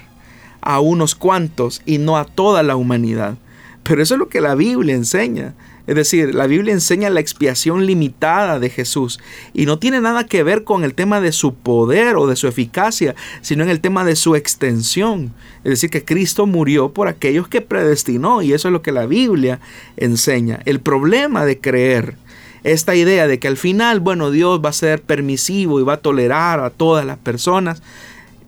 a 0.62 0.80
unos 0.82 1.16
cuantos 1.16 1.82
y 1.88 1.98
no 1.98 2.16
a 2.16 2.26
toda 2.26 2.62
la 2.62 2.76
humanidad? 2.76 3.40
Pero 3.82 4.04
eso 4.04 4.14
es 4.14 4.20
lo 4.20 4.30
que 4.30 4.40
la 4.40 4.54
Biblia 4.54 4.94
enseña. 4.94 5.56
Es 5.86 5.96
decir, 5.96 6.34
la 6.34 6.48
Biblia 6.48 6.74
enseña 6.74 7.10
la 7.10 7.20
expiación 7.20 7.86
limitada 7.86 8.60
de 8.60 8.70
Jesús 8.70 9.20
y 9.54 9.66
no 9.66 9.80
tiene 9.80 10.00
nada 10.00 10.26
que 10.26 10.42
ver 10.42 10.64
con 10.64 10.86
el 10.86 10.94
tema 10.94 11.20
de 11.20 11.34
su 11.34 11.54
poder 11.54 12.16
o 12.16 12.26
de 12.26 12.38
su 12.38 12.48
eficacia, 12.48 13.16
sino 13.42 13.64
en 13.64 13.70
el 13.70 13.82
tema 13.82 14.06
de 14.06 14.16
su 14.16 14.36
extensión. 14.36 15.34
Es 15.66 15.72
decir, 15.72 15.90
que 15.90 16.06
Cristo 16.06 16.46
murió 16.46 16.94
por 16.94 17.10
aquellos 17.10 17.50
que 17.50 17.60
predestinó 17.62 18.42
y 18.42 18.54
eso 18.54 18.70
es 18.70 18.72
lo 18.72 18.82
que 18.82 18.94
la 18.94 19.06
Biblia 19.06 19.60
enseña. 19.98 20.62
El 20.66 20.80
problema 20.80 21.46
de 21.46 21.60
creer 21.60 22.16
esta 22.64 22.96
idea 22.96 23.28
de 23.28 23.40
que 23.40 23.50
al 23.50 23.58
final, 23.58 24.00
bueno, 24.00 24.32
Dios 24.32 24.62
va 24.64 24.70
a 24.70 24.74
ser 24.74 25.02
permisivo 25.02 25.82
y 25.82 25.84
va 25.84 25.94
a 25.94 25.98
tolerar 25.98 26.62
a 26.62 26.70
todas 26.70 27.06
las 27.06 27.18
personas, 27.18 27.82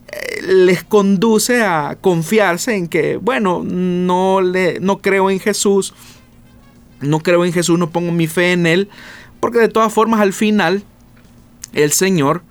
eh, 0.07 0.41
les 0.41 0.83
conduce 0.83 1.63
a 1.63 1.97
confiarse 1.99 2.75
en 2.75 2.87
que, 2.87 3.17
bueno, 3.17 3.61
no, 3.65 4.39
le, 4.39 4.79
no 4.79 4.99
creo 4.99 5.29
en 5.29 5.39
Jesús, 5.39 5.93
no 7.01 7.19
creo 7.19 7.45
en 7.45 7.53
Jesús, 7.53 7.77
no 7.77 7.89
pongo 7.89 8.11
mi 8.11 8.27
fe 8.27 8.53
en 8.53 8.65
Él, 8.65 8.89
porque 9.39 9.59
de 9.59 9.69
todas 9.69 9.93
formas 9.93 10.21
al 10.21 10.33
final 10.33 10.83
el 11.73 11.91
Señor 11.91 12.41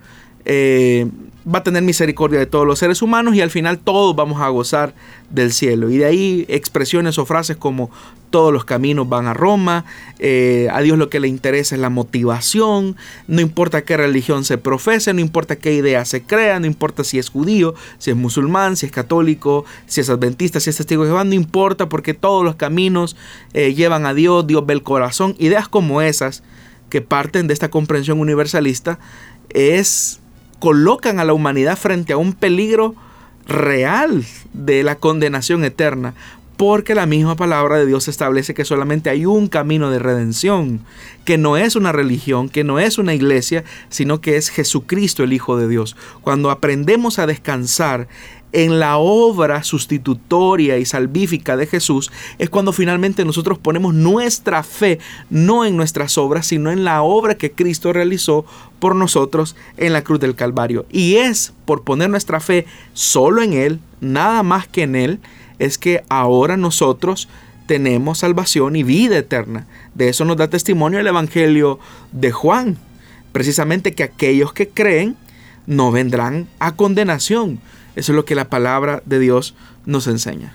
eh, 0.44 1.06
va 1.52 1.58
a 1.58 1.62
tener 1.62 1.82
misericordia 1.82 2.38
de 2.38 2.46
todos 2.46 2.66
los 2.66 2.78
seres 2.78 3.02
humanos 3.02 3.34
y 3.34 3.40
al 3.40 3.50
final 3.50 3.78
todos 3.78 4.16
vamos 4.16 4.40
a 4.40 4.48
gozar 4.48 4.94
del 5.30 5.52
cielo. 5.52 5.90
Y 5.90 5.98
de 5.98 6.06
ahí 6.06 6.46
expresiones 6.48 7.18
o 7.18 7.26
frases 7.26 7.56
como 7.56 7.90
todos 8.30 8.52
los 8.52 8.64
caminos 8.64 9.08
van 9.08 9.28
a 9.28 9.34
Roma, 9.34 9.84
eh, 10.18 10.68
a 10.72 10.80
Dios 10.80 10.98
lo 10.98 11.08
que 11.08 11.20
le 11.20 11.28
interesa 11.28 11.76
es 11.76 11.80
la 11.80 11.88
motivación, 11.88 12.96
no 13.28 13.40
importa 13.40 13.84
qué 13.84 13.96
religión 13.96 14.44
se 14.44 14.58
profese, 14.58 15.14
no 15.14 15.20
importa 15.20 15.54
qué 15.54 15.72
idea 15.72 16.04
se 16.04 16.24
crea, 16.24 16.58
no 16.58 16.66
importa 16.66 17.04
si 17.04 17.20
es 17.20 17.28
judío, 17.28 17.76
si 17.98 18.10
es 18.10 18.16
musulmán, 18.16 18.76
si 18.76 18.86
es 18.86 18.92
católico, 18.92 19.64
si 19.86 20.00
es 20.00 20.10
adventista, 20.10 20.58
si 20.58 20.70
es 20.70 20.76
testigo 20.76 21.04
de 21.04 21.10
Jehová, 21.10 21.22
no 21.22 21.34
importa 21.34 21.88
porque 21.88 22.12
todos 22.12 22.44
los 22.44 22.56
caminos 22.56 23.16
eh, 23.52 23.72
llevan 23.72 24.04
a 24.04 24.14
Dios, 24.14 24.46
Dios 24.48 24.66
ve 24.66 24.74
el 24.74 24.82
corazón. 24.82 25.36
Ideas 25.38 25.68
como 25.68 26.02
esas 26.02 26.42
que 26.88 27.02
parten 27.02 27.46
de 27.46 27.54
esta 27.54 27.70
comprensión 27.70 28.18
universalista 28.18 28.98
es 29.50 30.20
colocan 30.64 31.20
a 31.20 31.26
la 31.26 31.34
humanidad 31.34 31.76
frente 31.76 32.14
a 32.14 32.16
un 32.16 32.32
peligro 32.32 32.94
real 33.46 34.24
de 34.54 34.82
la 34.82 34.96
condenación 34.96 35.62
eterna, 35.62 36.14
porque 36.56 36.94
la 36.94 37.06
misma 37.06 37.36
palabra 37.36 37.78
de 37.78 37.86
Dios 37.86 38.08
establece 38.08 38.54
que 38.54 38.64
solamente 38.64 39.10
hay 39.10 39.26
un 39.26 39.48
camino 39.48 39.90
de 39.90 39.98
redención, 39.98 40.80
que 41.24 41.38
no 41.38 41.56
es 41.56 41.76
una 41.76 41.92
religión, 41.92 42.48
que 42.48 42.64
no 42.64 42.78
es 42.78 42.98
una 42.98 43.14
iglesia, 43.14 43.64
sino 43.88 44.20
que 44.20 44.36
es 44.36 44.50
Jesucristo 44.50 45.24
el 45.24 45.32
Hijo 45.32 45.56
de 45.56 45.68
Dios. 45.68 45.96
Cuando 46.20 46.50
aprendemos 46.50 47.18
a 47.18 47.26
descansar 47.26 48.08
en 48.52 48.78
la 48.78 48.98
obra 48.98 49.64
sustitutoria 49.64 50.78
y 50.78 50.84
salvífica 50.84 51.56
de 51.56 51.66
Jesús, 51.66 52.12
es 52.38 52.48
cuando 52.50 52.72
finalmente 52.72 53.24
nosotros 53.24 53.58
ponemos 53.58 53.94
nuestra 53.94 54.62
fe 54.62 55.00
no 55.28 55.64
en 55.64 55.76
nuestras 55.76 56.16
obras, 56.18 56.46
sino 56.46 56.70
en 56.70 56.84
la 56.84 57.02
obra 57.02 57.34
que 57.34 57.50
Cristo 57.50 57.92
realizó 57.92 58.46
por 58.78 58.94
nosotros 58.94 59.56
en 59.76 59.92
la 59.92 60.04
cruz 60.04 60.20
del 60.20 60.36
Calvario. 60.36 60.86
Y 60.92 61.16
es 61.16 61.52
por 61.64 61.82
poner 61.82 62.10
nuestra 62.10 62.38
fe 62.38 62.64
solo 62.92 63.42
en 63.42 63.54
Él, 63.54 63.80
nada 64.00 64.44
más 64.44 64.68
que 64.68 64.82
en 64.82 64.94
Él, 64.94 65.20
es 65.58 65.78
que 65.78 66.02
ahora 66.08 66.56
nosotros 66.56 67.28
tenemos 67.66 68.18
salvación 68.18 68.76
y 68.76 68.82
vida 68.82 69.16
eterna. 69.16 69.66
De 69.94 70.08
eso 70.08 70.24
nos 70.24 70.36
da 70.36 70.48
testimonio 70.48 70.98
el 70.98 71.06
Evangelio 71.06 71.78
de 72.12 72.30
Juan. 72.32 72.76
Precisamente 73.32 73.94
que 73.94 74.02
aquellos 74.02 74.52
que 74.52 74.68
creen 74.68 75.16
no 75.66 75.90
vendrán 75.90 76.46
a 76.58 76.72
condenación, 76.72 77.60
eso 77.96 78.12
es 78.12 78.16
lo 78.16 78.24
que 78.24 78.34
la 78.34 78.48
palabra 78.48 79.02
de 79.06 79.18
Dios 79.18 79.54
nos 79.86 80.06
enseña. 80.06 80.54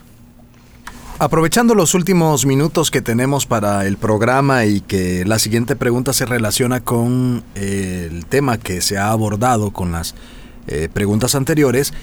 Aprovechando 1.18 1.76
los 1.76 1.96
últimos 1.96 2.46
minutos 2.46 2.92
que 2.92 3.02
tenemos 3.02 3.46
para 3.46 3.86
el 3.86 3.98
programa 3.98 4.66
y 4.66 4.80
que 4.80 5.26
la 5.26 5.38
siguiente 5.38 5.76
pregunta 5.76 6.14
se 6.14 6.26
relaciona 6.26 6.80
con 6.80 7.44
eh, 7.56 8.08
el 8.10 8.26
tema 8.26 8.58
que 8.58 8.80
se 8.80 8.98
ha 8.98 9.12
abordado 9.12 9.72
con 9.72 9.92
las 9.92 10.16
eh, 10.68 10.88
preguntas 10.94 11.36
anteriores, 11.36 11.94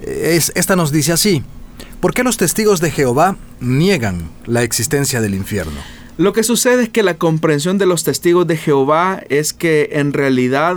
es, 0.00 0.52
esta 0.54 0.76
nos 0.76 0.92
dice 0.92 1.12
así, 1.12 1.42
¿por 2.04 2.12
qué 2.12 2.22
los 2.22 2.36
testigos 2.36 2.82
de 2.82 2.90
Jehová 2.90 3.38
niegan 3.60 4.28
la 4.44 4.62
existencia 4.62 5.22
del 5.22 5.34
infierno? 5.34 5.80
Lo 6.18 6.34
que 6.34 6.42
sucede 6.42 6.82
es 6.82 6.88
que 6.90 7.02
la 7.02 7.16
comprensión 7.16 7.78
de 7.78 7.86
los 7.86 8.04
testigos 8.04 8.46
de 8.46 8.58
Jehová 8.58 9.22
es 9.30 9.54
que 9.54 9.88
en 9.90 10.12
realidad 10.12 10.76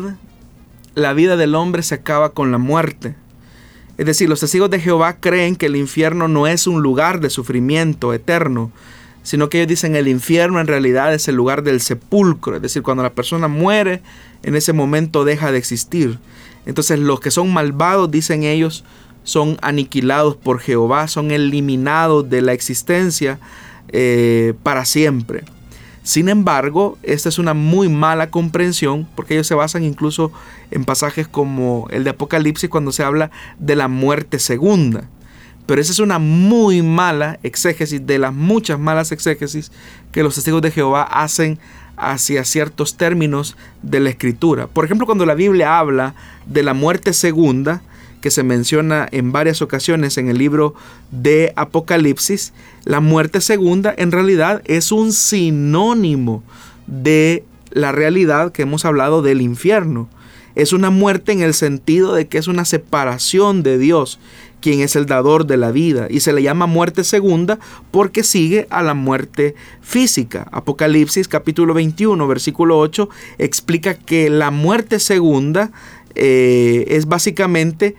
la 0.96 1.12
vida 1.12 1.36
del 1.36 1.54
hombre 1.56 1.84
se 1.84 1.96
acaba 1.96 2.30
con 2.30 2.54
la 2.54 2.60
muerte. 2.60 3.18
Es 3.98 4.06
decir, 4.06 4.30
los 4.30 4.40
testigos 4.40 4.70
de 4.70 4.80
Jehová 4.80 5.18
creen 5.20 5.58
que 5.58 5.66
el 5.66 5.76
infierno 5.76 6.30
no 6.30 6.48
es 6.48 6.66
un 6.66 6.82
lugar 6.82 7.20
de 7.20 7.30
sufrimiento 7.30 8.14
eterno, 8.14 8.72
sino 9.22 9.50
que 9.50 9.58
ellos 9.58 9.68
dicen 9.68 9.98
el 9.98 10.08
infierno 10.08 10.62
en 10.62 10.68
realidad 10.68 11.14
es 11.14 11.28
el 11.28 11.36
lugar 11.36 11.62
del 11.62 11.82
sepulcro, 11.82 12.56
es 12.56 12.62
decir, 12.62 12.84
cuando 12.84 13.04
la 13.04 13.12
persona 13.12 13.50
muere, 13.50 14.02
en 14.44 14.56
ese 14.56 14.72
momento 14.72 15.26
deja 15.26 15.52
de 15.52 15.58
existir. 15.58 16.20
Entonces 16.66 17.00
los 17.00 17.20
que 17.20 17.32
son 17.32 17.52
malvados, 17.52 18.10
dicen 18.10 18.44
ellos, 18.44 18.86
son 19.28 19.58
aniquilados 19.62 20.38
por 20.38 20.62
Jehová, 20.62 21.10
son 21.10 21.32
eliminados 21.32 22.30
de 22.30 22.42
la 22.42 22.54
existencia 22.54 23.40
eh, 23.90 24.54
para 24.64 24.86
siempre. 24.86 25.44
Sin 26.02 26.30
embargo, 26.30 26.98
esta 27.04 27.28
es 27.28 27.38
una 27.38 27.54
muy 27.54 27.90
mala 27.90 28.30
comprensión 28.32 29.06
porque 29.18 29.34
ellos 29.34 29.46
se 29.46 29.54
basan 29.54 29.84
incluso 29.84 30.32
en 30.72 30.86
pasajes 30.86 31.28
como 31.28 31.90
el 31.92 32.06
de 32.06 32.12
Apocalipsis 32.12 32.70
cuando 32.70 32.94
se 32.94 33.04
habla 33.04 33.30
de 33.60 33.76
la 33.76 33.90
muerte 33.90 34.40
segunda. 34.40 35.10
Pero 35.66 35.82
esa 35.82 35.92
es 35.92 36.00
una 36.00 36.20
muy 36.20 36.82
mala 36.82 37.38
exégesis 37.44 38.08
de 38.08 38.20
las 38.20 38.34
muchas 38.34 38.80
malas 38.80 39.12
exégesis 39.12 39.74
que 40.14 40.24
los 40.24 40.36
testigos 40.36 40.62
de 40.62 40.72
Jehová 40.72 41.04
hacen 41.04 41.60
hacia 41.98 42.46
ciertos 42.46 42.96
términos 42.96 43.58
de 43.84 44.00
la 44.00 44.10
escritura. 44.10 44.68
Por 44.68 44.86
ejemplo, 44.86 45.06
cuando 45.06 45.26
la 45.26 45.36
Biblia 45.36 45.80
habla 45.80 46.16
de 46.46 46.64
la 46.64 46.74
muerte 46.74 47.12
segunda, 47.12 47.82
que 48.28 48.32
se 48.32 48.44
menciona 48.44 49.08
en 49.14 49.32
varias 49.32 49.62
ocasiones 49.62 50.18
en 50.18 50.28
el 50.28 50.38
libro 50.38 50.76
de 51.12 51.54
Apocalipsis, 51.56 52.52
la 52.84 53.00
muerte 53.00 53.40
segunda 53.40 53.96
en 53.98 54.12
realidad 54.12 54.62
es 54.66 54.92
un 54.92 55.14
sinónimo 55.14 56.44
de 56.88 57.46
la 57.72 57.94
realidad 57.94 58.52
que 58.52 58.64
hemos 58.64 58.84
hablado 58.84 59.22
del 59.22 59.40
infierno. 59.40 60.10
Es 60.56 60.74
una 60.74 60.90
muerte 60.90 61.32
en 61.32 61.42
el 61.42 61.54
sentido 61.54 62.14
de 62.14 62.28
que 62.28 62.38
es 62.38 62.50
una 62.50 62.66
separación 62.66 63.64
de 63.64 63.78
Dios, 63.78 64.20
quien 64.60 64.82
es 64.82 64.98
el 64.98 65.06
dador 65.06 65.48
de 65.48 65.56
la 65.56 65.72
vida, 65.72 66.08
y 66.10 66.20
se 66.20 66.34
le 66.34 66.44
llama 66.44 66.66
muerte 66.66 67.06
segunda 67.06 67.60
porque 67.92 68.24
sigue 68.24 68.68
a 68.70 68.84
la 68.84 68.94
muerte 68.94 69.56
física. 69.80 70.50
Apocalipsis 70.52 71.30
capítulo 71.30 71.74
21, 71.74 72.28
versículo 72.28 72.78
8, 72.78 73.08
explica 73.38 73.94
que 73.94 74.30
la 74.30 74.52
muerte 74.52 75.00
segunda 75.00 75.72
eh, 76.20 76.96
es 76.96 77.06
básicamente, 77.06 77.96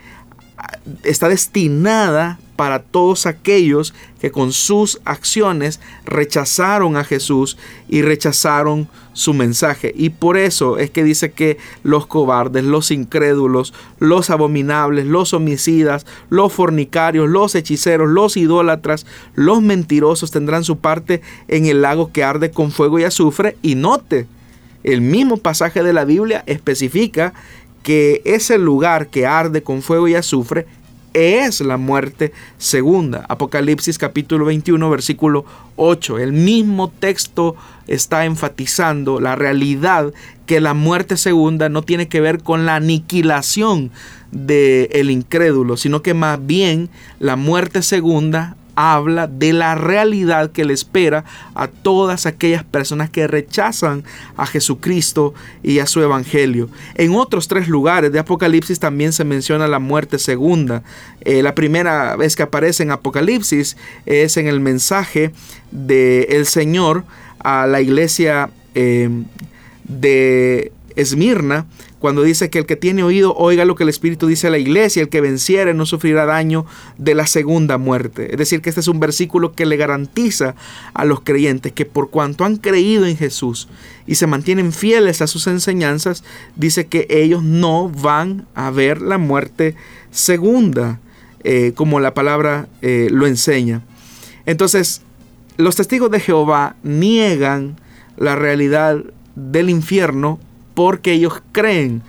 está 1.05 1.29
destinada 1.29 2.39
para 2.57 2.81
todos 2.81 3.27
aquellos 3.27 3.95
que 4.21 4.33
con 4.33 4.53
sus 4.53 5.01
acciones 5.05 5.81
rechazaron 6.05 6.97
a 6.97 7.05
Jesús 7.05 7.57
y 7.89 8.03
rechazaron 8.03 8.89
su 9.13 9.33
mensaje. 9.33 9.93
Y 9.97 10.11
por 10.11 10.37
eso 10.37 10.77
es 10.77 10.91
que 10.91 11.05
dice 11.05 11.31
que 11.31 11.59
los 11.85 12.09
cobardes, 12.09 12.65
los 12.65 12.91
incrédulos, 12.91 13.75
los 14.01 14.31
abominables, 14.31 15.07
los 15.07 15.35
homicidas, 15.35 16.05
los 16.31 16.53
fornicarios, 16.53 17.29
los 17.29 17.55
hechiceros, 17.55 18.09
los 18.11 18.37
idólatras, 18.37 19.07
los 19.35 19.63
mentirosos 19.63 20.33
tendrán 20.33 20.65
su 20.65 20.79
parte 20.79 21.23
en 21.47 21.67
el 21.67 21.83
lago 21.83 22.13
que 22.13 22.25
arde 22.25 22.51
con 22.51 22.73
fuego 22.73 22.99
y 22.99 23.05
azufre. 23.05 23.57
Y 23.63 23.77
note, 23.77 24.27
el 24.83 25.01
mismo 25.01 25.37
pasaje 25.37 25.85
de 25.85 25.93
la 25.93 26.05
Biblia 26.05 26.43
especifica 26.47 27.35
que 27.89 28.21
ese 28.27 28.59
lugar 28.59 29.07
que 29.07 29.25
arde 29.25 29.63
con 29.63 29.81
fuego 29.81 30.09
y 30.09 30.15
azufre 30.15 30.67
es 31.15 31.63
la 31.63 31.79
muerte 31.79 32.35
segunda. 32.59 33.25
Apocalipsis 33.31 33.97
capítulo 33.97 34.45
21 34.45 34.91
versículo 34.91 35.47
8. 35.77 36.19
El 36.19 36.35
mismo 36.35 36.91
texto 36.91 37.57
está 37.87 38.27
enfatizando 38.27 39.21
la 39.21 39.37
realidad 39.37 40.13
que 40.45 40.61
la 40.61 40.75
muerte 40.75 41.17
segunda 41.17 41.71
no 41.71 41.81
tiene 41.81 42.09
que 42.09 42.21
ver 42.21 42.43
con 42.43 42.67
la 42.67 42.75
aniquilación 42.75 43.91
del 44.33 44.91
el 44.93 45.11
incrédulo, 45.11 45.79
sino 45.79 46.03
que 46.03 46.13
más 46.13 46.47
bien 46.47 46.91
la 47.21 47.37
muerte 47.37 47.81
segunda 47.81 48.59
habla 48.81 49.27
de 49.27 49.53
la 49.53 49.75
realidad 49.75 50.53
que 50.53 50.65
le 50.65 50.73
espera 50.73 51.25
a 51.57 51.67
todas 51.67 52.27
aquellas 52.27 52.63
personas 52.63 53.11
que 53.11 53.27
rechazan 53.27 54.05
a 54.37 54.47
Jesucristo 54.47 55.35
y 55.65 55.81
a 55.81 55.87
su 55.87 56.01
evangelio. 56.01 56.71
En 56.95 57.17
otros 57.17 57.49
tres 57.49 57.67
lugares 57.67 58.13
de 58.13 58.21
Apocalipsis 58.21 58.79
también 58.79 59.13
se 59.13 59.25
menciona 59.25 59.67
la 59.67 59.81
muerte 59.81 60.21
segunda. 60.21 60.85
Eh, 61.23 61.43
la 61.43 61.57
primera 61.57 62.15
vez 62.15 62.37
que 62.37 62.45
aparece 62.45 62.85
en 62.85 62.93
Apocalipsis 62.93 63.77
es 64.07 64.37
en 64.37 64.47
el 64.47 64.61
mensaje 64.61 65.33
del 65.73 66.47
Señor 66.47 67.05
a 67.41 67.67
la 67.67 67.81
iglesia 67.81 68.49
eh, 68.77 69.11
de 69.89 70.71
Esmirna, 70.95 71.67
cuando 71.99 72.23
dice 72.23 72.51
que 72.51 72.61
el 72.61 72.67
que 72.67 72.77
tiene 72.77 73.03
oído 73.03 73.35
oiga 73.37 73.65
lo 73.65 73.75
que 73.75 73.83
el 73.83 73.89
Espíritu 73.89 74.27
dice 74.27 74.47
a 74.47 74.51
la 74.51 74.59
iglesia, 74.59 75.03
el 75.03 75.09
que 75.09 75.21
venciere 75.21 75.75
no 75.75 75.85
sufrirá 75.85 76.27
daño 76.27 76.65
de 76.97 77.15
la 77.15 77.27
segunda 77.27 77.77
muerte. 77.79 78.31
Es 78.31 78.39
decir, 78.39 78.63
que 78.63 78.69
este 78.69 78.81
es 78.81 78.89
un 78.89 79.01
versículo 79.01 79.53
que 79.53 79.67
le 79.67 79.77
garantiza 79.77 80.55
a 80.95 81.05
los 81.05 81.21
creyentes 81.21 81.73
que 81.73 81.85
por 81.85 82.11
cuanto 82.11 82.45
han 82.45 82.57
creído 82.57 83.07
en 83.07 83.17
Jesús 83.17 83.69
y 84.07 84.15
se 84.15 84.27
mantienen 84.27 84.73
fieles 84.73 85.23
a 85.23 85.27
sus 85.27 85.47
enseñanzas, 85.47 86.23
dice 86.57 86.87
que 86.87 87.07
ellos 87.11 87.43
no 87.43 87.89
van 87.89 88.47
a 88.55 88.71
ver 88.71 89.03
la 89.03 89.19
muerte 89.19 89.75
segunda, 90.11 91.01
eh, 91.45 91.73
como 91.75 92.01
la 92.01 92.15
palabra 92.15 92.69
eh, 92.81 93.09
lo 93.11 93.27
enseña. 93.27 93.83
Entonces, 94.47 95.03
los 95.57 95.77
testigos 95.77 96.11
de 96.11 96.21
Jehová 96.21 96.77
niegan 96.83 97.77
la 98.17 98.37
realidad 98.37 99.05
del 99.35 99.71
infierno 99.71 100.41
porque 100.79 101.15
ellos 101.15 101.43
creen 101.51 102.03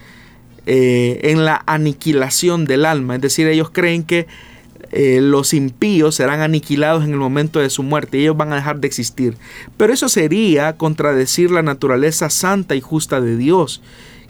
eh, 0.68 1.22
en 1.24 1.44
la 1.44 1.64
aniquilación 1.66 2.66
del 2.66 2.86
alma, 2.86 3.16
es 3.16 3.22
decir, 3.22 3.48
ellos 3.48 3.72
creen 3.72 4.04
que 4.04 4.28
eh, 4.92 5.22
los 5.24 5.56
impíos 5.56 6.14
serán 6.14 6.42
aniquilados 6.42 7.04
en 7.04 7.10
el 7.10 7.18
momento 7.18 7.60
de 7.60 7.72
su 7.72 7.82
muerte 7.82 8.20
y 8.20 8.22
ellos 8.22 8.38
van 8.38 8.54
a 8.54 8.58
dejar 8.58 8.80
de 8.80 8.86
existir. 8.86 9.38
Pero 9.76 9.92
eso 9.92 10.08
sería 10.08 10.78
contradecir 10.78 11.50
la 11.50 11.64
naturaleza 11.64 12.30
santa 12.30 12.76
y 12.76 12.80
justa 12.80 13.22
de 13.22 13.38
Dios, 13.38 13.82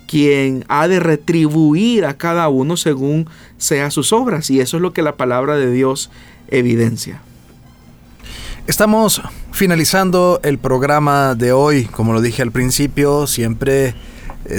quien 0.08 0.64
ha 0.70 0.88
de 0.88 1.02
retribuir 1.02 2.06
a 2.06 2.14
cada 2.14 2.48
uno 2.48 2.78
según 2.78 3.28
sea 3.58 3.92
sus 3.92 4.14
obras, 4.14 4.50
y 4.50 4.62
eso 4.62 4.78
es 4.78 4.82
lo 4.82 4.94
que 4.94 5.02
la 5.02 5.18
palabra 5.18 5.58
de 5.58 5.70
Dios 5.70 6.12
evidencia. 6.48 7.22
Estamos 8.68 9.22
finalizando 9.52 10.40
el 10.44 10.60
programa 10.60 11.36
de 11.36 11.52
hoy, 11.52 11.84
como 11.88 12.14
lo 12.14 12.22
dije 12.22 12.42
al 12.42 12.54
principio, 12.54 13.28
siempre 13.28 13.96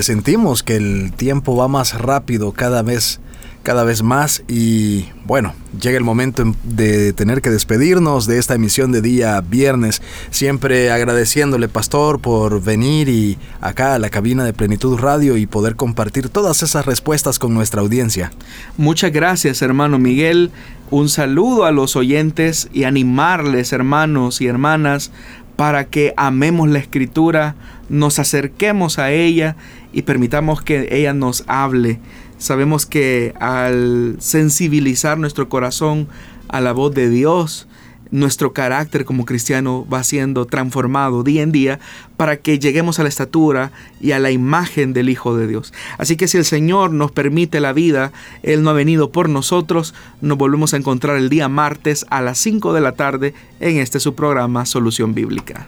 sentimos 0.03 0.63
que 0.63 0.77
el 0.77 1.13
tiempo 1.13 1.57
va 1.57 1.69
más 1.69 2.01
rápido 2.01 2.53
cada 2.53 2.83
vez 2.83 3.21
cada 3.63 3.85
vez 3.85 4.03
más 4.03 4.43
y 4.49 5.07
bueno, 5.27 5.55
llega 5.79 5.99
el 5.99 6.05
momento 6.05 6.43
de 6.65 7.13
tener 7.13 7.43
que 7.43 7.51
despedirnos 7.51 8.27
de 8.27 8.39
esta 8.39 8.55
emisión 8.55 8.91
de 8.91 9.03
día 9.03 9.41
viernes, 9.43 10.01
siempre 10.31 10.91
agradeciéndole 10.91 11.69
pastor 11.69 12.21
por 12.21 12.63
venir 12.63 13.09
y 13.09 13.39
acá 13.61 13.95
a 13.95 13.99
la 13.99 14.09
cabina 14.09 14.45
de 14.45 14.55
Plenitud 14.55 14.99
Radio 14.99 15.37
y 15.37 15.47
poder 15.47 15.77
compartir 15.77 16.31
todas 16.31 16.63
esas 16.63 16.87
respuestas 16.87 17.39
con 17.39 17.53
nuestra 17.53 17.83
audiencia. 17.83 18.33
Muchas 18.79 19.13
gracias 19.13 19.61
hermano 19.61 19.99
Miguel, 19.99 20.51
un 20.91 21.09
saludo 21.09 21.67
a 21.67 21.71
los 21.71 21.97
oyentes 21.97 22.69
y 22.73 22.85
animarles 22.85 23.73
hermanos 23.73 24.41
y 24.41 24.47
hermanas 24.47 25.13
para 25.61 25.91
que 25.91 26.15
amemos 26.17 26.71
la 26.71 26.79
escritura, 26.79 27.55
nos 27.91 28.19
acerquemos 28.19 28.99
a 28.99 29.11
ella 29.13 29.57
y 29.93 30.01
permitamos 30.01 30.63
que 30.63 30.89
ella 30.91 31.13
nos 31.13 31.45
hable. 31.49 32.01
Sabemos 32.39 32.87
que 32.87 33.35
al 33.39 34.17
sensibilizar 34.21 35.19
nuestro 35.19 35.51
corazón 35.51 36.09
a 36.49 36.63
la 36.63 36.73
voz 36.73 36.95
de 36.95 37.11
Dios, 37.11 37.69
nuestro 38.11 38.53
carácter 38.53 39.05
como 39.05 39.25
cristiano 39.25 39.87
va 39.93 40.03
siendo 40.05 40.47
transformado 40.47 41.23
día 41.23 41.43
en 41.43 41.53
día 41.53 41.81
para 42.17 42.37
que 42.37 42.59
lleguemos 42.59 42.99
a 42.99 43.03
la 43.03 43.09
estatura 43.09 43.73
y 44.01 44.13
a 44.13 44.19
la 44.19 44.31
imagen 44.31 44.93
del 44.93 45.09
Hijo 45.09 45.37
de 45.37 45.47
Dios. 45.47 45.73
Así 45.99 46.17
que 46.17 46.29
si 46.29 46.39
el 46.39 46.45
Señor 46.45 46.93
nos 46.93 47.13
permite 47.13 47.61
la 47.61 47.73
vida, 47.73 48.13
Él 48.43 48.63
no 48.63 48.71
ha 48.71 48.75
venido 48.75 49.11
por 49.11 49.29
nosotros, 49.29 49.95
nos 50.21 50.39
volvemos 50.39 50.75
a 50.75 50.77
encontrar 50.77 51.17
el 51.17 51.29
día 51.29 51.49
martes 51.49 52.07
a 52.11 52.21
las 52.21 52.39
5 52.39 52.73
de 52.73 52.81
la 52.81 52.93
tarde 52.93 53.35
en 53.61 53.79
este 53.79 54.01
su 54.01 54.15
programa 54.15 54.67
Solución 54.67 55.15
Bíblica. 55.15 55.67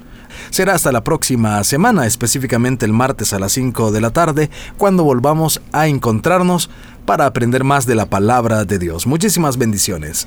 Será 0.51 0.75
hasta 0.75 0.93
la 0.93 1.05
próxima 1.05 1.63
semana, 1.65 2.07
específicamente 2.07 2.85
el 2.85 2.93
martes 2.93 3.33
a 3.33 3.39
las 3.39 3.53
5 3.53 3.93
de 3.93 4.01
la 4.01 4.11
tarde, 4.11 4.51
cuando 4.77 5.05
volvamos 5.05 5.63
a 5.73 5.89
encontrarnos 5.89 6.71
para 7.07 7.27
aprender 7.27 7.65
más 7.65 7.87
de 7.87 7.95
la 7.95 8.07
palabra 8.07 8.65
de 8.65 8.79
Dios. 8.79 9.07
Muchísimas 9.07 9.57
bendiciones. 9.57 10.27